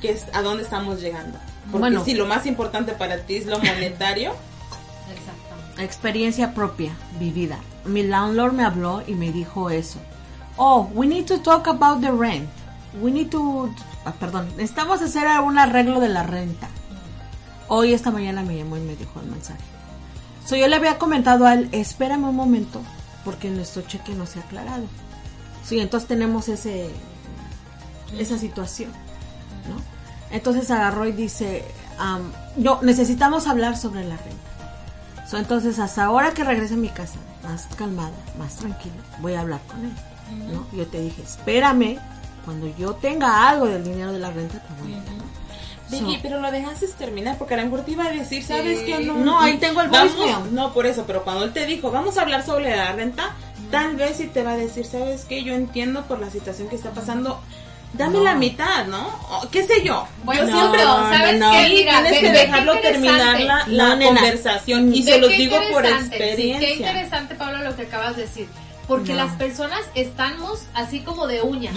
que 0.01 0.11
es 0.11 0.25
a 0.33 0.41
dónde 0.41 0.63
estamos 0.63 0.99
llegando. 0.99 1.37
Porque 1.71 1.77
Bueno. 1.79 2.03
si 2.03 2.13
lo 2.13 2.25
más 2.25 2.45
importante 2.45 2.91
para 2.93 3.17
ti 3.19 3.35
es 3.37 3.45
lo 3.45 3.57
monetario, 3.59 4.33
Exactamente. 5.11 5.83
experiencia 5.83 6.53
propia, 6.53 6.91
vivida. 7.19 7.59
Mi 7.85 8.03
landlord 8.03 8.53
me 8.53 8.63
habló 8.65 9.03
y 9.07 9.13
me 9.13 9.31
dijo 9.31 9.69
eso. 9.69 9.99
Oh, 10.57 10.89
we 10.93 11.07
need 11.07 11.25
to 11.25 11.39
talk 11.39 11.67
about 11.67 12.01
the 12.01 12.11
rent. 12.11 12.49
We 13.01 13.11
need 13.11 13.29
to, 13.29 13.69
ah, 14.05 14.11
perdón, 14.19 14.47
necesitamos 14.57 15.01
hacer 15.01 15.25
un 15.39 15.57
arreglo 15.57 15.99
de 16.01 16.09
la 16.09 16.23
renta. 16.23 16.67
Hoy 17.73 17.93
esta 17.93 18.11
mañana 18.11 18.43
me 18.43 18.57
llamó 18.57 18.75
y 18.75 18.81
me 18.81 18.97
dijo 18.97 19.21
el 19.21 19.27
mensaje. 19.27 19.63
So, 20.45 20.57
yo 20.57 20.67
le 20.67 20.75
había 20.75 20.97
comentado 20.97 21.45
a 21.45 21.53
él, 21.53 21.69
espérame 21.71 22.25
un 22.25 22.35
momento, 22.35 22.81
porque 23.23 23.49
nuestro 23.49 23.81
cheque 23.83 24.13
no 24.13 24.25
se 24.25 24.39
ha 24.39 24.41
aclarado. 24.41 24.83
Sí, 25.63 25.79
entonces 25.79 26.09
tenemos 26.09 26.49
ese 26.49 26.89
esa 28.19 28.37
situación, 28.37 28.91
¿no? 29.69 30.35
Entonces 30.35 30.69
agarró 30.69 31.07
y 31.07 31.13
dice, 31.13 31.63
yo 32.57 32.79
necesitamos 32.81 33.47
hablar 33.47 33.77
sobre 33.77 34.03
la 34.03 34.17
renta. 34.17 35.25
So, 35.29 35.37
entonces 35.37 35.79
hasta 35.79 36.03
ahora 36.03 36.33
que 36.33 36.43
regrese 36.43 36.73
a 36.73 36.77
mi 36.77 36.89
casa, 36.89 37.19
más 37.41 37.69
calmada, 37.77 38.11
más 38.37 38.57
tranquila, 38.57 38.95
voy 39.21 39.35
a 39.35 39.39
hablar 39.39 39.61
con 39.69 39.85
él, 39.85 39.93
¿no? 40.51 40.67
Yo 40.77 40.85
te 40.87 40.99
dije, 40.99 41.21
espérame, 41.21 41.99
cuando 42.43 42.67
yo 42.77 42.95
tenga 42.95 43.47
algo 43.47 43.67
del 43.67 43.85
dinero 43.85 44.11
de 44.11 44.19
la 44.19 44.29
renta, 44.29 44.59
te 44.59 44.83
voy 44.83 44.93
a 44.93 44.97
llamar. 44.97 45.30
Vicky, 45.91 46.15
So- 46.15 46.19
pero 46.23 46.39
lo 46.39 46.51
dejaste 46.51 46.87
terminar 46.97 47.37
porque 47.37 47.53
a 47.53 47.57
lo 47.57 47.63
mejor 47.65 47.85
te 47.85 47.91
iba 47.91 48.05
a 48.05 48.11
decir, 48.11 48.43
¿sabes 48.43 48.79
Sí. 48.79 48.85
qué? 48.85 48.99
No, 48.99 49.13
No, 49.17 49.39
ahí 49.41 49.57
tengo 49.57 49.81
el 49.81 49.89
voicemail. 49.89 50.53
No, 50.55 50.73
por 50.73 50.85
eso, 50.87 51.03
pero 51.05 51.23
cuando 51.23 51.43
él 51.43 51.53
te 51.53 51.65
dijo, 51.65 51.91
vamos 51.91 52.17
a 52.17 52.21
hablar 52.21 52.45
sobre 52.45 52.75
la 52.75 52.91
renta, 52.93 53.35
tal 53.69 53.95
vez 53.95 54.17
sí 54.17 54.27
te 54.27 54.41
va 54.43 54.53
a 54.53 54.57
decir, 54.57 54.85
¿sabes 54.85 55.25
qué? 55.25 55.43
Yo 55.43 55.53
entiendo 55.53 56.03
por 56.05 56.19
la 56.19 56.29
situación 56.29 56.67
que 56.69 56.75
está 56.75 56.91
pasando. 56.91 57.39
Dame 57.93 58.19
No. 58.19 58.23
la 58.23 58.35
mitad, 58.35 58.85
¿no? 58.85 59.05
O, 59.29 59.49
¿Qué 59.49 59.63
sé 59.67 59.83
yo? 59.83 60.07
Bueno, 60.23 60.47
yo 60.47 60.53
siempre 60.57 60.81
no, 60.85 60.95
¿sabes 61.09 61.33
qué? 61.33 61.75
Mira, 61.75 62.01
tienes 62.01 62.19
que 62.21 62.31
dejarlo 62.31 62.79
terminar 62.79 63.39
la, 63.41 63.67
la 63.67 63.99
conversación 64.05 64.95
y 64.95 65.03
se 65.03 65.17
los 65.19 65.29
digo 65.29 65.57
por 65.71 65.85
sí, 65.85 65.91
experiencia. 65.91 66.59
qué 66.59 66.75
interesante, 66.75 67.35
Pablo, 67.35 67.59
lo 67.63 67.75
que 67.75 67.81
acabas 67.83 68.15
de 68.15 68.21
decir. 68.23 68.47
Porque 68.87 69.11
No. 69.13 69.25
las 69.25 69.33
personas 69.35 69.81
estamos 69.93 70.63
así 70.73 71.01
como 71.01 71.27
de 71.27 71.41
uñas 71.41 71.75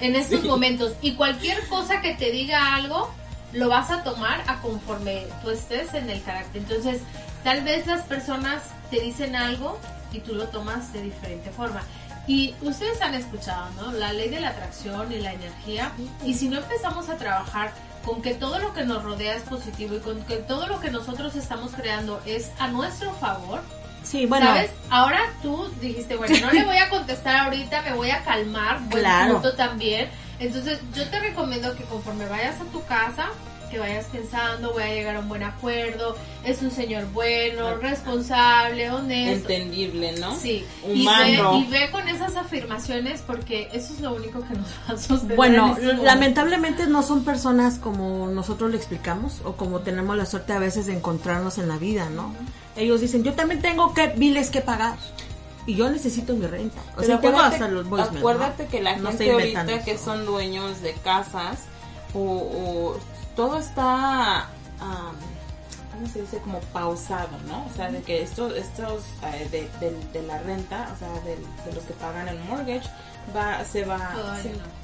en 0.00 0.16
estos 0.16 0.44
momentos. 0.44 0.92
Y 1.02 1.12
cualquier 1.12 1.66
cosa 1.68 2.00
que 2.00 2.14
te 2.14 2.30
diga 2.30 2.74
algo, 2.74 3.10
lo 3.52 3.68
vas 3.68 3.90
a 3.90 4.02
tomar 4.02 4.42
a 4.46 4.60
conforme 4.60 5.26
tú 5.42 5.50
estés 5.50 5.92
en 5.94 6.08
el 6.10 6.22
carácter. 6.22 6.62
Entonces, 6.62 7.00
tal 7.44 7.62
vez 7.62 7.86
las 7.86 8.02
personas 8.02 8.62
te 8.90 9.00
dicen 9.00 9.36
algo 9.36 9.78
y 10.12 10.20
tú 10.20 10.34
lo 10.34 10.48
tomas 10.48 10.92
de 10.92 11.02
diferente 11.02 11.50
forma. 11.50 11.82
Y 12.26 12.54
ustedes 12.62 13.00
han 13.02 13.14
escuchado, 13.14 13.70
¿no? 13.80 13.92
La 13.92 14.12
ley 14.12 14.28
de 14.28 14.40
la 14.40 14.50
atracción 14.50 15.10
y 15.12 15.18
la 15.18 15.32
energía. 15.32 15.90
Y 16.24 16.34
si 16.34 16.48
no 16.48 16.58
empezamos 16.58 17.08
a 17.08 17.16
trabajar 17.16 17.72
con 18.04 18.22
que 18.22 18.34
todo 18.34 18.58
lo 18.60 18.72
que 18.72 18.84
nos 18.84 19.02
rodea 19.02 19.34
es 19.36 19.42
positivo 19.42 19.96
y 19.96 19.98
con 20.00 20.22
que 20.24 20.36
todo 20.36 20.66
lo 20.68 20.80
que 20.80 20.90
nosotros 20.90 21.34
estamos 21.34 21.72
creando 21.72 22.20
es 22.26 22.50
a 22.58 22.68
nuestro 22.68 23.12
favor, 23.14 23.60
Sí, 24.02 24.24
bueno. 24.24 24.46
¿Sabes? 24.46 24.70
Ahora 24.88 25.20
tú 25.42 25.70
dijiste, 25.78 26.16
bueno, 26.16 26.34
no 26.40 26.50
le 26.52 26.64
voy 26.64 26.78
a 26.78 26.88
contestar 26.88 27.36
ahorita, 27.36 27.82
me 27.82 27.92
voy 27.92 28.10
a 28.10 28.24
calmar, 28.24 28.78
buen 28.84 29.02
Claro. 29.02 29.34
punto 29.34 29.54
también. 29.56 30.08
Entonces, 30.40 30.80
yo 30.94 31.08
te 31.08 31.20
recomiendo 31.20 31.76
que 31.76 31.84
conforme 31.84 32.26
vayas 32.26 32.60
a 32.60 32.64
tu 32.64 32.82
casa, 32.84 33.28
que 33.70 33.78
vayas 33.78 34.06
pensando, 34.06 34.72
voy 34.72 34.82
a 34.82 34.88
llegar 34.92 35.16
a 35.16 35.20
un 35.20 35.28
buen 35.28 35.42
acuerdo, 35.42 36.16
es 36.44 36.60
un 36.60 36.70
señor 36.70 37.04
bueno, 37.12 37.76
responsable, 37.76 38.90
honesto. 38.90 39.48
Entendible, 39.48 40.18
¿no? 40.18 40.34
Sí, 40.34 40.64
y 40.88 41.02
Humano. 41.02 41.52
ve, 41.52 41.58
y 41.58 41.66
ve 41.70 41.90
con 41.90 42.08
esas 42.08 42.36
afirmaciones 42.36 43.22
porque 43.24 43.68
eso 43.72 43.94
es 43.94 44.00
lo 44.00 44.14
único 44.14 44.40
que 44.40 44.54
nos 44.54 44.66
va 44.66 44.94
a 44.94 44.98
sostener. 44.98 45.36
Bueno, 45.36 45.76
en 45.78 45.90
este 45.90 46.04
lamentablemente 46.04 46.86
no 46.86 47.02
son 47.02 47.24
personas 47.24 47.78
como 47.78 48.26
nosotros 48.28 48.70
le 48.70 48.76
explicamos 48.76 49.40
o 49.44 49.52
como 49.52 49.80
tenemos 49.80 50.16
la 50.16 50.26
suerte 50.26 50.52
a 50.52 50.58
veces 50.58 50.86
de 50.86 50.94
encontrarnos 50.94 51.58
en 51.58 51.68
la 51.68 51.78
vida, 51.78 52.10
¿no? 52.10 52.34
Ellos 52.76 53.00
dicen, 53.00 53.22
yo 53.22 53.34
también 53.34 53.62
tengo 53.62 53.94
que 53.94 54.08
biles 54.08 54.50
que 54.50 54.62
pagar 54.62 54.96
y 55.70 55.76
yo 55.76 55.90
necesito 55.90 56.34
mi 56.34 56.46
renta. 56.46 56.80
O 56.80 56.94
Pero 56.96 57.06
sea, 57.06 57.20
tengo 57.20 57.38
acuérdate- 57.38 57.54
hasta 57.56 57.68
los 57.68 57.88
voicemails, 57.88 58.12
¿no? 58.12 58.18
Acuérdate 58.18 58.66
que 58.66 58.80
la 58.82 58.96
No 58.96 59.08
gente 59.10 59.30
ahorita 59.32 59.84
que 59.84 59.98
son 59.98 60.26
dueños 60.26 60.80
de 60.82 60.92
casas 60.94 61.60
o, 62.14 62.20
o 62.20 62.96
todo 63.36 63.58
está, 63.58 64.48
am, 64.80 65.14
¿cómo 65.92 66.06
se 66.12 66.22
dice? 66.22 66.38
Como 66.38 66.60
pausado, 66.72 67.28
¿no? 67.46 67.66
O 67.66 67.76
sea, 67.76 67.90
de 67.90 68.02
que 68.02 68.22
estos, 68.22 68.54
estos 68.56 69.04
eh, 69.34 69.48
de, 69.50 69.68
de- 69.86 70.04
de 70.12 70.26
la 70.26 70.38
renta, 70.42 70.90
o 70.94 70.98
sea, 70.98 71.08
de, 71.24 71.36
de 71.36 71.72
los 71.74 71.84
que 71.84 71.92
pagan 71.94 72.28
el 72.28 72.38
mortgage, 72.40 72.88
va, 73.36 73.64
se 73.64 73.84
va... 73.84 74.12
Todavía 74.14 74.42
se- 74.42 74.52
no. 74.52 74.79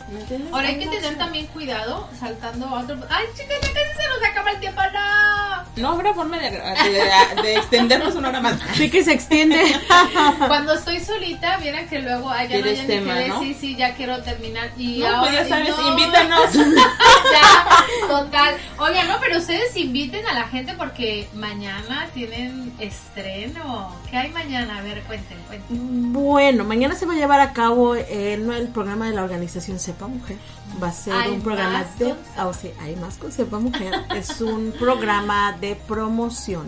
Ahora 0.53 0.69
hay 0.69 0.79
que 0.79 0.87
tener 0.87 1.17
también 1.19 1.47
cuidado 1.49 2.09
saltando 2.19 2.67
a 2.67 2.81
otro... 2.81 2.97
¡Ay, 3.11 3.27
chicas, 3.35 3.57
ya 3.61 3.69
casi 3.69 4.03
se 4.03 4.09
nos 4.09 4.23
acaba 4.31 4.51
el 4.53 4.61
tiempo! 4.61 4.81
¡No! 4.93 5.67
No 5.83 5.91
habrá 5.91 6.15
forma 6.15 6.39
de, 6.39 6.51
de- 6.53 7.43
de 7.43 7.57
extendernos 7.57 8.15
una 8.15 8.29
hora 8.31 8.41
más. 8.41 8.59
Sí 8.75 8.89
que 8.89 9.05
se 9.05 9.13
extiende. 9.13 9.61
Cuando 10.47 10.73
estoy 10.75 11.01
solita, 11.01 11.57
vieran 11.59 11.87
que 11.89 11.99
luego 11.99 12.31
allá 12.31 12.57
no 12.57 12.63
¿Quieres 12.63 12.73
hayan 12.81 12.87
ni 12.87 12.95
tema, 12.95 13.15
que 13.19 13.29
no? 13.29 13.41
sí, 13.41 13.55
sí, 13.61 13.77
ya 13.77 13.95
quiero 13.95 14.23
terminar. 14.23 14.71
Y 14.79 15.01
No, 15.01 15.09
ahora, 15.09 15.21
pues 15.21 15.33
ya 15.35 15.49
sabes, 15.49 15.77
no, 15.77 15.89
invítanos. 15.91 16.53
ya, 16.55 18.09
total. 18.09 18.57
Oigan, 18.79 19.09
no, 19.09 19.17
pero 19.21 19.37
ustedes 19.39 19.77
inviten 19.77 20.27
a 20.27 20.33
la 20.35 20.45
gente 20.49 20.73
porque 20.79 21.29
mañana 21.35 22.09
tienen 22.15 22.73
estreno. 22.79 23.95
¿Qué 24.11 24.17
hay 24.17 24.31
mañana? 24.31 24.79
A 24.79 24.83
ver, 24.83 25.03
cuenten, 25.03 25.39
cuenten. 25.47 26.13
Bueno, 26.13 26.65
mañana 26.65 26.95
se 26.95 27.05
va 27.07 27.13
a 27.13 27.17
llevar 27.17 27.41
a 27.41 27.53
cabo 27.53 27.95
no, 27.97 28.55
el 28.55 28.69
programa 28.69 29.09
de 29.09 29.15
la 29.15 29.25
organización 29.25 29.79
Sepa 29.97 30.09
Mujer. 30.09 30.37
Va 30.83 30.89
a 30.89 30.93
ser 30.93 31.15
¿Hay 31.15 31.31
un 31.31 31.41
programa 31.41 31.85
de... 31.99 32.05
con 32.11 32.19
ah, 32.37 32.47
o 32.49 32.53
sea, 32.53 32.71
hay 32.83 32.97
más 32.97 33.17
con 33.17 33.33
Sepa 33.33 33.59
Mujer. 33.59 33.95
es 34.15 34.43
un 34.43 34.73
programa 34.79 35.57
de 35.59 35.75
promoción 35.75 36.67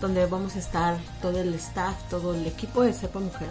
donde 0.00 0.24
vamos 0.26 0.54
a 0.54 0.60
estar 0.60 0.96
todo 1.20 1.40
el 1.40 1.52
staff, 1.54 1.96
todo 2.10 2.34
el 2.34 2.46
equipo 2.46 2.82
de 2.82 2.92
Sepa 2.92 3.18
Mujer. 3.18 3.48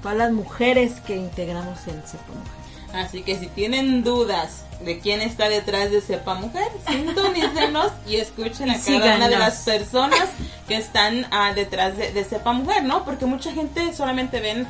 Todas 0.00 0.16
las 0.16 0.32
mujeres 0.32 1.00
que 1.06 1.16
integramos 1.16 1.86
en 1.86 2.02
Sepa 2.06 2.32
Mujer. 2.32 2.66
Así 3.04 3.22
que 3.22 3.38
si 3.38 3.48
tienen 3.48 4.02
dudas 4.02 4.64
de 4.82 5.00
quién 5.00 5.20
está 5.20 5.50
detrás 5.50 5.90
de 5.90 6.00
Sepa 6.00 6.34
Mujer, 6.36 6.68
sintonícenos 6.88 7.92
y 8.08 8.16
escuchen 8.16 8.70
a 8.70 8.76
Y 8.76 8.80
cada 8.80 9.16
una 9.16 9.28
de 9.28 9.34
síganos. 9.34 9.38
las 9.38 9.58
personas 9.64 10.28
que 10.66 10.76
están 10.76 11.26
ah, 11.30 11.52
detrás 11.54 11.98
de, 11.98 12.10
de 12.12 12.24
Sepa 12.24 12.52
Mujer, 12.52 12.84
¿no? 12.84 13.04
Porque 13.04 13.26
mucha 13.26 13.52
gente 13.52 13.92
solamente 13.92 14.40
ven, 14.40 14.66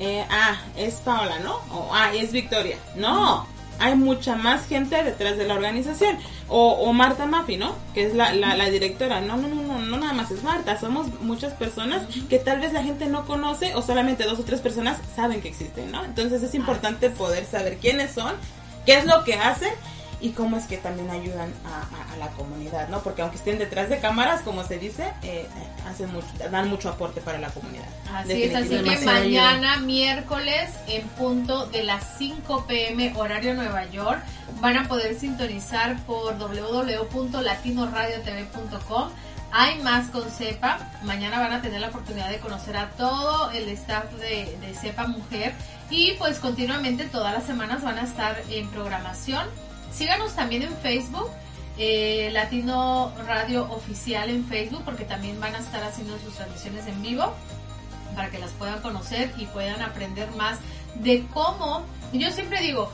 eh, 0.00 0.24
ah, 0.30 0.58
es 0.76 0.94
Paola, 0.96 1.38
¿no? 1.40 1.56
O 1.72 1.90
ah, 1.92 2.12
es 2.14 2.32
Victoria. 2.32 2.78
No, 2.96 3.46
hay 3.78 3.94
mucha 3.96 4.34
más 4.34 4.66
gente 4.66 5.04
detrás 5.04 5.36
de 5.36 5.46
la 5.46 5.54
organización. 5.54 6.16
O, 6.48 6.92
Marta 6.92 7.26
Mafi, 7.26 7.58
¿no? 7.58 7.76
Que 7.94 8.06
es 8.06 8.14
la, 8.14 8.32
la, 8.32 8.56
la 8.56 8.70
directora. 8.70 9.20
No, 9.20 9.36
no, 9.36 9.46
no, 9.46 9.62
no, 9.62 9.78
no 9.78 9.96
nada 9.98 10.14
más 10.14 10.30
es 10.30 10.42
Marta. 10.42 10.80
Somos 10.80 11.20
muchas 11.20 11.52
personas 11.52 12.02
que 12.28 12.38
tal 12.38 12.60
vez 12.60 12.72
la 12.72 12.82
gente 12.82 13.06
no 13.06 13.24
conoce 13.26 13.74
o 13.74 13.82
solamente 13.82 14.24
dos 14.24 14.40
o 14.40 14.42
tres 14.42 14.60
personas 14.60 14.98
saben 15.14 15.42
que 15.42 15.48
existen, 15.48 15.92
¿no? 15.92 16.04
Entonces 16.04 16.42
es 16.42 16.54
importante 16.54 17.10
poder 17.10 17.44
saber 17.44 17.76
quiénes 17.76 18.12
son, 18.12 18.34
qué 18.86 18.96
es 18.96 19.06
lo 19.06 19.22
que 19.24 19.34
hacen 19.34 19.70
y 20.20 20.30
cómo 20.32 20.56
es 20.56 20.64
que 20.66 20.76
también 20.76 21.08
ayudan 21.10 21.52
a, 21.64 21.78
a- 21.80 22.12
a 22.14 22.16
la 22.18 22.28
comunidad, 22.32 22.88
¿no? 22.88 23.00
Porque 23.02 23.22
aunque 23.22 23.36
estén 23.38 23.58
detrás 23.58 23.88
de 23.88 23.98
cámaras, 24.00 24.42
como 24.42 24.64
se 24.64 24.78
dice, 24.78 25.12
eh, 25.22 25.46
hacen 25.88 26.12
mucho, 26.12 26.26
dan 26.50 26.68
mucho 26.68 26.88
aporte 26.90 27.20
para 27.20 27.38
la 27.38 27.48
comunidad. 27.50 27.86
Así 28.14 28.42
es, 28.44 28.54
así 28.54 28.68
que 28.68 28.90
ayuda. 28.90 29.12
mañana 29.12 29.76
miércoles 29.78 30.70
en 30.88 31.06
punto 31.08 31.66
de 31.66 31.82
las 31.84 32.04
5 32.18 32.66
pm 32.66 33.12
horario 33.16 33.54
Nueva 33.54 33.86
York 33.86 34.22
van 34.60 34.76
a 34.76 34.88
poder 34.88 35.18
sintonizar 35.18 35.96
por 36.04 36.36
www.latinoradiotv.com. 37.80 39.10
Hay 39.52 39.80
más 39.82 40.08
con 40.10 40.30
CEPA. 40.30 40.78
Mañana 41.02 41.40
van 41.40 41.52
a 41.52 41.60
tener 41.62 41.80
la 41.80 41.88
oportunidad 41.88 42.28
de 42.30 42.38
conocer 42.38 42.76
a 42.76 42.90
todo 42.90 43.50
el 43.50 43.68
staff 43.70 44.04
de, 44.12 44.56
de 44.60 44.74
CEPA 44.74 45.08
Mujer 45.08 45.54
y 45.90 46.12
pues 46.18 46.38
continuamente 46.38 47.04
todas 47.06 47.32
las 47.34 47.44
semanas 47.44 47.82
van 47.82 47.98
a 47.98 48.02
estar 48.04 48.40
en 48.48 48.68
programación. 48.68 49.46
Síganos 49.92 50.34
también 50.34 50.62
en 50.62 50.76
Facebook. 50.78 51.30
eh, 51.82 52.28
Latino 52.32 53.10
Radio 53.26 53.64
Oficial 53.72 54.28
en 54.28 54.44
Facebook 54.44 54.82
porque 54.84 55.04
también 55.04 55.40
van 55.40 55.54
a 55.54 55.58
estar 55.58 55.82
haciendo 55.82 56.18
sus 56.18 56.34
transmisiones 56.34 56.86
en 56.86 57.00
vivo 57.00 57.32
para 58.14 58.30
que 58.30 58.38
las 58.38 58.50
puedan 58.52 58.80
conocer 58.82 59.32
y 59.38 59.46
puedan 59.46 59.80
aprender 59.80 60.30
más 60.32 60.58
de 60.96 61.24
cómo. 61.32 61.86
Yo 62.12 62.30
siempre 62.32 62.60
digo, 62.60 62.90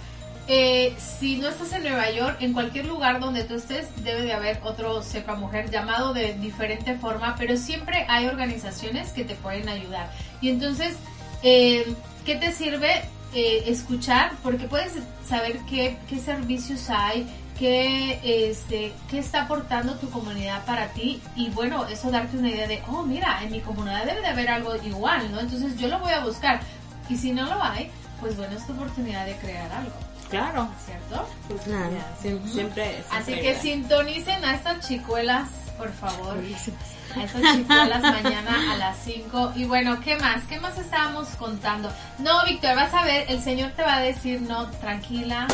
eh, 0.47 0.95
si 0.99 1.37
no 1.39 1.49
estás 1.49 1.73
en 1.73 1.83
Nueva 1.83 2.11
York, 2.13 2.37
en 2.41 2.53
cualquier 2.53 2.85
lugar 2.87 3.19
donde 3.19 3.43
tú 3.43 3.55
estés, 3.55 3.89
debe 4.05 4.23
de 4.23 4.33
haber 4.33 4.61
otro 4.63 5.03
Sepa 5.03 5.35
Mujer 5.35 5.69
llamado 5.69 6.15
de 6.15 6.35
diferente 6.35 6.97
forma, 6.97 7.35
pero 7.37 7.57
siempre 7.57 8.07
hay 8.09 8.27
organizaciones 8.27 9.11
que 9.11 9.25
te 9.25 9.35
pueden 9.35 9.69
ayudar. 9.69 10.13
Y 10.41 10.51
entonces, 10.51 10.95
eh, 11.43 11.93
¿qué 12.25 12.37
te 12.37 12.53
sirve 12.53 13.03
escuchar? 13.35 14.33
Porque 14.43 14.67
puedes 14.67 14.93
saber 15.27 15.59
qué, 15.69 15.99
qué 16.09 16.19
servicios 16.19 16.89
hay, 16.91 17.27
qué, 17.59 18.21
este, 18.51 18.93
qué 19.11 19.19
está 19.19 19.43
aportando 19.43 19.95
tu 19.97 20.11
comunidad 20.11 20.65
para 20.65 20.89
ti 20.89 21.21
y 21.35 21.51
bueno, 21.51 21.87
eso 21.87 22.11
darte 22.11 22.37
una 22.37 22.51
idea 22.51 22.67
de, 22.67 22.83
oh, 22.89 23.03
mira, 23.03 23.43
en 23.43 23.51
mi 23.51 23.61
comunidad 23.61 24.05
debe 24.05 24.21
de 24.21 24.29
haber 24.29 24.49
algo 24.51 24.75
igual, 24.77 25.31
¿no? 25.33 25.41
Entonces 25.41 25.77
yo 25.79 25.89
lo 25.89 25.99
voy 26.01 26.13
a 26.13 26.21
buscar 26.21 26.61
y 27.09 27.17
si 27.17 27.33
no 27.33 27.47
lo 27.47 27.63
hay, 27.63 27.91
pues 28.21 28.37
bueno, 28.37 28.57
es 28.57 28.67
tu 28.67 28.73
oportunidad 28.73 29.27
de 29.27 29.37
crear 29.37 29.71
algo, 29.73 29.93
Claro, 30.31 30.69
¿cierto? 30.85 31.29
Claro. 31.65 31.91
siempre, 32.21 32.51
siempre, 32.51 33.05
Así 33.13 33.35
que 33.35 33.55
sintonicen 33.55 34.45
a 34.45 34.55
estas 34.55 34.87
chicuelas, 34.87 35.49
por 35.79 35.93
favor. 35.93 36.37
A 37.15 37.55
chicuelas 37.57 38.03
mañana 38.03 38.73
a 38.73 38.77
las 38.77 38.99
5. 39.05 39.53
Y 39.57 39.65
bueno, 39.65 40.01
¿qué 40.01 40.17
más? 40.17 40.45
¿Qué 40.45 40.59
más 40.61 40.77
estábamos 40.79 41.29
contando? 41.39 41.91
No, 42.19 42.45
Víctor, 42.45 42.75
vas 42.77 42.93
a 42.93 43.05
ver, 43.05 43.27
el 43.31 43.41
señor 43.43 43.73
te 43.73 43.83
va 43.83 43.97
a 43.97 44.01
decir, 44.01 44.43
no, 44.43 44.67
tranquila. 44.73 45.47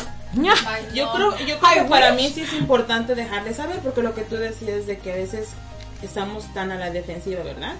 Ay, 0.67 0.87
Yo 0.93 1.05
no. 1.05 1.13
creo, 1.13 1.37
yo 1.45 1.59
creo 1.59 1.83
que 1.83 1.89
para 1.89 2.11
mí 2.13 2.29
sí 2.33 2.41
es 2.41 2.53
importante 2.53 3.13
dejarle 3.15 3.53
saber, 3.53 3.79
porque 3.79 4.01
lo 4.01 4.15
que 4.15 4.23
tú 4.23 4.35
decías 4.35 4.87
de 4.87 4.97
que 4.97 5.11
a 5.13 5.15
veces 5.15 5.49
estamos 6.01 6.51
tan 6.53 6.71
a 6.71 6.75
la 6.75 6.89
defensiva, 6.89 7.43
¿verdad? 7.43 7.75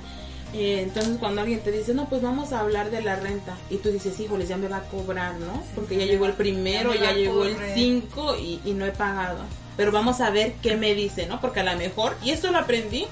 Eh, 0.53 0.81
entonces 0.83 1.17
cuando 1.19 1.41
alguien 1.41 1.61
te 1.61 1.71
dice, 1.71 1.95
no, 1.95 2.07
pues 2.07 2.21
vamos 2.21 2.53
a 2.53 2.59
hablar 2.59 2.91
de 2.91 3.01
la 3.01 3.15
renta, 3.15 3.55
y 3.71 3.77
tú 3.77 3.89
dices, 3.89 4.19
híjoles, 4.19 4.47
ya 4.47 4.57
me 4.57 4.67
va 4.67 4.77
a 4.77 4.81
cobrar, 4.83 5.33
¿no? 5.35 5.63
Porque 5.73 5.97
ya 5.97 6.05
llegó 6.05 6.27
el 6.27 6.33
primero, 6.33 6.93
ya 6.93 7.05
ya 7.05 7.13
llegó 7.13 7.43
el. 7.43 7.57
5 7.73 8.37
y, 8.37 8.61
y 8.63 8.73
no 8.73 8.85
he 8.85 8.91
pagado. 8.91 9.39
Pero 9.75 9.91
vamos 9.91 10.21
a 10.21 10.29
ver 10.29 10.53
qué 10.61 10.77
me 10.77 10.93
dice, 10.93 11.25
¿no? 11.25 11.41
Porque 11.41 11.61
a 11.61 11.63
lo 11.63 11.75
mejor, 11.75 12.15
y 12.23 12.29
esto 12.29 12.51
lo 12.51 12.59
aprendí 12.59 13.07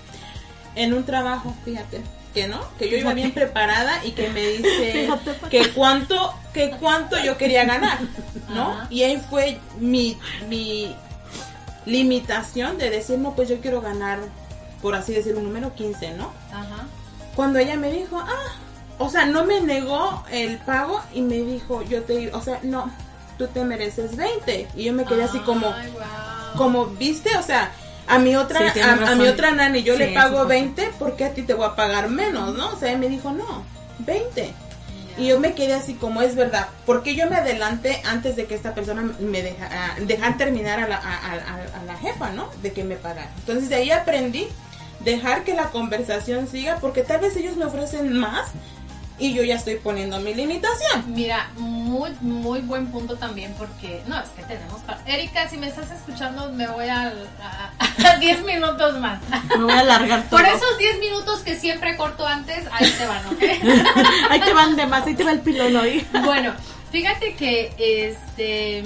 en 0.76 0.93
un 0.93 1.03
trabajo, 1.05 1.55
fíjate, 1.65 2.01
que 2.34 2.47
no, 2.47 2.59
que 2.78 2.89
yo 2.89 2.97
iba 2.97 3.13
bien 3.13 3.32
preparada 3.32 4.05
y 4.05 4.11
que 4.11 4.30
me 4.30 4.45
dice 4.47 5.09
que 5.49 5.69
cuánto, 5.74 6.34
que 6.53 6.72
cuánto 6.72 7.22
yo 7.24 7.38
quería 7.38 7.65
ganar, 7.65 7.99
¿no? 8.49 8.72
Ajá. 8.72 8.88
Y 8.89 9.03
ahí 9.03 9.22
fue 9.30 9.59
mi, 9.80 10.17
mi 10.47 10.95
limitación 11.86 12.78
de 12.78 12.89
decir, 12.89 13.19
no, 13.19 13.36
pues 13.36 13.49
yo 13.49 13.59
quiero 13.59 13.82
ganar, 13.82 14.19
por 14.82 14.95
así 14.95 15.13
decir, 15.13 15.36
un 15.36 15.43
número 15.43 15.76
15, 15.76 16.13
¿no? 16.13 16.32
Ajá. 16.51 16.88
Cuando 17.36 17.59
ella 17.59 17.76
me 17.78 17.91
dijo, 17.91 18.17
ah, 18.19 18.55
o 18.97 19.09
sea, 19.09 19.26
no 19.26 19.45
me 19.45 19.61
negó 19.61 20.24
el 20.32 20.57
pago 20.59 21.01
y 21.13 21.22
me 21.22 21.38
dijo, 21.38 21.82
yo 21.84 22.03
te, 22.03 22.34
o 22.34 22.41
sea, 22.41 22.59
no, 22.63 22.91
tú 23.38 23.47
te 23.47 23.63
mereces 23.63 24.15
20. 24.15 24.67
Y 24.76 24.84
yo 24.84 24.93
me 24.93 25.05
quedé 25.05 25.24
así 25.24 25.39
como, 25.39 25.67
wow. 25.67 26.55
como, 26.55 26.86
¿viste? 26.86 27.36
O 27.38 27.41
sea, 27.41 27.72
a 28.07 28.19
mi 28.19 28.35
otra, 28.35 28.73
Sí, 28.73 28.79
a, 28.79 28.93
a 29.11 29.15
mi 29.15 29.27
otra 29.27 29.51
nani 29.51 29.83
yo 29.83 29.93
Sí, 29.93 29.99
le 29.99 30.07
pago 30.13 30.35
pasa. 30.37 30.47
20, 30.49 30.91
porque 30.99 31.25
a 31.25 31.33
ti 31.33 31.43
te 31.43 31.53
voy 31.53 31.65
a 31.65 31.75
pagar 31.75 32.09
menos, 32.09 32.55
no? 32.55 32.69
O 32.69 32.77
sea, 32.77 32.91
él 32.91 32.97
me 32.99 33.07
dijo, 33.09 33.31
no, 33.31 33.63
20. 33.99 34.51
Y 35.17 35.27
yo 35.27 35.39
me 35.39 35.53
quedé 35.53 35.73
así 35.73 35.93
como 35.93 36.21
es 36.21 36.35
verdad, 36.35 36.67
porque 36.85 37.15
yo 37.15 37.29
me 37.29 37.35
adelanté 37.35 38.01
antes 38.05 38.35
de 38.37 38.45
que 38.45 38.55
esta 38.55 38.73
persona 38.73 39.03
me 39.19 39.41
deja, 39.41 39.69
ah, 39.71 39.95
dejar 40.01 40.37
terminar 40.37 40.79
a 40.79 40.87
la, 40.87 40.95
a, 40.95 41.01
a- 41.01 41.33
a- 41.33 41.79
a 41.81 41.83
la 41.85 41.97
jefa, 41.97 42.29
¿no? 42.31 42.49
De 42.63 42.71
que 42.71 42.83
me 42.85 42.95
pagara. 42.95 43.29
Entonces 43.39 43.69
de 43.69 43.75
ahí 43.75 43.91
aprendí 43.91 44.47
dejar 45.01 45.43
que 45.43 45.53
la 45.53 45.65
conversación 45.69 46.47
siga, 46.47 46.77
porque 46.79 47.01
tal 47.03 47.19
vez 47.21 47.35
ellos 47.35 47.57
me 47.57 47.65
ofrecen 47.65 48.13
más 48.17 48.51
y 49.22 49.34
yo 49.34 49.43
ya 49.43 49.55
estoy 49.55 49.76
poniendo 49.76 50.19
mi 50.19 50.34
limitación. 50.34 51.13
Mira, 51.13 51.49
muy, 51.57 52.09
muy 52.22 52.59
buen 52.61 52.88
punto 52.88 53.15
también 53.17 53.53
porque, 53.57 54.01
no, 54.07 54.19
es 54.19 54.30
que 54.30 54.43
tenemos... 54.43 54.82
pa- 54.82 54.99
Erika, 55.05 55.47
si 55.47 55.57
me 55.57 55.67
estás 55.67 55.91
escuchando, 55.91 56.51
me 56.51 56.67
voy 56.67 56.88
a, 56.89 57.13
a, 57.41 57.72
a 58.11 58.17
10 58.17 58.43
minutos 58.45 58.99
más. 58.99 59.19
Me 59.57 59.63
voy 59.63 59.72
a 59.74 59.80
alargar 59.80 60.24
todo. 60.30 60.39
Por 60.41 60.45
esos 60.49 60.78
10 60.78 60.99
minutos 60.99 61.39
que 61.41 61.55
siempre 61.55 61.95
corto 61.97 62.26
antes, 62.28 62.65
ahí 62.72 62.91
te 62.97 63.05
van, 63.05 63.26
¿ok? 63.28 63.41
ahí 64.32 64.39
te 64.41 64.53
van 64.53 64.76
de 64.76 64.86
más, 64.88 65.05
ahí 65.05 65.13
te 65.15 65.24
va 65.24 65.32
el 65.32 65.39
pilón 65.41 65.76
hoy. 65.76 66.05
Bueno, 66.26 66.53
fíjate 66.91 67.36
que 67.36 67.74
este 67.78 68.80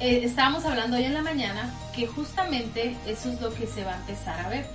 eh, 0.00 0.20
estábamos 0.24 0.64
hablando 0.64 0.96
hoy 0.96 1.04
en 1.04 1.14
la 1.14 1.22
mañana 1.22 1.70
que 1.94 2.06
justamente 2.06 2.96
eso 3.06 3.30
es 3.30 3.40
lo 3.40 3.52
que 3.54 3.66
se 3.66 3.84
va 3.84 3.92
a 3.92 3.96
empezar 3.96 4.38
a 4.44 4.48
ver. 4.48 4.66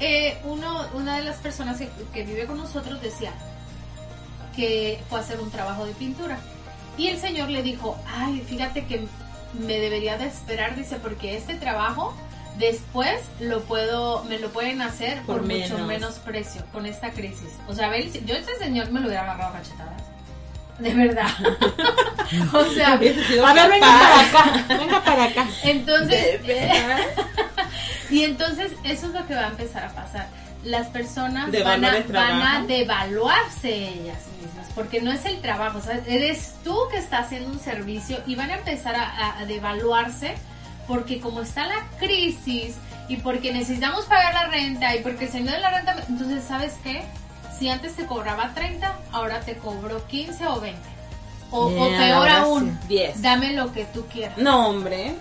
Eh, 0.00 0.36
uno, 0.44 0.86
una 0.94 1.16
de 1.18 1.22
las 1.24 1.36
personas 1.36 1.78
que, 1.78 1.88
que 2.12 2.24
vive 2.24 2.46
con 2.46 2.56
nosotros 2.58 3.00
decía 3.00 3.32
que 4.56 5.00
fue 5.08 5.18
a 5.18 5.22
hacer 5.22 5.40
un 5.40 5.50
trabajo 5.50 5.84
de 5.86 5.92
pintura 5.92 6.38
y 6.96 7.08
el 7.08 7.18
señor 7.18 7.50
le 7.50 7.62
dijo, 7.62 7.98
ay, 8.06 8.44
fíjate 8.46 8.86
que 8.86 9.06
me 9.54 9.78
debería 9.78 10.16
de 10.16 10.26
esperar, 10.26 10.76
dice, 10.76 10.96
porque 10.96 11.36
este 11.36 11.54
trabajo 11.54 12.14
después 12.58 13.20
lo 13.40 13.62
puedo, 13.62 14.24
me 14.24 14.38
lo 14.38 14.50
pueden 14.50 14.80
hacer 14.80 15.22
por, 15.22 15.38
Por 15.38 15.52
mucho 15.52 15.78
menos. 15.78 16.14
precio 16.20 16.64
con 16.72 16.86
esta 16.86 17.10
crisis. 17.10 17.50
O 17.68 17.74
sea, 17.74 17.88
ve, 17.88 18.10
yo 18.24 18.34
este 18.34 18.56
señor 18.58 18.90
me 18.90 19.00
lo 19.00 19.06
hubiera 19.06 19.22
agarrado 19.22 19.54
a 19.54 19.58
cachetadas. 19.58 20.02
De 20.78 20.92
verdad. 20.92 21.28
o 22.52 22.64
sea, 22.64 22.92
A 22.94 22.96
ver, 22.96 23.16
venga 23.70 23.86
para 23.86 24.20
acá, 24.20 24.64
venga 24.68 25.04
para 25.04 25.24
acá. 25.24 25.46
entonces, 25.64 26.40
y 28.10 28.24
entonces 28.24 28.72
eso 28.84 29.06
es 29.06 29.12
lo 29.12 29.26
que 29.26 29.34
va 29.34 29.42
a 29.42 29.48
empezar 29.48 29.84
a 29.84 29.92
pasar. 29.92 30.28
Las 30.64 30.88
personas 30.88 31.50
van 31.64 31.84
a, 31.84 32.00
van 32.12 32.66
devaluarse 32.66 33.88
ellas 33.88 34.22
mismas, 34.40 34.66
porque 34.74 35.00
no 35.02 35.12
es 35.12 35.24
el 35.26 35.40
trabajo, 35.40 35.80
¿sabes? 35.80 36.02
eres 36.06 36.54
tú 36.64 36.76
que 36.90 36.96
estás 36.98 37.26
haciendo 37.26 37.50
un 37.50 37.60
servicio 37.60 38.18
y 38.26 38.34
van 38.34 38.50
a 38.50 38.54
empezar 38.56 38.94
a, 38.96 39.02
a- 39.08 39.38
a 39.40 39.46
devaluarse 39.46 40.34
porque 40.86 41.20
como 41.20 41.42
está 41.42 41.66
la 41.66 41.86
crisis 41.98 42.76
y 43.08 43.16
porque 43.16 43.52
necesitamos 43.52 44.04
pagar 44.06 44.32
la 44.34 44.46
renta 44.48 44.94
y 44.96 45.00
porque 45.02 45.26
el 45.26 45.30
señor 45.30 45.52
de 45.54 45.60
la 45.60 45.70
renta, 45.70 45.96
entonces, 46.08 46.44
¿sabes 46.44 46.74
qué? 46.82 47.04
Si 47.58 47.68
antes 47.68 47.94
te 47.94 48.06
cobraba 48.06 48.52
30, 48.54 48.92
ahora 49.12 49.40
te 49.40 49.54
cobro 49.56 50.06
15 50.08 50.46
o 50.46 50.60
20. 50.60 50.80
O, 51.50 51.66
o 51.66 51.88
peor 51.88 52.12
ahora 52.12 52.38
aún, 52.40 52.78
sí. 52.82 52.88
10. 52.88 53.22
dame 53.22 53.52
lo 53.52 53.72
que 53.72 53.84
tú 53.84 54.06
quieras. 54.12 54.36
No, 54.38 54.68
hombre. 54.68 55.14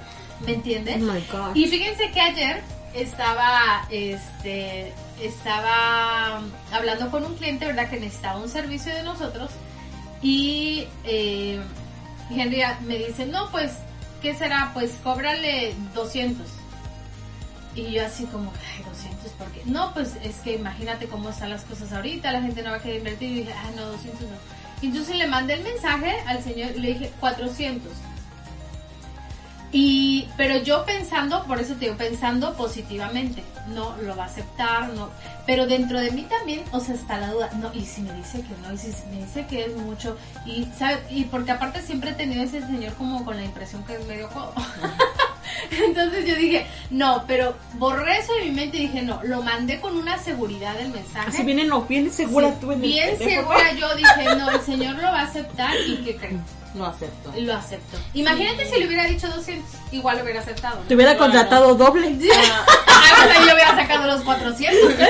¿Me 0.45 0.53
entiendes? 0.55 0.95
Oh 0.97 0.99
my 1.13 1.21
God. 1.31 1.53
Y 1.55 1.67
fíjense 1.67 2.09
que 2.11 2.19
ayer 2.19 2.61
estaba, 2.93 3.85
este, 3.89 4.91
estaba 5.21 6.41
hablando 6.71 7.11
con 7.11 7.25
un 7.25 7.35
cliente, 7.35 7.65
¿verdad? 7.65 7.89
Que 7.89 7.99
necesitaba 7.99 8.39
un 8.39 8.49
servicio 8.49 8.93
de 8.93 9.03
nosotros. 9.03 9.51
Y 10.21 10.87
eh, 11.03 11.59
Henry 12.29 12.63
me 12.85 12.97
dice, 12.97 13.25
no, 13.25 13.49
pues, 13.51 13.73
¿qué 14.21 14.33
será? 14.33 14.71
Pues 14.73 14.91
cóbrale 15.03 15.75
200. 15.93 16.47
Y 17.75 17.91
yo 17.91 18.05
así 18.05 18.25
como, 18.25 18.51
ay, 18.51 18.83
200, 18.83 19.31
¿por 19.31 19.47
qué? 19.51 19.61
No, 19.65 19.93
pues 19.93 20.15
es 20.21 20.37
que 20.37 20.53
imagínate 20.55 21.07
cómo 21.07 21.29
están 21.29 21.49
las 21.49 21.63
cosas 21.63 21.91
ahorita, 21.91 22.31
la 22.31 22.41
gente 22.41 22.61
no 22.61 22.69
va 22.69 22.77
a 22.77 22.81
querer 22.81 22.97
invertir. 22.97 23.31
Y 23.31 23.35
dije, 23.41 23.53
ah, 23.53 23.71
no, 23.75 23.87
200 23.87 24.21
no. 24.21 24.37
Y 24.81 24.87
entonces 24.87 25.15
le 25.15 25.27
mandé 25.27 25.53
el 25.53 25.63
mensaje 25.63 26.13
al 26.27 26.43
señor 26.43 26.75
le 26.75 26.89
dije, 26.89 27.11
400. 27.19 27.91
Y, 29.75 30.27
pero 30.37 30.57
yo 30.57 30.85
pensando, 30.85 31.43
por 31.45 31.59
eso 31.59 31.73
te 31.73 31.85
digo, 31.85 31.97
pensando 31.97 32.53
positivamente, 32.53 33.43
no 33.69 33.95
lo 34.03 34.15
va 34.15 34.25
a 34.25 34.27
aceptar, 34.27 34.89
no. 34.89 35.09
Pero 35.47 35.65
dentro 35.65 35.99
de 35.99 36.11
mí 36.11 36.27
también, 36.29 36.61
o 36.71 36.79
sea, 36.79 36.93
está 36.93 37.17
la 37.17 37.31
duda, 37.31 37.49
no, 37.59 37.73
y 37.73 37.83
si 37.83 38.01
me 38.01 38.13
dice 38.13 38.41
que 38.41 38.55
no, 38.61 38.71
y 38.71 38.77
si 38.77 38.93
me 39.09 39.25
dice 39.25 39.47
que 39.47 39.65
es 39.65 39.75
mucho, 39.75 40.15
y, 40.45 40.67
¿sabe? 40.77 40.99
Y 41.09 41.23
porque 41.23 41.51
aparte 41.51 41.81
siempre 41.81 42.11
he 42.11 42.13
tenido 42.13 42.43
ese 42.43 42.61
señor 42.61 42.93
como 42.93 43.25
con 43.25 43.35
la 43.35 43.43
impresión 43.43 43.83
que 43.83 43.95
es 43.95 44.05
medio 44.05 44.29
codo. 44.29 44.53
Entonces 45.71 46.25
yo 46.27 46.35
dije, 46.35 46.67
no, 46.91 47.23
pero 47.27 47.55
borré 47.73 48.19
eso 48.19 48.33
de 48.33 48.45
mi 48.45 48.51
mente 48.51 48.77
y 48.77 48.81
dije, 48.81 49.01
no, 49.01 49.21
lo 49.23 49.41
mandé 49.41 49.79
con 49.79 49.97
una 49.97 50.19
seguridad 50.19 50.75
del 50.75 50.89
mensaje. 50.89 51.29
Así 51.29 51.43
viene, 51.43 51.65
no, 51.65 51.81
bien 51.81 52.11
segura 52.13 52.49
Sí, 52.49 52.57
tú 52.61 52.71
en 52.73 52.83
el 52.83 52.89
bien 52.89 53.17
segura 53.17 53.73
yo 53.73 53.95
dije, 53.95 54.35
no, 54.37 54.51
el 54.51 54.61
señor 54.61 54.95
lo 54.97 55.03
va 55.03 55.21
a 55.21 55.23
aceptar 55.23 55.73
y 55.87 55.97
que 56.03 56.15
creen. 56.15 56.43
Lo 56.75 56.85
acepto. 56.85 57.31
Lo 57.37 57.53
aceptó. 57.53 57.97
Imagínate 58.13 58.65
si 58.65 58.79
le 58.79 58.87
hubiera 58.87 59.05
dicho 59.05 59.27
200, 59.27 59.69
igual 59.91 60.17
lo 60.17 60.23
hubiera 60.23 60.39
aceptado. 60.39 60.77
¿no? 60.81 60.87
Te 60.87 60.95
hubiera 60.95 61.15
Claro. 61.15 61.31
contratado 61.31 61.75
doble. 61.75 62.17
Ah, 62.33 63.25
sea, 63.27 63.35
yo 63.45 63.53
hubiera 63.53 63.75
sacado 63.75 64.07
los 64.07 64.21
400. 64.23 64.93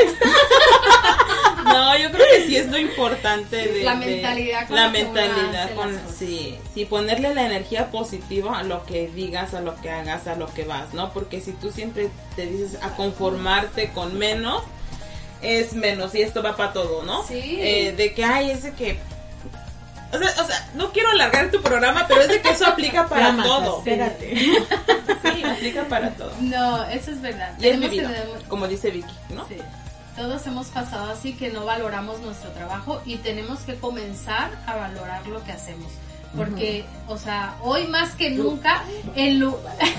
No, 1.65 1.97
yo 1.97 2.11
creo 2.11 2.25
que 2.31 2.45
sí 2.45 2.57
es 2.57 2.67
lo 2.69 2.77
importante 2.77 3.55
de 3.55 3.83
La 3.83 3.95
de- 3.95 4.05
mentalidad 4.05 4.67
con 4.67 4.75
la 4.75 4.89
mentalidad 4.89 5.73
con 5.75 5.97
sí, 6.19 6.57
sí 6.73 6.85
ponerle 6.85 7.33
la 7.33 7.45
energía 7.45 7.89
positiva 7.89 8.59
a 8.59 8.63
lo 8.63 8.85
que 8.85 9.07
digas, 9.07 9.53
a 9.53 9.61
lo 9.61 9.75
que 9.81 9.89
hagas, 9.89 10.27
a 10.27 10.35
lo 10.35 10.53
que 10.53 10.65
vas, 10.65 10.93
¿no? 10.93 11.13
Porque 11.13 11.39
si 11.41 11.53
tú 11.53 11.71
siempre 11.71 12.09
te 12.35 12.45
dices 12.47 12.77
a 12.83 12.89
conformarte 12.95 13.91
con 13.91 14.17
menos 14.17 14.61
es 15.41 15.73
menos 15.73 16.13
y 16.15 16.21
esto 16.21 16.43
va 16.43 16.55
para 16.57 16.73
todo, 16.73 17.03
¿no? 17.03 17.23
Sí. 17.25 17.57
Eh, 17.59 17.93
de 17.95 18.13
que 18.13 18.25
hay 18.25 18.51
ese 18.51 18.73
que 18.73 18.97
o 20.13 20.17
sea, 20.17 20.43
o 20.43 20.47
sea, 20.47 20.69
no 20.75 20.91
quiero 20.91 21.09
alargar 21.09 21.49
tu 21.51 21.61
programa, 21.61 22.05
pero 22.07 22.21
es 22.21 22.27
de 22.29 22.41
que 22.41 22.49
eso 22.49 22.65
aplica 22.67 23.07
para 23.09 23.35
todo. 23.35 23.79
Espérate. 23.79 24.35
Sí, 25.33 25.43
aplica 25.43 25.83
para 25.85 26.11
todo. 26.11 26.31
No, 26.41 26.83
eso 26.89 27.09
es 27.11 27.21
verdad. 27.21 27.53
Y 27.59 27.67
es 27.67 27.79
vivido, 27.79 28.09
como 28.49 28.67
dice 28.67 28.91
Vicky, 28.91 29.13
¿no? 29.29 29.47
Sí. 29.47 29.55
Todos 30.15 30.45
hemos 30.45 30.67
pasado 30.67 31.11
así 31.11 31.33
que 31.33 31.49
no 31.49 31.65
valoramos 31.65 32.19
nuestro 32.19 32.51
trabajo 32.51 33.01
y 33.05 33.15
tenemos 33.17 33.59
que 33.61 33.75
comenzar 33.75 34.51
a 34.67 34.75
valorar 34.75 35.25
lo 35.27 35.43
que 35.43 35.51
hacemos. 35.53 35.91
Porque, 36.35 36.85
o 37.07 37.17
sea, 37.17 37.55
hoy 37.61 37.87
más 37.87 38.11
que 38.15 38.31
nunca, 38.31 38.83
en, 39.15 39.39
lu- 39.39 39.57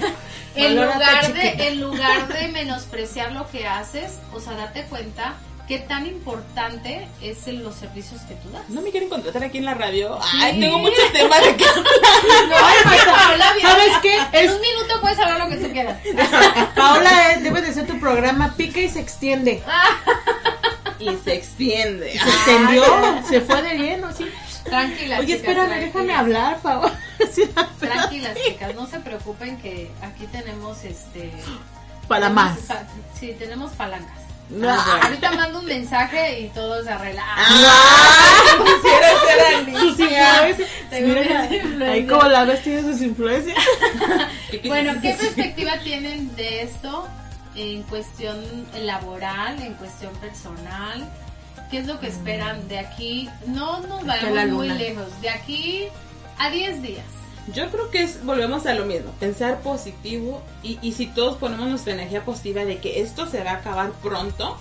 en 0.54 0.76
Valórate, 0.76 0.98
lugar 0.98 1.32
de, 1.32 1.68
en 1.68 1.80
lugar 1.80 2.28
de 2.28 2.48
menospreciar 2.48 3.32
lo 3.32 3.48
que 3.50 3.66
haces, 3.66 4.18
o 4.32 4.40
sea, 4.40 4.52
date 4.54 4.84
cuenta 4.84 5.34
qué 5.68 5.78
tan 5.78 6.06
importante 6.06 7.08
es 7.22 7.46
en 7.48 7.62
los 7.64 7.74
servicios 7.74 8.20
que 8.22 8.34
tú 8.34 8.50
das. 8.50 8.68
No 8.68 8.82
me 8.82 8.90
quieren 8.90 9.08
contratar 9.08 9.42
aquí 9.44 9.58
en 9.58 9.64
la 9.64 9.74
radio. 9.74 10.18
Ay, 10.40 10.60
tengo 10.60 10.78
muchos 10.78 11.12
temas 11.12 11.42
de 11.42 11.56
que 11.56 11.64
No, 11.64 12.56
Paola, 13.12 13.52
mira, 13.56 13.70
¿Sabes 13.70 13.92
qué? 14.02 14.16
En 14.16 14.44
Es- 14.46 14.52
un 14.52 14.60
minuto 14.60 15.00
puedes 15.00 15.18
hablar 15.18 15.38
lo 15.38 15.48
que 15.48 15.56
tú 15.56 15.72
quieras. 15.72 15.98
Paola, 16.74 17.32
eh, 17.32 17.40
debe 17.40 17.62
de 17.62 17.72
ser 17.72 17.86
tu 17.86 17.98
programa 17.98 18.54
Pica 18.56 18.80
y 18.80 18.88
se 18.88 19.00
extiende. 19.00 19.62
y 20.98 21.08
se 21.24 21.34
extiende. 21.34 22.12
Se 22.12 22.18
extendió, 22.28 22.84
se 23.28 23.40
fue 23.40 23.62
de 23.62 23.74
lleno, 23.78 24.12
sí. 24.12 24.26
Tranquila, 24.64 25.18
Oye, 25.18 25.26
chicas, 25.26 25.40
espérame, 25.40 25.66
tranquilas. 25.68 25.92
déjame 25.94 26.14
hablar, 26.14 26.58
Paola. 26.60 26.98
Sí, 27.32 27.42
Tranquilas, 27.80 28.36
chicas, 28.46 28.74
no 28.74 28.86
se 28.86 28.98
preocupen 29.00 29.56
que 29.58 29.90
aquí 30.02 30.26
tenemos 30.26 30.84
este. 30.84 31.32
Para 32.08 32.28
tenemos 32.28 32.34
más. 32.34 32.58
pa- 32.66 32.82
sí, 33.18 33.34
tenemos 33.38 33.70
palancas. 33.72 34.18
Ah, 34.62 35.00
Ahorita 35.02 35.32
mando 35.32 35.60
un 35.60 35.64
mensaje 35.66 36.40
y 36.40 36.48
todo 36.48 36.82
se 36.84 36.90
arregla. 36.90 37.22
Ah, 37.26 38.58
quisiera 38.64 39.08
ser 39.20 39.54
Alicia. 39.56 40.56
Mira, 41.00 41.92
ahí 41.92 42.06
como 42.06 42.24
la 42.24 42.44
ves 42.44 42.62
tiene 42.62 42.82
sus 42.82 43.00
influencias. 43.00 43.56
Bueno, 44.66 44.92
¿qué 45.02 45.14
perspectiva 45.14 45.78
tienen 45.80 46.34
de 46.36 46.62
esto 46.62 47.08
en 47.56 47.82
cuestión 47.82 48.36
laboral, 48.82 49.60
en 49.60 49.74
cuestión 49.74 50.14
personal? 50.18 51.04
¿Qué 51.72 51.78
es 51.78 51.86
lo 51.86 51.98
que 51.98 52.06
esperan 52.06 52.68
de 52.68 52.78
aquí? 52.78 53.28
No 53.46 53.80
nos 53.80 54.06
vayamos 54.06 54.46
muy 54.50 54.68
lejos, 54.68 55.20
de 55.20 55.30
aquí 55.30 55.86
a 56.38 56.50
10 56.50 56.82
días. 56.82 57.04
Yo 57.52 57.70
creo 57.70 57.90
que 57.90 58.02
es, 58.02 58.24
volvemos 58.24 58.64
a 58.66 58.74
lo 58.74 58.86
mismo, 58.86 59.10
pensar 59.20 59.60
positivo 59.60 60.40
y, 60.62 60.78
y 60.80 60.92
si 60.92 61.06
todos 61.08 61.36
ponemos 61.36 61.68
nuestra 61.68 61.92
energía 61.92 62.24
positiva 62.24 62.64
de 62.64 62.78
que 62.78 63.02
esto 63.02 63.26
se 63.26 63.44
va 63.44 63.50
a 63.50 63.54
acabar 63.56 63.90
pronto, 64.02 64.56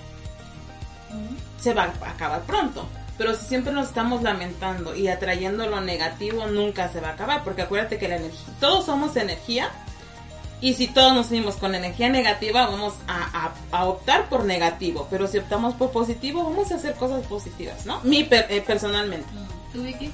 se 1.59 1.73
va 1.73 1.83
a 2.01 2.09
acabar 2.09 2.41
pronto. 2.41 2.85
Pero 3.17 3.35
si 3.35 3.45
siempre 3.45 3.71
nos 3.71 3.87
estamos 3.89 4.23
lamentando 4.23 4.95
y 4.95 5.07
atrayendo 5.07 5.65
lo 5.67 5.79
negativo, 5.81 6.47
nunca 6.47 6.89
se 6.89 6.99
va 6.99 7.09
a 7.09 7.11
acabar. 7.13 7.43
Porque 7.43 7.61
acuérdate 7.61 7.97
que 7.99 8.07
la 8.07 8.15
energía, 8.17 8.53
todos 8.59 8.85
somos 8.85 9.15
energía. 9.15 9.69
Y 10.61 10.73
si 10.75 10.87
todos 10.87 11.13
nos 11.13 11.29
unimos 11.29 11.57
con 11.57 11.75
energía 11.75 12.09
negativa, 12.09 12.65
vamos 12.67 12.93
a, 13.07 13.45
a- 13.47 13.77
a 13.77 13.85
optar 13.85 14.29
por 14.29 14.45
negativo. 14.45 15.07
Pero 15.11 15.27
si 15.27 15.37
optamos 15.37 15.75
por 15.75 15.91
positivo, 15.91 16.43
vamos 16.43 16.71
a 16.71 16.75
hacer 16.75 16.95
cosas 16.95 17.25
positivas, 17.27 17.85
¿no? 17.85 17.99
Mi 18.03 18.23
per- 18.23 18.47
eh, 18.49 18.61
personalmente. 18.65 19.27
¿Tú, 19.73 19.83
Vicky? 19.83 20.11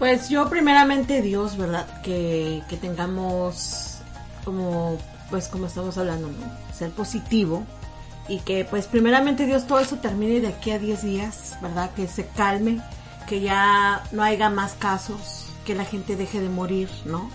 Pues 0.00 0.30
yo 0.30 0.48
primeramente 0.48 1.20
Dios, 1.20 1.58
¿verdad? 1.58 2.00
Que, 2.00 2.62
que 2.70 2.78
tengamos 2.78 3.98
como, 4.46 4.96
pues 5.28 5.46
como 5.46 5.66
estamos 5.66 5.98
hablando, 5.98 6.28
¿no? 6.28 6.74
Ser 6.74 6.90
positivo 6.90 7.66
y 8.26 8.38
que 8.38 8.64
pues 8.64 8.86
primeramente 8.86 9.44
Dios 9.44 9.66
todo 9.66 9.78
eso 9.78 9.96
termine 9.96 10.40
de 10.40 10.48
aquí 10.48 10.70
a 10.70 10.78
10 10.78 11.02
días, 11.02 11.58
¿verdad? 11.60 11.90
Que 11.90 12.08
se 12.08 12.26
calme, 12.26 12.80
que 13.28 13.42
ya 13.42 14.02
no 14.10 14.22
haya 14.22 14.48
más 14.48 14.72
casos, 14.72 15.44
que 15.66 15.74
la 15.74 15.84
gente 15.84 16.16
deje 16.16 16.40
de 16.40 16.48
morir, 16.48 16.88
¿no? 17.04 17.28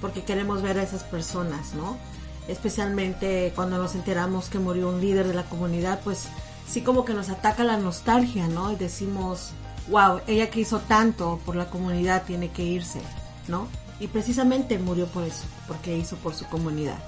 Porque 0.00 0.22
queremos 0.22 0.62
ver 0.62 0.78
a 0.78 0.84
esas 0.84 1.02
personas, 1.02 1.74
¿no? 1.74 1.98
Especialmente 2.46 3.52
cuando 3.56 3.76
nos 3.76 3.96
enteramos 3.96 4.48
que 4.50 4.60
murió 4.60 4.90
un 4.90 5.00
líder 5.00 5.26
de 5.26 5.34
la 5.34 5.42
comunidad, 5.42 5.98
pues 6.04 6.28
sí 6.68 6.82
como 6.82 7.04
que 7.04 7.12
nos 7.12 7.28
ataca 7.28 7.64
la 7.64 7.76
nostalgia, 7.76 8.46
¿no? 8.46 8.70
Y 8.70 8.76
decimos, 8.76 9.50
wow, 9.88 10.20
ella 10.26 10.50
que 10.50 10.60
hizo 10.60 10.80
tanto 10.80 11.40
por 11.44 11.56
la 11.56 11.70
comunidad 11.70 12.24
tiene 12.24 12.50
que 12.50 12.62
irse, 12.62 13.00
¿no? 13.48 13.68
Y 14.00 14.08
precisamente 14.08 14.78
murió 14.78 15.06
por 15.06 15.24
eso, 15.24 15.44
porque 15.68 15.96
hizo 15.96 16.16
por 16.16 16.34
su 16.34 16.46
comunidad. 16.46 16.98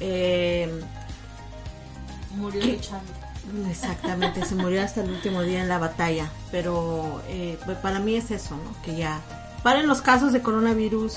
Eh, 0.00 0.82
Murió 2.36 2.60
¿Qué? 2.60 2.72
luchando. 2.74 3.12
Exactamente, 3.68 4.44
se 4.44 4.54
murió 4.54 4.82
hasta 4.82 5.02
el 5.02 5.10
último 5.10 5.42
día 5.42 5.62
en 5.62 5.68
la 5.68 5.78
batalla. 5.78 6.30
Pero 6.50 7.22
eh, 7.28 7.58
pues, 7.64 7.78
para 7.78 7.98
mí 7.98 8.16
es 8.16 8.30
eso, 8.30 8.56
¿no? 8.56 8.82
Que 8.82 8.96
ya 8.96 9.20
paren 9.62 9.86
los 9.86 10.02
casos 10.02 10.32
de 10.32 10.42
coronavirus, 10.42 11.16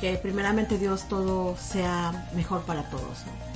que 0.00 0.14
primeramente 0.16 0.78
Dios 0.78 1.08
todo 1.08 1.56
sea 1.56 2.28
mejor 2.34 2.62
para 2.62 2.82
todos. 2.90 3.24
¿no? 3.26 3.49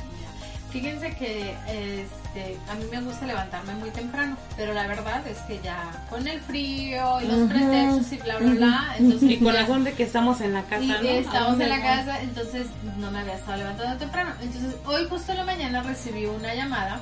Fíjense 0.74 1.14
que 1.14 1.52
este, 1.68 2.58
a 2.68 2.74
mí 2.74 2.84
me 2.90 3.00
gusta 3.00 3.26
levantarme 3.26 3.74
muy 3.76 3.90
temprano, 3.90 4.36
pero 4.56 4.74
la 4.74 4.88
verdad 4.88 5.24
es 5.28 5.38
que 5.42 5.60
ya 5.62 6.04
con 6.10 6.26
el 6.26 6.40
frío 6.40 7.20
y 7.20 7.26
los 7.28 7.36
Ujú. 7.36 7.48
pretextos 7.48 8.12
y 8.12 8.16
bla, 8.16 8.38
bla, 8.38 8.50
bla, 8.54 8.94
entonces 8.98 9.30
Y 9.30 9.36
con 9.38 9.52
ya- 9.54 9.60
razón 9.60 9.84
de 9.84 9.92
que 9.92 10.02
estamos 10.02 10.40
en 10.40 10.52
la 10.52 10.62
casa, 10.64 10.82
y 10.82 10.88
¿no? 10.88 10.94
¿A 10.94 11.12
estamos 11.12 11.60
en 11.60 11.68
la 11.68 11.80
casa, 11.80 12.20
entonces 12.22 12.66
no 12.98 13.12
me 13.12 13.20
había 13.20 13.34
estado 13.34 13.56
levantando 13.58 13.96
temprano. 13.98 14.32
Entonces 14.42 14.74
hoy 14.84 15.06
justo 15.08 15.30
en 15.30 15.38
la 15.38 15.44
mañana 15.44 15.82
recibí 15.84 16.26
una 16.26 16.52
llamada 16.56 17.00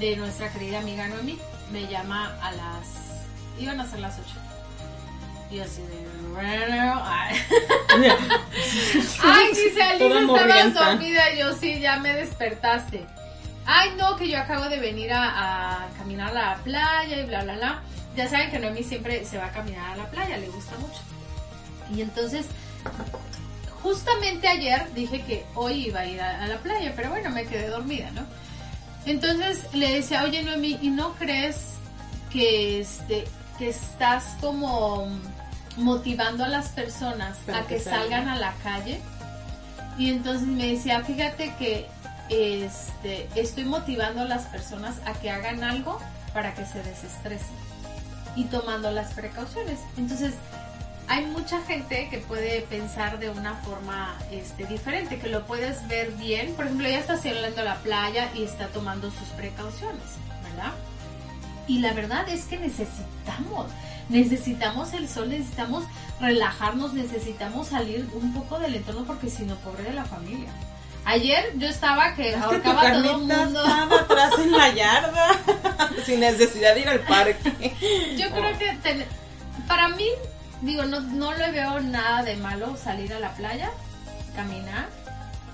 de 0.00 0.16
nuestra 0.16 0.48
querida 0.52 0.80
amiga 0.80 1.06
Noemi. 1.06 1.38
Me 1.72 1.86
llama 1.86 2.36
a 2.42 2.50
las... 2.50 2.88
iban 3.60 3.80
a 3.80 3.86
ser 3.88 4.00
las 4.00 4.18
8. 4.18 4.24
Y 5.50 5.58
así 5.60 5.82
de... 5.82 6.10
Bueno, 6.32 7.02
ay. 7.04 7.36
Ay, 9.22 9.48
dice 9.48 9.82
Alicia, 9.82 10.20
estabas 10.20 10.74
dormida. 10.74 11.34
Yo 11.36 11.52
sí, 11.54 11.80
ya 11.80 11.98
me 11.98 12.14
despertaste. 12.14 13.04
Ay, 13.66 13.90
no, 13.98 14.16
que 14.16 14.28
yo 14.28 14.38
acabo 14.38 14.68
de 14.68 14.78
venir 14.78 15.12
a, 15.12 15.84
a 15.84 15.88
caminar 15.98 16.30
a 16.30 16.32
la 16.32 16.56
playa 16.58 17.18
y 17.20 17.26
bla, 17.26 17.42
bla, 17.42 17.54
bla. 17.56 17.82
Ya 18.16 18.28
saben 18.28 18.50
que 18.50 18.58
Noemi 18.58 18.84
siempre 18.84 19.24
se 19.24 19.38
va 19.38 19.46
a 19.46 19.52
caminar 19.52 19.92
a 19.92 19.96
la 19.96 20.06
playa, 20.10 20.36
le 20.36 20.48
gusta 20.48 20.76
mucho. 20.78 21.00
Y 21.94 22.02
entonces, 22.02 22.46
justamente 23.82 24.48
ayer 24.48 24.86
dije 24.94 25.22
que 25.22 25.44
hoy 25.54 25.86
iba 25.86 26.00
a 26.00 26.06
ir 26.06 26.20
a, 26.20 26.44
a 26.44 26.46
la 26.46 26.58
playa, 26.58 26.92
pero 26.96 27.10
bueno, 27.10 27.30
me 27.30 27.44
quedé 27.44 27.68
dormida, 27.68 28.10
¿no? 28.12 28.22
Entonces 29.06 29.66
le 29.72 29.94
decía, 29.94 30.24
oye 30.24 30.42
Noemi, 30.42 30.78
¿y 30.80 30.90
no 30.90 31.14
crees 31.14 31.74
que, 32.32 32.80
este, 32.80 33.24
que 33.58 33.68
estás 33.70 34.36
como 34.40 35.08
motivando 35.80 36.44
a 36.44 36.48
las 36.48 36.68
personas 36.68 37.36
Para 37.46 37.60
a 37.60 37.66
que 37.66 37.76
que 37.76 37.80
salgan? 37.80 38.02
salgan 38.02 38.28
a 38.28 38.36
la 38.36 38.52
calle? 38.62 39.00
Y 39.98 40.10
entonces 40.10 40.46
me 40.46 40.66
decía, 40.68 41.02
fíjate 41.02 41.54
que 41.58 41.86
este, 42.28 43.28
estoy 43.34 43.64
motivando 43.64 44.22
a 44.22 44.24
las 44.24 44.44
personas 44.44 44.96
a 45.04 45.12
que 45.14 45.30
hagan 45.30 45.64
algo 45.64 45.98
para 46.32 46.54
que 46.54 46.64
se 46.64 46.82
desestresen 46.82 47.56
y 48.36 48.44
tomando 48.44 48.90
las 48.92 49.12
precauciones. 49.12 49.80
Entonces, 49.96 50.34
hay 51.08 51.26
mucha 51.26 51.60
gente 51.62 52.08
que 52.08 52.18
puede 52.18 52.60
pensar 52.62 53.18
de 53.18 53.30
una 53.30 53.54
forma 53.56 54.16
este, 54.30 54.64
diferente, 54.66 55.18
que 55.18 55.28
lo 55.28 55.44
puedes 55.44 55.86
ver 55.88 56.12
bien. 56.12 56.54
Por 56.54 56.66
ejemplo, 56.66 56.86
ella 56.86 57.00
está 57.00 57.16
saliendo 57.16 57.60
a 57.60 57.64
la 57.64 57.76
playa 57.78 58.30
y 58.34 58.44
está 58.44 58.68
tomando 58.68 59.10
sus 59.10 59.28
precauciones, 59.30 60.04
¿verdad? 60.44 60.72
Y 61.66 61.80
la 61.80 61.92
verdad 61.92 62.28
es 62.28 62.44
que 62.44 62.58
necesitamos, 62.58 63.66
necesitamos 64.10 64.92
el 64.92 65.08
sol, 65.08 65.30
necesitamos 65.30 65.84
relajarnos, 66.20 66.92
necesitamos 66.92 67.68
salir 67.68 68.06
un 68.12 68.34
poco 68.34 68.58
del 68.58 68.74
entorno 68.74 69.04
porque 69.04 69.30
si 69.30 69.44
no, 69.44 69.54
pobre 69.56 69.84
de 69.84 69.92
la 69.94 70.04
familia. 70.04 70.50
Ayer 71.06 71.52
yo 71.56 71.66
estaba 71.66 72.14
que 72.14 72.28
Es 72.28 72.34
que 72.34 72.40
tu 72.40 72.44
ahorcaba 72.46 72.82
a 72.82 72.92
todo 72.92 73.10
el 73.12 73.16
mundo. 73.26 73.34
estaba 73.64 74.00
atrás 74.00 74.32
en 74.38 74.52
la 74.52 74.74
yarda, 74.74 75.28
sin 76.04 76.20
necesidad 76.20 76.74
de 76.74 76.80
ir 76.82 76.88
al 76.90 77.00
parque. 77.00 77.74
Yo 78.18 78.30
creo 78.30 78.58
que 78.58 78.76
ten- 78.82 79.06
para 79.66 79.88
mí, 79.88 80.06
digo, 80.60 80.84
no, 80.84 81.00
no 81.00 81.32
le 81.32 81.50
veo 81.52 81.80
nada 81.80 82.22
de 82.22 82.36
malo 82.36 82.76
salir 82.76 83.14
a 83.14 83.18
la 83.20 83.32
playa, 83.34 83.70
caminar, 84.36 84.88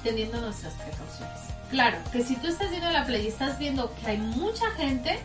teniendo 0.02 0.40
nuestras 0.40 0.72
precauciones. 0.74 1.38
Claro, 1.70 1.98
que 2.12 2.24
si 2.24 2.34
tú 2.36 2.48
estás 2.48 2.70
yendo 2.70 2.86
a 2.88 2.92
la 2.92 3.04
playa 3.06 3.24
y 3.24 3.28
estás 3.28 3.58
viendo 3.58 3.94
que 4.00 4.06
hay 4.10 4.18
mucha 4.18 4.68
gente, 4.72 5.20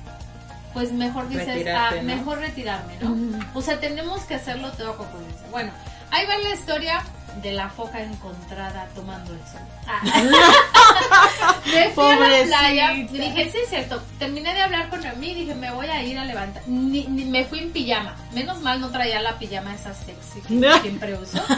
pues 0.73 0.91
mejor 0.91 1.27
dices, 1.29 1.47
Retirarte, 1.47 1.99
ah, 1.99 2.01
¿no? 2.01 2.15
mejor 2.15 2.39
retirarme, 2.39 2.97
¿no? 3.01 3.39
O 3.53 3.61
sea, 3.61 3.79
tenemos 3.79 4.23
que 4.23 4.35
hacerlo 4.35 4.71
todo 4.71 4.97
con 4.97 5.07
prudencia. 5.07 5.47
Bueno, 5.49 5.71
ahí 6.11 6.25
va 6.25 6.37
la 6.37 6.53
historia 6.53 7.03
de 7.41 7.51
la 7.53 7.69
foca 7.69 8.01
encontrada 8.01 8.87
tomando 8.95 9.33
el 9.33 9.39
sol. 9.39 9.61
Ah. 9.87 10.01
Me 11.65 11.89
fui 11.91 12.03
a 12.05 12.15
la 12.19 12.43
playa 12.43 12.93
y 12.93 13.03
dije, 13.03 13.49
sí, 13.51 13.57
es 13.63 13.69
cierto. 13.69 14.01
Terminé 14.19 14.53
de 14.53 14.61
hablar 14.61 14.89
con 14.89 14.99
mí 15.19 15.29
y 15.31 15.35
dije, 15.35 15.55
me 15.55 15.71
voy 15.71 15.87
a 15.87 16.03
ir 16.03 16.17
a 16.19 16.25
levantar. 16.25 16.61
Ni, 16.67 17.05
ni- 17.05 17.25
me 17.25 17.45
fui 17.45 17.59
en 17.59 17.71
pijama. 17.71 18.15
Menos 18.33 18.59
mal 18.61 18.79
no 18.81 18.89
traía 18.89 19.21
la 19.21 19.37
pijama 19.39 19.73
esa 19.73 19.93
sexy 19.93 20.41
que 20.47 20.53
No. 20.55 20.77
siempre 20.81 21.15
uso. 21.17 21.41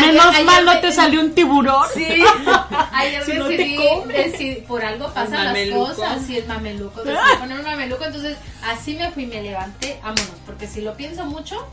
Menos 0.00 0.26
Ayer- 0.26 0.44
mal 0.44 0.64
no 0.64 0.80
te 0.80 0.92
salió 0.92 1.20
un 1.20 1.34
tiburón. 1.34 1.84
Sí, 1.94 2.06
ayer 2.92 3.24
Si 3.24 3.32
no 3.34 3.48
decidí, 3.48 3.76
come. 3.76 4.14
decidí- 4.14 4.62
por 4.66 4.84
algo 4.84 5.08
pasan 5.12 5.44
las 5.52 5.70
cosas, 5.70 6.22
sí, 6.26 6.36
el 6.38 6.46
mameluco, 6.46 7.02
decidí 7.04 7.36
poner 7.38 7.58
un 7.58 7.64
mameluco, 7.64 8.04
entonces 8.04 8.36
así 8.64 8.94
me 8.94 9.10
fui, 9.10 9.26
me 9.26 9.42
levanté, 9.42 9.98
vámonos, 10.02 10.26
porque 10.46 10.66
si 10.66 10.80
lo 10.82 10.94
pienso 10.94 11.24
mucho, 11.24 11.66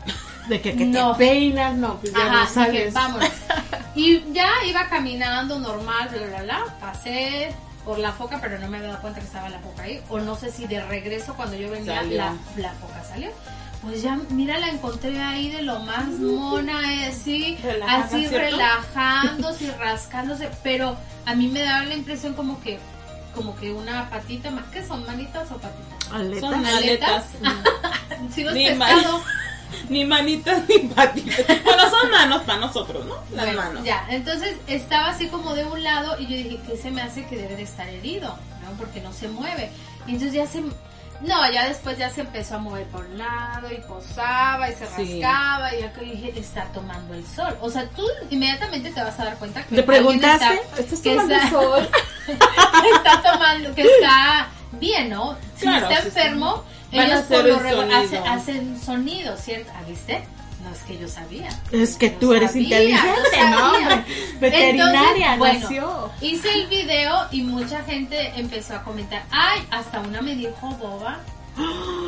De 0.48 0.60
que, 0.60 0.76
que 0.76 0.84
No. 0.84 1.12
te 1.12 1.18
peinas, 1.18 1.74
no, 1.74 1.96
pues 1.96 2.12
ya 2.12 2.26
Ajá, 2.26 2.44
no 2.44 2.48
sabes. 2.50 2.92
vámonos. 2.94 3.30
Y 3.94 4.22
ya 4.32 4.50
iba 4.68 4.88
caminando 4.88 5.58
normal, 5.58 6.10
bla, 6.10 6.26
bla, 6.26 6.42
bla, 6.42 6.64
pasé 6.80 7.50
por 7.82 7.98
la 7.98 8.12
foca, 8.12 8.38
pero 8.42 8.58
no 8.58 8.68
me 8.68 8.76
había 8.76 8.90
dado 8.90 9.00
cuenta 9.00 9.20
que 9.20 9.26
estaba 9.26 9.48
la 9.48 9.58
foca 9.60 9.84
ahí, 9.84 10.02
o 10.10 10.18
no 10.20 10.36
sé 10.36 10.50
si 10.52 10.66
de 10.66 10.84
regreso 10.84 11.32
cuando 11.34 11.56
yo 11.56 11.70
venía 11.70 12.02
la, 12.02 12.34
la 12.58 12.72
foca 12.72 13.02
salió. 13.08 13.30
Pues 13.80 14.02
ya, 14.02 14.18
mira, 14.30 14.58
la 14.58 14.68
encontré 14.68 15.18
ahí 15.22 15.50
de 15.50 15.62
lo 15.62 15.78
más 15.80 16.08
mona, 16.08 16.92
eh, 16.92 17.06
así, 17.06 17.56
Relajada, 17.62 18.04
así 18.04 18.26
¿cierto? 18.26 18.38
relajándose 18.38 19.64
y 19.64 19.70
rascándose, 19.70 20.50
pero 20.62 20.96
a 21.24 21.34
mí 21.34 21.48
me 21.48 21.60
daba 21.62 21.84
la 21.86 21.94
impresión 21.94 22.34
como 22.34 22.60
que, 22.60 22.78
como 23.34 23.56
que 23.56 23.72
una 23.72 24.10
patita, 24.10 24.50
más 24.50 24.64
¿qué 24.72 24.84
son, 24.86 25.06
manitas 25.06 25.50
o 25.52 25.56
patitas? 25.56 26.12
Aletas. 26.12 26.50
Son 26.50 26.66
aletas. 26.66 27.24
aletas. 27.42 28.34
Si 28.34 28.44
no 28.44 28.50
es 28.50 28.56
Ni 28.56 28.66
pescado, 28.68 29.22
Ni 29.88 30.04
manitas 30.04 30.62
ni 30.68 30.78
patitas. 30.88 31.46
Bueno, 31.64 31.90
son 31.90 32.10
manos 32.10 32.42
para 32.42 32.58
nosotros, 32.58 33.04
¿no? 33.06 33.14
Las 33.34 33.46
Bueno, 33.46 33.60
manos. 33.62 33.84
Ya, 33.84 34.04
entonces 34.10 34.56
estaba 34.66 35.08
así 35.10 35.28
como 35.28 35.54
de 35.54 35.64
un 35.64 35.82
lado 35.82 36.16
y 36.18 36.24
yo 36.26 36.36
dije, 36.36 36.60
¿qué 36.66 36.76
se 36.76 36.90
me 36.90 37.02
hace 37.02 37.24
que 37.26 37.36
debe 37.36 37.56
de 37.56 37.62
estar 37.62 37.88
herido? 37.88 38.28
¿No? 38.64 38.70
Porque 38.78 39.00
no 39.00 39.12
se 39.12 39.28
mueve. 39.28 39.70
Y 40.06 40.12
entonces 40.12 40.32
ya 40.32 40.46
se... 40.46 40.62
No, 41.22 41.50
ya 41.50 41.66
después 41.66 41.96
ya 41.96 42.10
se 42.10 42.20
empezó 42.20 42.56
a 42.56 42.58
mover 42.58 42.84
por 42.88 43.06
un 43.06 43.16
lado 43.16 43.72
y 43.72 43.76
posaba 43.88 44.68
y 44.68 44.74
se 44.74 44.86
Sí. 44.86 45.20
rascaba 45.22 45.74
y 45.74 45.82
acá 45.82 46.00
dije, 46.02 46.34
está 46.38 46.64
tomando 46.74 47.14
el 47.14 47.24
sol. 47.26 47.56
O 47.62 47.70
sea, 47.70 47.88
tú 47.88 48.06
inmediatamente 48.30 48.90
te 48.90 49.02
vas 49.02 49.18
a 49.18 49.24
dar 49.24 49.38
cuenta 49.38 49.62
que... 49.64 49.76
¿Te 49.76 49.82
preguntaste? 49.82 50.44
está- 50.54 50.80
¿Estás 50.80 51.00
que 51.00 51.10
tomando 51.10 51.34
está- 51.34 51.50
sol? 51.50 51.88
está 52.96 53.22
tomando, 53.32 53.74
que 53.74 53.82
está 53.82 54.48
bien, 54.72 55.08
¿no? 55.08 55.36
Si 55.56 55.62
Claro, 55.62 55.88
está 55.88 56.02
sí, 56.02 56.10
sí. 56.10 56.14
Van 56.92 57.00
a 57.00 57.04
ellos 57.06 57.18
hacer 57.20 57.52
por 57.52 57.62
lo 57.62 57.70
sonido. 57.82 57.96
hacen, 57.98 58.26
hacen 58.26 58.80
sonido, 58.80 59.36
¿cierto? 59.36 59.72
¿Ah, 59.74 59.82
¿Viste? 59.88 60.24
No 60.64 60.72
es 60.72 60.78
que 60.82 60.98
yo 60.98 61.06
sabía. 61.08 61.48
Es 61.70 61.96
que 61.96 62.10
Yo 62.10 62.16
tú 62.18 62.32
eres 62.34 62.50
sabía, 62.52 62.80
inteligente, 62.80 63.50
¿no? 63.50 63.72
Veterinaria 64.40 65.34
Entonces, 65.34 65.38
bueno, 65.38 65.60
nació. 65.60 66.10
Hice 66.20 66.52
el 66.54 66.66
video 66.66 67.26
y 67.30 67.42
mucha 67.42 67.82
gente 67.84 68.32
empezó 68.36 68.74
a 68.74 68.82
comentar. 68.82 69.22
Ay, 69.30 69.60
hasta 69.70 70.00
una 70.00 70.20
me 70.22 70.34
dijo 70.34 70.68
boba. 70.80 71.18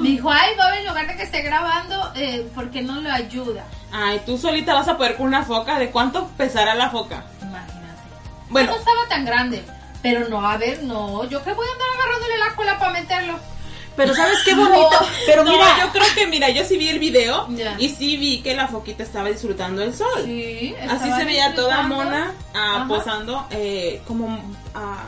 Me 0.00 0.08
dijo, 0.10 0.30
ay, 0.30 0.54
boba, 0.56 0.78
en 0.78 0.86
lugar 0.86 1.06
de 1.06 1.16
que 1.16 1.22
esté 1.22 1.42
grabando, 1.42 2.12
eh, 2.16 2.48
¿por 2.54 2.70
qué 2.70 2.82
no 2.82 3.00
lo 3.00 3.10
ayuda? 3.12 3.64
Ay, 3.92 4.20
tú 4.26 4.36
solita 4.36 4.74
vas 4.74 4.88
a 4.88 4.96
poder 4.96 5.16
con 5.16 5.26
una 5.26 5.44
foca. 5.44 5.78
¿De 5.78 5.90
cuánto 5.90 6.28
pesará 6.36 6.74
la 6.74 6.90
foca? 6.90 7.24
Imagínate. 7.40 8.02
Bueno, 8.50 8.72
No 8.72 8.78
estaba 8.78 9.08
tan 9.08 9.24
grande. 9.24 9.62
Pero 10.02 10.28
no, 10.28 10.44
a 10.46 10.56
ver, 10.56 10.82
no. 10.82 11.24
¿Yo 11.24 11.42
qué 11.42 11.52
voy 11.52 11.66
a 11.66 11.72
andar 11.72 11.88
agarrándole 11.96 12.38
la 12.38 12.56
cola 12.56 12.78
para 12.78 12.92
meterlo? 12.92 13.38
Pero 13.98 14.14
¿sabes 14.14 14.38
qué 14.44 14.54
bonito? 14.54 14.78
No. 14.78 15.06
Pero 15.26 15.44
no, 15.44 15.50
mira, 15.52 15.66
yo 15.80 15.92
creo 15.92 16.06
que, 16.14 16.26
mira, 16.26 16.48
yo 16.50 16.64
sí 16.64 16.78
vi 16.78 16.88
el 16.88 16.98
video 16.98 17.46
y 17.78 17.88
sí 17.88 18.16
vi 18.16 18.40
que 18.40 18.54
la 18.54 18.68
foquita 18.68 19.02
estaba 19.02 19.28
disfrutando 19.28 19.82
el 19.82 19.94
sol. 19.94 20.22
Sí, 20.24 20.74
Así 20.88 21.10
se 21.12 21.24
veía 21.24 21.54
toda 21.54 21.82
mona 21.82 22.32
ah, 22.54 22.86
posando 22.88 23.46
eh, 23.50 24.00
como... 24.06 24.38
ah, 24.74 25.04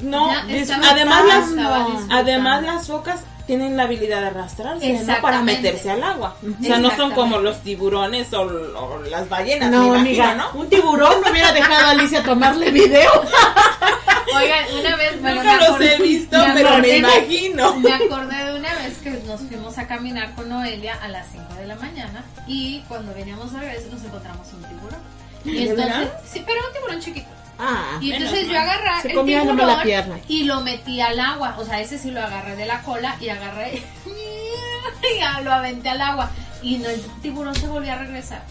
no, 0.00 0.30
Ya, 0.30 0.44
además, 0.90 1.24
las, 1.26 2.06
además 2.10 2.62
las 2.62 2.86
focas 2.86 3.20
tienen 3.48 3.76
la 3.76 3.84
habilidad 3.84 4.20
de 4.20 4.26
arrastrarse, 4.28 4.92
¿no? 5.02 5.20
Para 5.20 5.42
meterse 5.42 5.90
al 5.90 6.02
agua. 6.04 6.36
O 6.60 6.62
sea, 6.62 6.78
no 6.78 6.94
son 6.94 7.10
como 7.12 7.38
los 7.38 7.60
tiburones 7.62 8.32
o, 8.34 8.42
o 8.42 9.02
las 9.10 9.28
ballenas, 9.28 9.70
no, 9.70 9.88
me 9.90 9.98
amiga, 10.00 10.34
¿no? 10.34 10.52
un 10.52 10.68
tiburón 10.68 11.20
no 11.24 11.30
hubiera 11.30 11.50
dejado 11.52 11.86
a 11.86 11.90
Alicia 11.90 12.22
tomarle 12.22 12.70
video. 12.70 13.10
Oigan, 14.36 14.64
una 14.78 14.96
vez, 14.96 15.20
bueno, 15.22 15.36
Nunca 15.42 15.52
me 15.54 15.58
los 15.60 15.68
acordé- 15.70 15.94
he 15.94 16.02
visto, 16.02 16.38
me 16.46 16.52
pero 16.54 16.78
me 16.78 16.96
imagino. 16.98 17.74
Me 17.76 17.92
acordé 17.94 18.44
de 18.44 18.54
una 18.58 18.74
vez 18.74 18.98
que 18.98 19.10
nos 19.10 19.40
fuimos 19.40 19.78
a 19.78 19.86
caminar 19.86 20.34
con 20.34 20.48
Noelia 20.50 20.94
a 21.02 21.08
las 21.08 21.26
5 21.32 21.54
de 21.54 21.66
la 21.66 21.74
mañana 21.76 22.22
y 22.46 22.80
cuando 22.88 23.14
veníamos 23.14 23.52
de 23.52 23.60
regreso 23.60 23.88
nos 23.90 24.04
encontramos 24.04 24.46
un 24.52 24.62
tiburón. 24.64 25.00
Y 25.44 25.64
¿De 25.64 25.70
entonces, 25.70 26.08
sí, 26.30 26.42
pero 26.46 26.60
un 26.66 26.72
tiburón 26.74 27.00
chiquito. 27.00 27.28
Ah, 27.58 27.98
Y 28.00 28.12
entonces 28.12 28.48
yo 28.48 28.58
Se 29.02 29.08
el 29.08 29.14
comía 29.14 29.40
tiburón 29.40 29.56
la 29.66 29.82
pierna. 29.82 30.18
y 30.28 30.44
lo 30.44 30.60
metí 30.60 31.00
al 31.00 31.18
agua. 31.18 31.56
O 31.58 31.64
sea, 31.64 31.80
ese 31.80 31.98
sí 31.98 32.10
lo 32.10 32.22
agarré 32.22 32.54
de 32.56 32.66
la 32.66 32.82
cola 32.82 33.16
y 33.20 33.28
agarré. 33.28 33.82
y 34.06 35.42
lo 35.44 35.52
aventé 35.52 35.88
al 35.88 36.00
agua. 36.00 36.30
Y 36.62 36.78
no, 36.78 36.88
el 36.88 37.00
tiburón 37.22 37.54
se 37.54 37.66
volvió 37.66 37.92
a 37.92 37.96
regresar. 37.96 38.42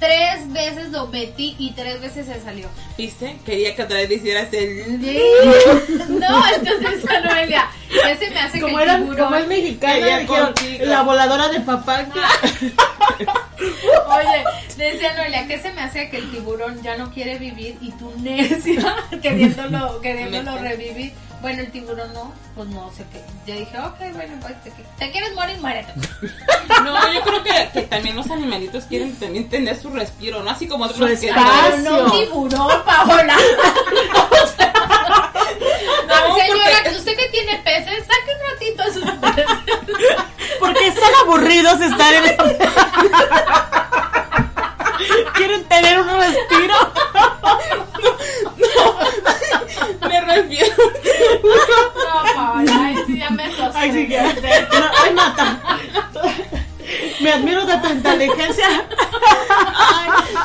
Tres 0.00 0.50
veces 0.50 0.88
lo 0.90 1.06
metí 1.08 1.54
y 1.58 1.72
tres 1.72 2.00
veces 2.00 2.26
se 2.26 2.40
salió. 2.40 2.68
¿Viste? 2.96 3.36
Quería 3.44 3.76
que 3.76 3.82
otra 3.82 3.98
vez 3.98 4.10
hicieras 4.10 4.48
el... 4.52 5.00
No, 6.08 6.42
entonces 6.54 7.08
Anuelia, 7.08 7.68
ese 8.08 8.30
me 8.30 8.40
hace 8.40 8.60
Como, 8.60 8.78
que 8.78 8.82
el 8.82 8.88
era, 8.88 8.98
tiburón... 8.98 9.24
como 9.24 9.36
es 9.36 9.46
mexicana, 9.46 10.18
dijeron, 10.18 10.54
la 10.88 11.02
voladora 11.02 11.48
de 11.48 11.60
papá. 11.60 12.06
Oye, 13.58 14.44
decía 14.76 15.14
Noelia, 15.14 15.46
¿qué 15.46 15.58
se 15.58 15.72
me 15.72 15.82
hace 15.82 16.08
que 16.08 16.16
el 16.16 16.30
tiburón 16.30 16.82
ya 16.82 16.96
no 16.96 17.12
quiere 17.12 17.38
vivir 17.38 17.76
y 17.80 17.92
tú 17.92 18.12
necia 18.18 18.96
queriéndolo, 19.22 20.00
queriéndolo 20.00 20.58
revivir? 20.58 21.12
Bueno, 21.40 21.62
el 21.62 21.70
tiburón 21.72 22.12
no, 22.12 22.32
pues 22.54 22.68
no 22.68 22.90
sé 22.94 23.04
qué. 23.12 23.22
Yo 23.50 23.58
dije, 23.58 23.78
ok, 23.78 23.98
bueno, 24.14 24.34
pues 24.42 24.62
te, 24.62 24.70
te 24.98 25.10
quieres 25.10 25.34
morir, 25.34 25.56
muérete. 25.60 25.92
No, 26.84 27.12
yo 27.12 27.20
creo 27.22 27.42
que, 27.42 27.68
que 27.72 27.82
también 27.82 28.16
los 28.16 28.30
animalitos 28.30 28.84
quieren 28.84 29.14
también 29.16 29.48
tener 29.48 29.76
su 29.80 29.90
respiro, 29.90 30.42
¿no? 30.42 30.50
Así 30.50 30.66
como 30.68 30.84
otros 30.84 30.98
que... 31.20 31.30
no 31.82 32.04
un 32.04 32.10
tiburón, 32.12 32.82
Paola. 32.84 33.36
No, 36.06 36.28
No, 36.28 36.34
señora, 36.36 36.62
porque- 36.82 36.98
usted 36.98 37.16
que 37.16 37.28
tiene 37.28 37.58
peces, 37.64 38.04
saque 38.06 38.32
un 38.34 38.40
ratito 38.50 38.82
a 38.82 38.86
sus 38.92 39.04
peces. 39.34 39.46
Porque 40.58 40.86
están 40.88 41.10
aburridos 41.22 41.80
estar 41.80 42.14
en 42.14 42.24
Quieren 45.34 45.64
tener 45.64 46.00
un 46.00 46.08
respiro. 46.08 46.74
Me 50.08 50.20
refiero... 50.20 50.74
No, 51.42 52.34
Paola, 52.34 52.72
ay, 52.80 52.96
sí, 53.06 53.18
ya 53.18 53.30
me 53.30 53.44
asusté. 53.44 53.70
Ay, 53.74 53.92
sí, 53.92 54.08
ya. 54.08 54.22
No, 54.24 54.86
ay, 55.04 55.14
mata. 55.14 55.60
Me 57.20 57.32
admiro 57.32 57.64
de 57.66 57.76
tu 57.78 57.88
inteligencia. 57.88 58.66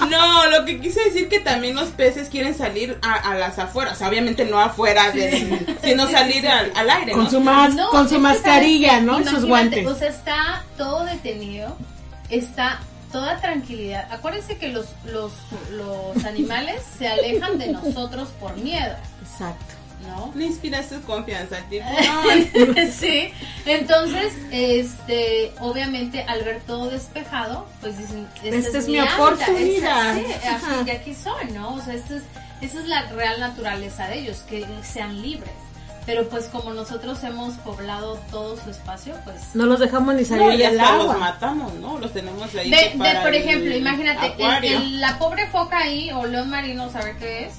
No, 0.10 0.46
lo 0.50 0.66
que 0.66 0.80
quise 0.80 1.04
decir 1.06 1.30
que 1.30 1.40
también 1.40 1.76
los 1.76 1.90
peces 1.90 2.30
quieren 2.30 2.54
salir 2.56 2.98
a, 3.02 3.14
a 3.32 3.36
las 3.36 3.58
afueras, 3.60 3.94
o 3.94 3.98
sea, 3.98 4.10
obviamente 4.10 4.46
no 4.46 4.60
afuera, 4.60 5.12
de, 5.12 5.78
sino 5.84 6.08
salir 6.10 6.48
al, 6.48 6.72
al 6.76 6.90
aire, 6.90 7.14
¿no? 7.14 7.20
Con 7.20 7.32
su, 7.32 7.40
mas- 7.42 7.74
No, 7.74 7.90
con 7.90 8.08
su 8.10 8.20
mascarilla, 8.20 8.96
que, 9.00 9.02
¿no? 9.02 9.20
Y 9.22 9.26
sus 9.26 9.46
guantes. 9.46 9.88
O 9.88 9.96
sea, 9.96 10.10
está 10.10 10.64
todo 10.78 11.06
detenido, 11.06 11.76
está 12.30 12.80
toda 13.16 13.40
tranquilidad. 13.40 14.12
Acuérdense 14.12 14.58
que 14.58 14.68
los, 14.68 14.88
los, 15.06 15.32
los 15.72 16.26
animales 16.26 16.82
se 16.98 17.08
alejan 17.08 17.58
de 17.58 17.68
nosotros 17.70 18.28
por 18.42 18.58
miedo, 18.58 18.94
Exacto. 19.24 19.74
¿no? 20.06 20.34
Le 20.36 20.48
inspiras 20.48 20.90
tu 20.90 21.02
confianza, 21.04 21.60
tipo, 21.70 21.86
no, 21.90 22.92
sí, 22.92 23.30
entonces, 23.66 24.34
este, 24.52 25.54
obviamente 25.62 26.24
al 26.24 26.44
ver 26.44 26.60
todo 26.68 26.90
despejado, 26.90 27.66
pues 27.80 27.98
dicen, 27.98 28.28
esta 28.44 28.58
Esta 28.58 28.78
es 28.80 28.88
mi 28.90 29.00
oportunidad. 29.00 30.18
esta- 30.18 30.60
sí, 30.60 30.66
aquí, 30.82 30.92
aquí 30.92 31.14
soy, 31.16 31.52
¿no? 31.54 31.76
O 31.76 31.82
sea, 31.82 31.94
esta 31.94 32.18
es, 32.18 32.24
esa 32.60 32.80
es 32.80 32.86
la 32.88 33.04
real 33.14 33.40
naturaleza 33.40 34.08
de 34.10 34.20
ellos, 34.20 34.40
que 34.40 34.66
sean 34.84 35.22
libres. 35.22 35.54
Pero 36.06 36.30
pues 36.30 36.46
como 36.50 36.72
nosotros 36.72 37.24
hemos 37.24 37.56
poblado 37.56 38.20
todo 38.30 38.56
su 38.64 38.70
espacio, 38.70 39.16
pues 39.24 39.56
No 39.56 39.66
los 39.66 39.80
dejamos 39.80 40.14
ni 40.14 40.24
salir 40.24 40.46
no, 40.46 40.54
y 40.54 40.58
del 40.58 40.80
hasta 40.80 40.98
los 40.98 41.02
agua. 41.10 41.18
matamos, 41.18 41.74
¿no? 41.76 41.98
Los 41.98 42.14
tenemos 42.14 42.54
ahí. 42.54 42.70
De, 42.70 42.78
de, 42.78 43.16
por 43.22 43.30
el 43.30 43.36
ejemplo, 43.36 43.76
imagínate, 43.76 44.36
el- 44.68 45.02
la 45.02 45.18
pobre 45.18 45.48
foca 45.48 45.80
ahí, 45.80 46.12
o 46.12 46.26
león 46.28 46.50
marino, 46.52 46.92
saber 46.92 47.16
qué 47.18 47.46
es, 47.48 47.54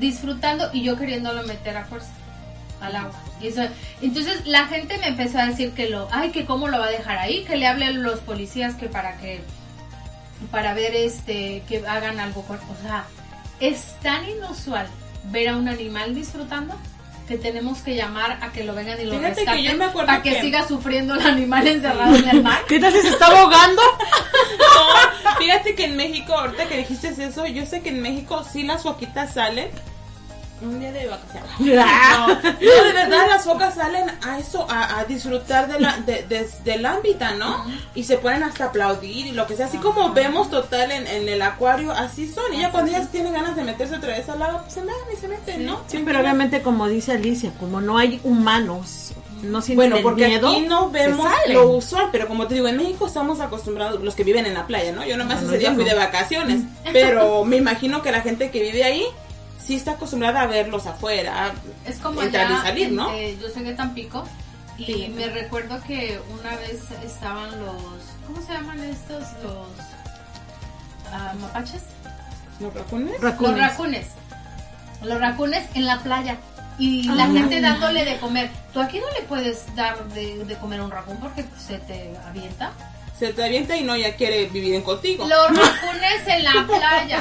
disfrutando 0.00 0.70
y 0.72 0.82
yo 0.82 0.96
queriéndolo 0.96 1.42
meter 1.44 1.76
a 1.76 1.84
fuerza 1.84 2.08
al 2.80 2.96
agua. 2.96 3.14
Y 3.40 3.48
eso- 3.48 3.62
entonces 4.00 4.46
la 4.46 4.66
gente 4.66 4.96
me 4.98 5.08
empezó 5.08 5.38
a 5.38 5.46
decir 5.46 5.72
que 5.72 5.88
lo, 5.90 6.08
ay, 6.12 6.30
que 6.30 6.46
cómo 6.46 6.68
lo 6.68 6.78
va 6.78 6.86
a 6.86 6.90
dejar 6.90 7.18
ahí, 7.18 7.44
que 7.44 7.56
le 7.56 7.66
hable 7.66 7.86
a 7.86 7.90
los 7.90 8.20
policías 8.20 8.74
que 8.74 8.86
para 8.88 9.16
que, 9.18 9.42
para 10.50 10.72
ver 10.74 10.94
este, 10.94 11.62
que 11.68 11.86
hagan 11.86 12.20
algo 12.20 12.42
con, 12.42 12.56
o 12.56 12.82
sea, 12.82 13.04
es 13.60 13.96
tan 14.02 14.28
inusual 14.28 14.86
ver 15.24 15.50
a 15.50 15.56
un 15.56 15.68
animal 15.68 16.14
disfrutando 16.14 16.74
que 17.26 17.38
tenemos 17.38 17.78
que 17.78 17.96
llamar 17.96 18.38
a 18.42 18.52
que 18.52 18.64
lo 18.64 18.74
vengan 18.74 19.00
y 19.00 19.04
lo 19.04 19.12
Fíjate 19.12 19.34
que 19.34 19.40
rescaten 19.40 19.64
yo 19.64 19.76
me 19.76 19.84
acuerdo 19.86 20.06
para 20.08 20.22
que, 20.22 20.30
que- 20.34 20.40
siga 20.42 20.68
sufriendo 20.68 21.14
el 21.14 21.22
animal 21.26 21.66
encerrado 21.66 22.14
en 22.16 22.28
el 22.28 22.42
mar. 22.42 22.60
¿Qué 22.68 22.78
tal 22.78 22.92
si 22.92 23.00
se 23.00 23.08
está 23.08 23.26
ahogando? 23.26 23.82
No, 24.58 25.38
fíjate 25.38 25.74
que 25.74 25.84
en 25.84 25.96
México, 25.96 26.32
ahorita 26.34 26.66
que 26.68 26.78
dijiste 26.78 27.08
eso, 27.08 27.46
yo 27.46 27.64
sé 27.66 27.80
que 27.80 27.90
en 27.90 28.02
México 28.02 28.44
sí 28.50 28.62
las 28.62 28.82
foquitas 28.82 29.34
salen 29.34 29.68
un 30.68 30.80
día 30.80 30.92
de 30.92 31.06
vacaciones. 31.06 31.50
No, 31.60 32.28
no, 32.28 32.34
de 32.50 32.92
verdad 32.92 33.26
las 33.30 33.44
focas 33.44 33.74
salen 33.74 34.10
a 34.26 34.38
eso, 34.38 34.66
a, 34.70 34.98
a 35.00 35.04
disfrutar 35.04 35.68
de 35.72 35.80
la, 35.80 35.98
de- 35.98 36.22
de- 36.24 36.48
del 36.64 36.84
ámbito, 36.86 37.24
¿no? 37.38 37.64
Y 37.94 38.04
se 38.04 38.16
ponen 38.18 38.42
hasta 38.42 38.66
aplaudir 38.66 39.26
y 39.26 39.32
lo 39.32 39.46
que 39.46 39.56
sea, 39.56 39.66
así 39.66 39.78
como 39.78 40.12
vemos 40.12 40.50
total 40.50 40.90
en, 40.90 41.06
en 41.06 41.28
el 41.28 41.42
acuario, 41.42 41.92
así 41.92 42.28
son. 42.30 42.52
Y 42.54 42.60
ya 42.60 42.70
cuando 42.70 42.90
ellas 42.90 43.10
tienen 43.10 43.32
ganas 43.32 43.56
de 43.56 43.64
meterse 43.64 43.96
otra 43.96 44.16
vez 44.16 44.28
al 44.28 44.42
agua, 44.42 44.62
pues 44.62 44.74
se 44.74 44.80
meten 44.80 45.02
y 45.12 45.16
se 45.16 45.28
meten, 45.28 45.66
¿no? 45.66 45.80
Sí, 45.86 46.02
pero 46.04 46.20
obviamente 46.20 46.62
como 46.62 46.88
dice 46.88 47.12
Alicia, 47.12 47.52
como 47.60 47.80
no 47.80 47.98
hay 47.98 48.20
humanos, 48.24 49.12
no 49.42 49.60
sienten 49.60 49.90
Bueno, 49.90 50.02
porque 50.02 50.26
miedo. 50.28 50.48
aquí 50.50 50.60
no 50.62 50.90
vemos 50.90 51.28
lo 51.48 51.68
usual, 51.68 52.08
pero 52.12 52.26
como 52.28 52.46
te 52.46 52.54
digo, 52.54 52.66
en 52.68 52.76
México 52.78 53.06
estamos 53.06 53.40
acostumbrados, 53.40 54.02
los 54.02 54.14
que 54.14 54.24
viven 54.24 54.46
en 54.46 54.54
la 54.54 54.66
playa, 54.66 54.92
¿no? 54.92 55.04
Yo 55.04 55.16
nomás 55.16 55.42
ese 55.42 55.58
día 55.58 55.72
fui 55.74 55.84
no. 55.84 55.90
de 55.90 55.96
vacaciones, 55.96 56.62
pero 56.92 57.44
me 57.44 57.56
imagino 57.56 58.02
que 58.02 58.10
la 58.10 58.22
gente 58.22 58.50
que 58.50 58.60
vive 58.62 58.84
ahí 58.84 59.04
sí 59.66 59.74
está 59.76 59.92
acostumbrada 59.92 60.42
a 60.42 60.46
verlos 60.46 60.86
afuera. 60.86 61.52
Es 61.86 61.96
como 61.98 62.22
entrar 62.22 62.46
allá, 62.46 62.58
y 62.58 62.62
salir, 62.62 62.92
¿no? 62.92 63.10
eh, 63.12 63.36
yo 63.40 63.48
soy 63.50 63.62
de 63.64 63.74
Tampico 63.74 64.24
y 64.76 64.84
Sí. 64.86 65.12
me 65.14 65.26
recuerdo 65.28 65.80
que 65.86 66.20
una 66.40 66.56
vez 66.56 66.82
estaban 67.04 67.50
los, 67.60 67.74
¿cómo 68.26 68.40
se 68.46 68.52
llaman 68.52 68.80
estos? 68.84 69.22
Los 69.42 69.66
ah, 71.12 71.32
mapaches, 71.40 71.82
¿Los 72.60 72.72
racunes? 72.74 73.20
Racunes. 73.20 73.50
los 73.52 73.60
racunes, 73.60 74.06
los 75.02 75.20
racunes 75.20 75.64
en 75.74 75.86
la 75.86 75.98
playa 76.00 76.36
y 76.78 77.04
la 77.04 77.24
Ah. 77.24 77.30
gente 77.32 77.60
dándole 77.60 78.04
de 78.04 78.18
comer. 78.18 78.50
Tú 78.72 78.80
aquí 78.80 78.98
no 78.98 79.06
le 79.18 79.22
puedes 79.26 79.64
dar 79.76 80.04
de, 80.08 80.44
de 80.44 80.54
comer 80.56 80.80
a 80.80 80.84
un 80.84 80.90
racún 80.90 81.16
porque 81.18 81.44
se 81.58 81.78
te 81.78 82.12
avienta. 82.26 82.72
Se 83.18 83.32
te 83.32 83.44
avienta 83.44 83.76
y 83.76 83.84
no 83.84 83.96
ya 83.96 84.16
quiere 84.16 84.46
vivir 84.46 84.74
en 84.74 84.82
contigo. 84.82 85.26
Los 85.26 85.48
racunes 85.50 86.26
en 86.26 86.42
la 86.44 86.66
playa, 86.66 87.20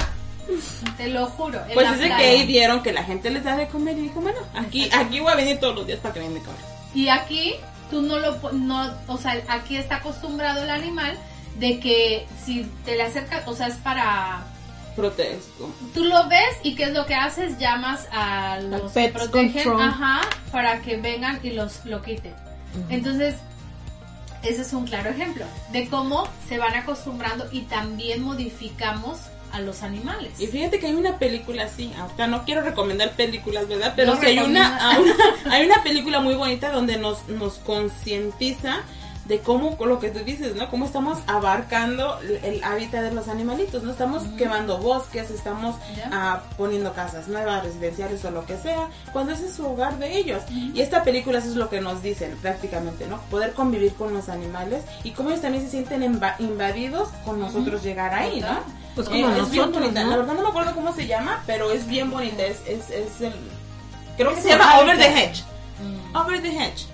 te 0.98 1.08
lo 1.08 1.28
juro. 1.28 1.60
Pues 1.74 2.00
de 2.00 2.08
que 2.08 2.14
ahí 2.14 2.46
vieron 2.46 2.84
que 2.84 2.94
la 2.94 3.04
gente 3.04 3.30
les 3.30 3.44
da 3.44 3.56
de 3.56 3.68
comer 3.68 3.98
y 3.98 4.02
dijo, 4.04 4.22
bueno, 4.22 4.40
aquí, 4.56 4.90
aquí 4.94 5.20
voy 5.20 5.32
a 5.32 5.36
venir 5.36 5.60
todos 5.60 5.76
los 5.76 5.88
días 5.88 6.00
para 6.00 6.14
que 6.14 6.20
den 6.20 6.34
de 6.34 6.42
comer. 6.42 6.60
Y 6.94 7.08
aquí 7.10 7.56
tú 7.90 8.02
no 8.02 8.20
lo 8.20 8.52
no, 8.54 8.94
o 9.08 9.18
sea, 9.18 9.42
aquí 9.48 9.78
está 9.78 9.98
acostumbrado 9.98 10.64
el 10.64 10.70
animal 10.70 11.18
de 11.60 11.80
que 11.80 12.26
si 12.44 12.64
te 12.86 12.96
le 12.96 13.04
acercas, 13.04 13.48
o 13.48 13.56
sea, 13.56 13.68
es 13.68 13.76
para 13.76 14.44
Protesto. 14.96 15.72
tú 15.94 16.04
lo 16.04 16.28
ves 16.28 16.56
y 16.62 16.76
qué 16.76 16.84
es 16.84 16.94
lo 16.94 17.06
que 17.06 17.16
haces, 17.16 17.58
llamas 17.58 18.08
a 18.12 18.60
los 18.60 18.92
que 18.92 19.10
protegen, 19.10 19.64
Control. 19.64 19.82
ajá, 19.82 20.22
para 20.52 20.82
que 20.82 20.98
vengan 20.98 21.40
y 21.44 21.52
los 21.52 21.84
lo 21.86 22.02
quiten. 22.04 22.34
Entonces, 22.90 23.36
ese 24.44 24.62
es 24.62 24.74
un 24.74 24.86
claro 24.86 25.10
ejemplo 25.10 25.46
de 25.72 25.88
cómo 25.88 26.28
se 26.48 26.58
van 26.58 26.76
acostumbrando 26.76 27.48
y 27.52 27.62
también 27.62 28.24
modificamos 28.24 29.20
a 29.54 29.62
los 29.62 29.84
animales. 29.84 30.40
Y 30.40 30.48
fíjate 30.48 30.80
que 30.80 30.88
hay 30.88 30.96
una 30.96 31.18
película 31.20 31.64
así, 31.64 31.94
ahorita 31.98 32.28
no 32.28 32.44
quiero 32.44 32.62
recomendar 32.62 33.12
películas, 33.12 33.68
¿verdad? 33.68 33.94
Pero 33.96 34.16
No 34.16 34.22
hay 34.22 34.38
una, 34.40 34.90
hay 34.90 35.02
una, 35.04 35.16
hay 35.56 35.66
una 35.66 35.84
película 35.84 36.20
muy 36.20 36.36
bonita 36.36 36.72
donde 36.72 36.98
nos, 36.98 37.28
nos 37.30 37.60
concientiza 38.04 38.82
de 39.26 39.40
cómo, 39.40 39.78
con 39.78 39.88
lo 39.88 40.00
que 40.00 40.10
tú 40.10 40.20
dices, 40.20 40.54
¿no? 40.58 40.70
Cómo 40.70 40.84
estamos 40.86 41.18
abarcando 41.28 42.20
el 42.44 42.62
hábitat 42.62 43.04
de 43.04 43.14
los 43.14 43.30
animalitos, 43.30 43.82
¿no? 43.82 43.92
Estamos 43.92 44.24
quemando 44.38 44.80
bosques, 44.80 45.32
estamos 45.32 45.78
ah, 46.12 46.42
poniendo 46.58 46.92
casas 46.94 47.30
nuevas, 47.30 47.64
residenciales 47.64 48.26
o 48.26 48.32
lo 48.32 48.46
que 48.46 48.58
sea, 48.58 48.90
cuando 49.14 49.32
ese 49.32 49.46
es 49.46 49.54
su 49.54 49.66
hogar 49.66 49.98
de 49.98 50.18
ellos. 50.18 50.42
Y 50.74 50.82
esta 50.82 51.04
película 51.06 51.40
eso 51.40 51.48
es 51.48 51.56
lo 51.56 51.70
que 51.70 51.80
nos 51.80 52.04
dicen 52.04 52.36
prácticamente, 52.42 53.08
¿no? 53.08 53.22
Poder 53.32 53.54
convivir 53.54 53.94
con 53.94 54.14
los 54.14 54.28
animales 54.28 54.84
y 55.06 55.12
cómo 55.12 55.30
ellos 55.30 55.42
también 55.42 55.64
se 55.64 55.70
sienten 55.72 56.02
inva- 56.02 56.36
invadidos 56.40 57.08
con 57.24 57.40
nosotros 57.40 57.82
llegar 57.82 58.14
ahí, 58.14 58.42
¿no? 58.42 58.83
Pues 58.96 59.08
Eh, 59.08 59.12
como 59.12 59.30
es 59.30 59.50
bien 59.52 59.62
nosotros, 59.62 59.82
bonita. 59.84 60.04
¿no? 60.04 60.10
La 60.12 60.18
verdad 60.18 60.34
no 60.34 60.42
me 60.44 60.50
acuerdo 60.50 60.76
cómo 60.76 60.94
se 60.94 61.08
llama, 61.08 61.44
pero 61.48 61.72
es 61.72 61.88
bien 61.88 62.12
bonita. 62.12 62.44
Es, 62.44 62.60
es, 62.68 62.90
es 62.90 63.22
el. 63.22 63.34
Creo 64.18 64.32
que 64.34 64.38
Es 64.38 64.44
se 64.44 64.50
llama 64.50 64.80
Over 64.80 64.98
the. 64.98 65.08
Hedge. 65.08 65.44
Mm. 65.82 66.16
Over 66.16 66.42
the 66.42 66.50
Hedge. 66.50 66.86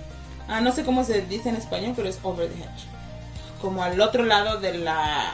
Ah, 0.48 0.60
no 0.60 0.72
sé 0.72 0.84
cómo 0.84 1.04
se 1.04 1.22
dice 1.22 1.48
en 1.50 1.56
español, 1.56 1.92
pero 1.94 2.08
es 2.08 2.18
Over 2.22 2.48
the 2.48 2.54
Hedge. 2.58 2.86
Como 3.60 3.82
al 3.82 4.00
otro 4.00 4.24
lado 4.24 4.58
de 4.60 4.78
la 4.78 5.32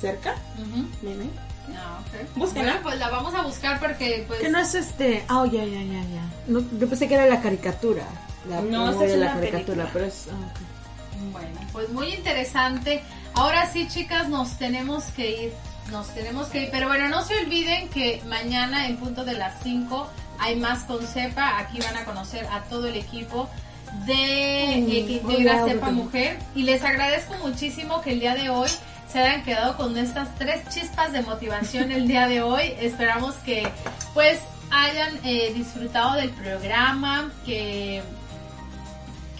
cerca. 0.00 0.34
Ujú. 0.58 0.86
Mimi. 1.02 1.30
Ah, 1.76 2.00
ok. 2.00 2.36
Búsquenla. 2.36 2.72
Bueno, 2.72 2.82
pues 2.82 2.98
la 2.98 3.08
vamos 3.10 3.34
a 3.34 3.42
buscar 3.42 3.78
porque 3.78 4.24
pues 4.26 4.40
Que 4.40 4.48
no 4.48 4.58
es 4.58 4.74
este. 4.74 5.24
Ah, 5.28 5.44
ya, 5.46 5.64
ya, 5.64 5.80
ya, 5.82 6.00
ya. 6.02 6.22
No, 6.48 6.60
yo 6.78 6.88
pensé 6.88 7.06
que 7.06 7.14
era 7.14 7.26
la 7.26 7.40
caricatura. 7.40 8.02
La 8.48 8.60
No, 8.60 8.90
es 8.90 8.98
de 8.98 9.16
la 9.18 9.34
caricatura, 9.34 9.84
película. 9.84 9.90
pero 9.92 10.04
es. 10.06 10.26
ah. 10.32 10.52
Bueno, 11.32 11.60
pues 11.72 11.88
muy 11.90 12.08
interesante. 12.14 13.02
Ahora 13.34 13.70
sí, 13.70 13.86
chicas, 13.88 14.28
nos 14.28 14.58
tenemos 14.58 15.04
que 15.16 15.42
ir. 15.44 15.52
Nos 15.90 16.08
tenemos 16.14 16.48
que 16.48 16.64
ir. 16.64 16.68
Pero 16.70 16.88
bueno, 16.88 17.08
no 17.08 17.24
se 17.24 17.38
olviden 17.38 17.88
que 17.88 18.22
mañana 18.26 18.88
en 18.88 18.96
punto 18.96 19.24
de 19.24 19.34
las 19.34 19.62
5 19.62 20.08
hay 20.38 20.56
más 20.56 20.84
con 20.84 21.06
CEPA. 21.06 21.58
Aquí 21.58 21.80
van 21.80 21.96
a 21.96 22.04
conocer 22.04 22.46
a 22.46 22.64
todo 22.64 22.88
el 22.88 22.96
equipo 22.96 23.48
de 24.06 24.78
eh, 24.78 24.86
que 24.86 25.12
integra 25.12 25.64
Cepa 25.64 25.90
Mujer 25.90 26.38
y 26.54 26.62
les 26.64 26.84
agradezco 26.84 27.34
muchísimo 27.38 28.02
que 28.02 28.12
el 28.12 28.20
día 28.20 28.34
de 28.34 28.50
hoy 28.50 28.68
se 29.10 29.18
hayan 29.20 29.42
quedado 29.42 29.76
con 29.76 29.96
estas 29.96 30.34
tres 30.36 30.68
chispas 30.68 31.12
de 31.12 31.22
motivación 31.22 31.90
el 31.90 32.06
día 32.06 32.28
de 32.28 32.42
hoy. 32.42 32.74
Esperamos 32.80 33.34
que 33.36 33.66
pues 34.12 34.40
hayan 34.70 35.18
eh, 35.24 35.52
disfrutado 35.54 36.16
del 36.16 36.30
programa, 36.30 37.32
que 37.46 38.02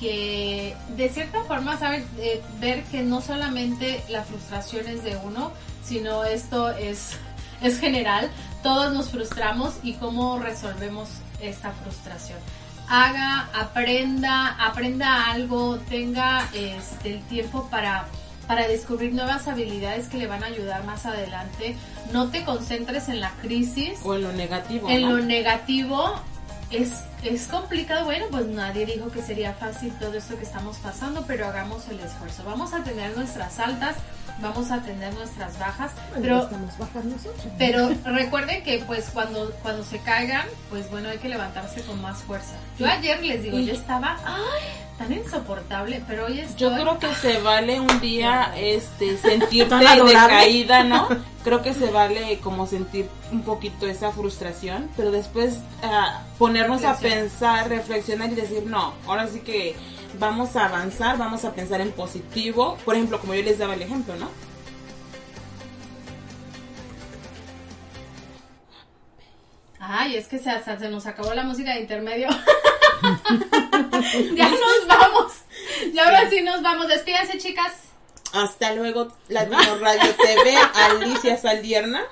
que 0.00 0.76
de 0.96 1.08
cierta 1.08 1.42
forma 1.44 1.78
saben 1.78 2.06
eh, 2.18 2.40
ver 2.60 2.84
que 2.84 3.02
no 3.02 3.20
solamente 3.20 4.02
la 4.08 4.22
frustración 4.22 4.86
es 4.86 5.02
de 5.02 5.16
uno, 5.16 5.52
sino 5.84 6.24
esto 6.24 6.70
es, 6.70 7.12
es 7.62 7.78
general. 7.78 8.30
Todos 8.62 8.92
nos 8.92 9.10
frustramos 9.10 9.74
y 9.82 9.94
cómo 9.94 10.38
resolvemos 10.38 11.08
esta 11.40 11.72
frustración. 11.72 12.38
Haga, 12.88 13.50
aprenda, 13.54 14.56
aprenda 14.64 15.30
algo, 15.30 15.78
tenga 15.88 16.48
este, 16.54 17.14
el 17.14 17.22
tiempo 17.24 17.68
para 17.70 18.06
para 18.48 18.66
descubrir 18.66 19.12
nuevas 19.12 19.46
habilidades 19.46 20.08
que 20.08 20.16
le 20.16 20.26
van 20.26 20.42
a 20.42 20.46
ayudar 20.46 20.82
más 20.84 21.04
adelante. 21.04 21.76
No 22.12 22.30
te 22.30 22.44
concentres 22.44 23.10
en 23.10 23.20
la 23.20 23.30
crisis. 23.42 24.00
O 24.02 24.14
en 24.14 24.22
lo 24.22 24.32
negativo. 24.32 24.88
En 24.88 25.02
lo 25.02 25.18
negativo 25.18 26.14
es, 26.70 27.04
es 27.22 27.46
complicado. 27.48 28.04
Bueno, 28.04 28.26
pues 28.30 28.46
nadie 28.46 28.86
dijo 28.86 29.10
que 29.10 29.22
sería 29.22 29.52
fácil 29.54 29.92
todo 29.98 30.14
esto 30.14 30.36
que 30.36 30.44
estamos 30.44 30.76
pasando, 30.78 31.24
pero 31.26 31.46
hagamos 31.46 31.88
el 31.88 32.00
esfuerzo. 32.00 32.42
Vamos 32.44 32.72
a 32.72 32.82
tener 32.82 33.16
nuestras 33.16 33.58
altas, 33.58 33.96
vamos 34.40 34.70
a 34.70 34.82
tener 34.82 35.12
nuestras 35.14 35.58
bajas, 35.58 35.92
pero, 36.20 36.48
pero 37.58 37.90
recuerden 38.04 38.62
que 38.62 38.82
pues 38.86 39.10
cuando, 39.12 39.50
cuando 39.62 39.84
se 39.84 39.98
caigan, 40.00 40.46
pues 40.70 40.90
bueno, 40.90 41.08
hay 41.08 41.18
que 41.18 41.28
levantarse 41.28 41.82
con 41.82 42.00
más 42.00 42.18
fuerza. 42.22 42.54
Yo 42.78 42.86
ayer 42.86 43.22
les 43.22 43.42
digo, 43.42 43.58
yo 43.58 43.72
estaba 43.72 44.16
tan 44.98 45.12
insoportable, 45.12 46.02
pero 46.06 46.26
hoy 46.26 46.40
estoy... 46.40 46.58
Yo 46.58 46.74
creo 46.74 46.98
que 46.98 47.14
se 47.14 47.40
vale 47.40 47.80
un 47.80 48.00
día 48.00 48.52
este 48.56 49.16
sentirte 49.16 49.76
decaída, 49.76 50.84
¿no? 50.84 51.08
Creo 51.44 51.62
que 51.62 51.72
se 51.72 51.90
vale 51.90 52.40
como 52.40 52.66
sentir 52.66 53.08
un 53.32 53.42
poquito 53.42 53.86
esa 53.86 54.10
frustración, 54.10 54.90
pero 54.96 55.10
después 55.10 55.54
uh, 55.82 56.36
ponernos 56.36 56.84
a 56.84 56.90
pensar, 57.08 57.68
reflexionar 57.68 58.30
y 58.30 58.34
decir, 58.34 58.64
no, 58.64 58.94
ahora 59.06 59.26
sí 59.26 59.40
que 59.40 59.74
vamos 60.18 60.54
a 60.56 60.66
avanzar, 60.66 61.16
vamos 61.16 61.44
a 61.44 61.54
pensar 61.54 61.80
en 61.80 61.92
positivo. 61.92 62.76
Por 62.84 62.96
ejemplo, 62.96 63.18
como 63.18 63.34
yo 63.34 63.42
les 63.42 63.58
daba 63.58 63.74
el 63.74 63.82
ejemplo, 63.82 64.14
¿no? 64.16 64.30
Ay, 69.80 70.16
es 70.16 70.28
que 70.28 70.38
se, 70.38 70.50
hasta 70.50 70.78
se 70.78 70.90
nos 70.90 71.06
acabó 71.06 71.32
la 71.32 71.44
música 71.44 71.72
de 71.72 71.80
intermedio. 71.80 72.28
ya 74.34 74.50
nos 74.50 74.86
vamos. 74.86 75.32
Y 75.92 75.98
ahora 75.98 76.28
sí 76.28 76.42
nos 76.42 76.60
vamos. 76.60 76.88
Despídense, 76.88 77.38
chicas. 77.38 77.72
Hasta 78.34 78.74
luego, 78.74 79.08
Latino 79.28 79.78
Radio 79.80 80.14
TV, 80.14 80.58
Alicia 80.74 81.38
Saldierna. 81.38 82.02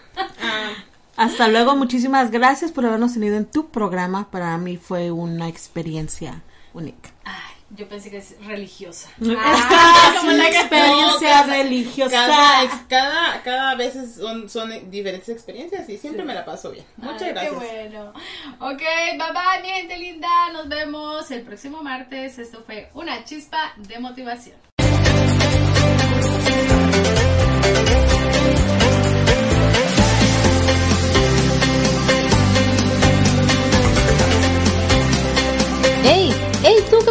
Ah. 0.40 0.70
Hasta 1.16 1.48
luego, 1.48 1.76
muchísimas 1.76 2.30
gracias 2.30 2.72
por 2.72 2.84
habernos 2.84 3.14
tenido 3.14 3.36
en 3.36 3.46
tu 3.46 3.68
programa. 3.68 4.30
Para 4.30 4.56
mí 4.58 4.76
fue 4.76 5.10
una 5.10 5.48
experiencia 5.48 6.42
única. 6.74 7.10
Ay, 7.24 7.56
yo 7.70 7.88
pensé 7.88 8.10
que 8.10 8.18
es 8.18 8.36
religiosa. 8.44 9.10
Ah, 9.38 10.14
como 10.18 10.32
la 10.32 10.48
experiencia 10.48 11.42
religiosa. 11.44 12.10
Cada, 12.10 12.86
cada, 12.88 13.42
cada 13.42 13.74
vez 13.76 13.94
son, 14.14 14.48
son 14.48 14.90
diferentes 14.90 15.28
experiencias 15.28 15.88
y 15.88 15.96
siempre 15.96 16.24
me 16.24 16.34
la 16.34 16.44
paso 16.44 16.70
bien. 16.70 16.84
Muchas 16.96 17.22
Ay, 17.22 17.30
gracias. 17.30 17.54
Qué 17.54 17.88
bueno. 17.88 18.12
Ok, 18.60 18.82
bye 19.12 19.32
bye, 19.32 19.62
mi 19.62 19.68
gente 19.68 19.96
linda. 19.98 20.28
Nos 20.52 20.68
vemos 20.68 21.30
el 21.30 21.42
próximo 21.42 21.82
martes. 21.82 22.38
Esto 22.38 22.62
fue 22.64 22.90
una 22.94 23.24
chispa 23.24 23.72
de 23.76 23.98
motivación. 23.98 24.56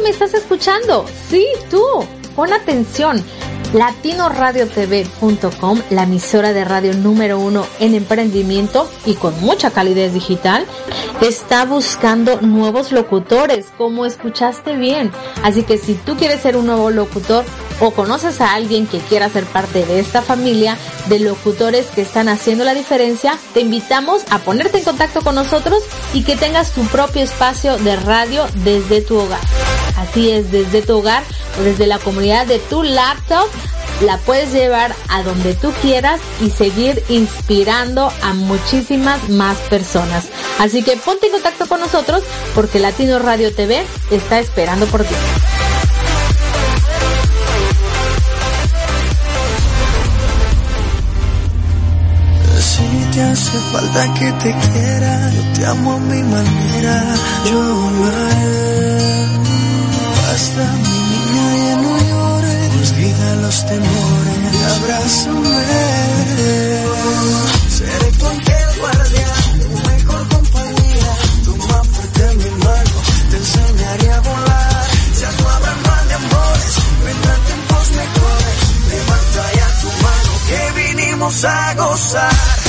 Me 0.05 0.11
estás 0.11 0.35
escuchando! 0.35 1.05
Sí, 1.29 1.47
tú. 1.71 1.81
Pon 2.35 2.53
atención. 2.53 3.23
latinoradiotv.com, 3.73 5.81
la 5.89 6.03
emisora 6.03 6.53
de 6.53 6.63
radio 6.63 6.93
número 6.93 7.39
uno 7.39 7.65
en 7.79 7.95
emprendimiento 7.95 8.87
y 9.07 9.15
con 9.15 9.41
mucha 9.41 9.71
calidez 9.71 10.13
digital, 10.13 10.67
está 11.21 11.65
buscando 11.65 12.39
nuevos 12.41 12.91
locutores, 12.91 13.73
como 13.79 14.05
escuchaste 14.05 14.77
bien. 14.77 15.11
Así 15.41 15.63
que 15.63 15.79
si 15.79 15.95
tú 15.95 16.15
quieres 16.15 16.41
ser 16.41 16.55
un 16.55 16.67
nuevo 16.67 16.91
locutor 16.91 17.43
o 17.79 17.91
conoces 17.91 18.41
a 18.41 18.53
alguien 18.53 18.87
que 18.87 18.99
quiera 18.99 19.29
ser 19.29 19.45
parte 19.45 19.85
de 19.85 19.99
esta 19.99 20.21
familia 20.21 20.77
de 21.07 21.19
locutores 21.19 21.87
que 21.87 22.01
están 22.01 22.29
haciendo 22.29 22.63
la 22.63 22.73
diferencia, 22.73 23.37
te 23.53 23.61
invitamos 23.61 24.23
a 24.29 24.39
ponerte 24.39 24.79
en 24.79 24.83
contacto 24.83 25.21
con 25.21 25.35
nosotros 25.35 25.83
y 26.13 26.23
que 26.23 26.35
tengas 26.35 26.71
tu 26.71 26.83
propio 26.87 27.23
espacio 27.23 27.77
de 27.77 27.95
radio 27.95 28.45
desde 28.63 29.01
tu 29.01 29.17
hogar. 29.17 29.41
Así 29.97 30.31
es, 30.31 30.51
desde 30.51 30.81
tu 30.81 30.97
hogar 30.97 31.23
o 31.59 31.63
desde 31.63 31.87
la 31.87 31.99
comunidad 31.99 32.45
de 32.47 32.59
tu 32.59 32.83
laptop 32.83 33.47
la 34.01 34.17
puedes 34.17 34.51
llevar 34.51 34.93
a 35.07 35.23
donde 35.23 35.53
tú 35.53 35.71
quieras 35.81 36.19
y 36.41 36.49
seguir 36.49 37.01
inspirando 37.07 38.11
a 38.21 38.33
muchísimas 38.33 39.29
más 39.29 39.57
personas. 39.69 40.25
Así 40.59 40.83
que 40.83 40.97
ponte 40.97 41.27
en 41.27 41.33
contacto 41.33 41.65
con 41.67 41.79
nosotros 41.79 42.23
porque 42.53 42.79
Latino 42.79 43.19
Radio 43.19 43.53
TV 43.53 43.85
está 44.11 44.39
esperando 44.39 44.85
por 44.87 45.03
ti. 45.03 45.15
Te 53.15 53.21
hace 53.21 53.57
falta 53.71 54.13
que 54.13 54.29
te 54.43 54.51
quiera, 54.53 55.31
yo 55.31 55.41
te 55.53 55.65
amo 55.67 55.93
a 55.93 55.99
mi 55.99 56.21
manera, 56.21 57.15
yo 57.49 57.61
lo 57.95 58.05
haré. 58.07 59.27
Basta 60.21 60.63
mi 60.83 60.97
niña 61.11 61.47
ya 61.65 61.75
no 61.83 61.93
llores, 62.09 62.91
olvida 62.91 63.35
los 63.43 63.65
temores, 63.71 64.55
abrázame. 64.75 65.59
Seré 67.77 68.11
tu 68.19 68.25
ángel 68.25 68.69
guardián, 68.81 69.43
tu 69.61 69.69
mejor 69.89 70.27
compañía, 70.35 71.11
toma 71.45 71.83
fuerte 71.93 72.23
mi 72.41 72.49
mano, 72.65 72.97
te 73.29 73.37
enseñaré 73.37 74.11
a 74.11 74.19
volar. 74.27 74.87
Ya 75.21 75.31
no 75.39 75.49
habrá 75.51 75.73
mal 75.87 76.07
de 76.09 76.13
amores, 76.15 76.73
vendrán 77.05 77.41
tiempos 77.47 77.85
mejores, 78.01 78.59
levanta 78.91 79.43
ya 79.59 79.67
tu 79.81 79.89
mano 80.03 80.31
que 80.49 80.61
vinimos 80.81 81.45
a 81.45 81.73
gozar. 81.75 82.64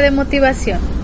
De 0.00 0.10
motivación. 0.10 0.95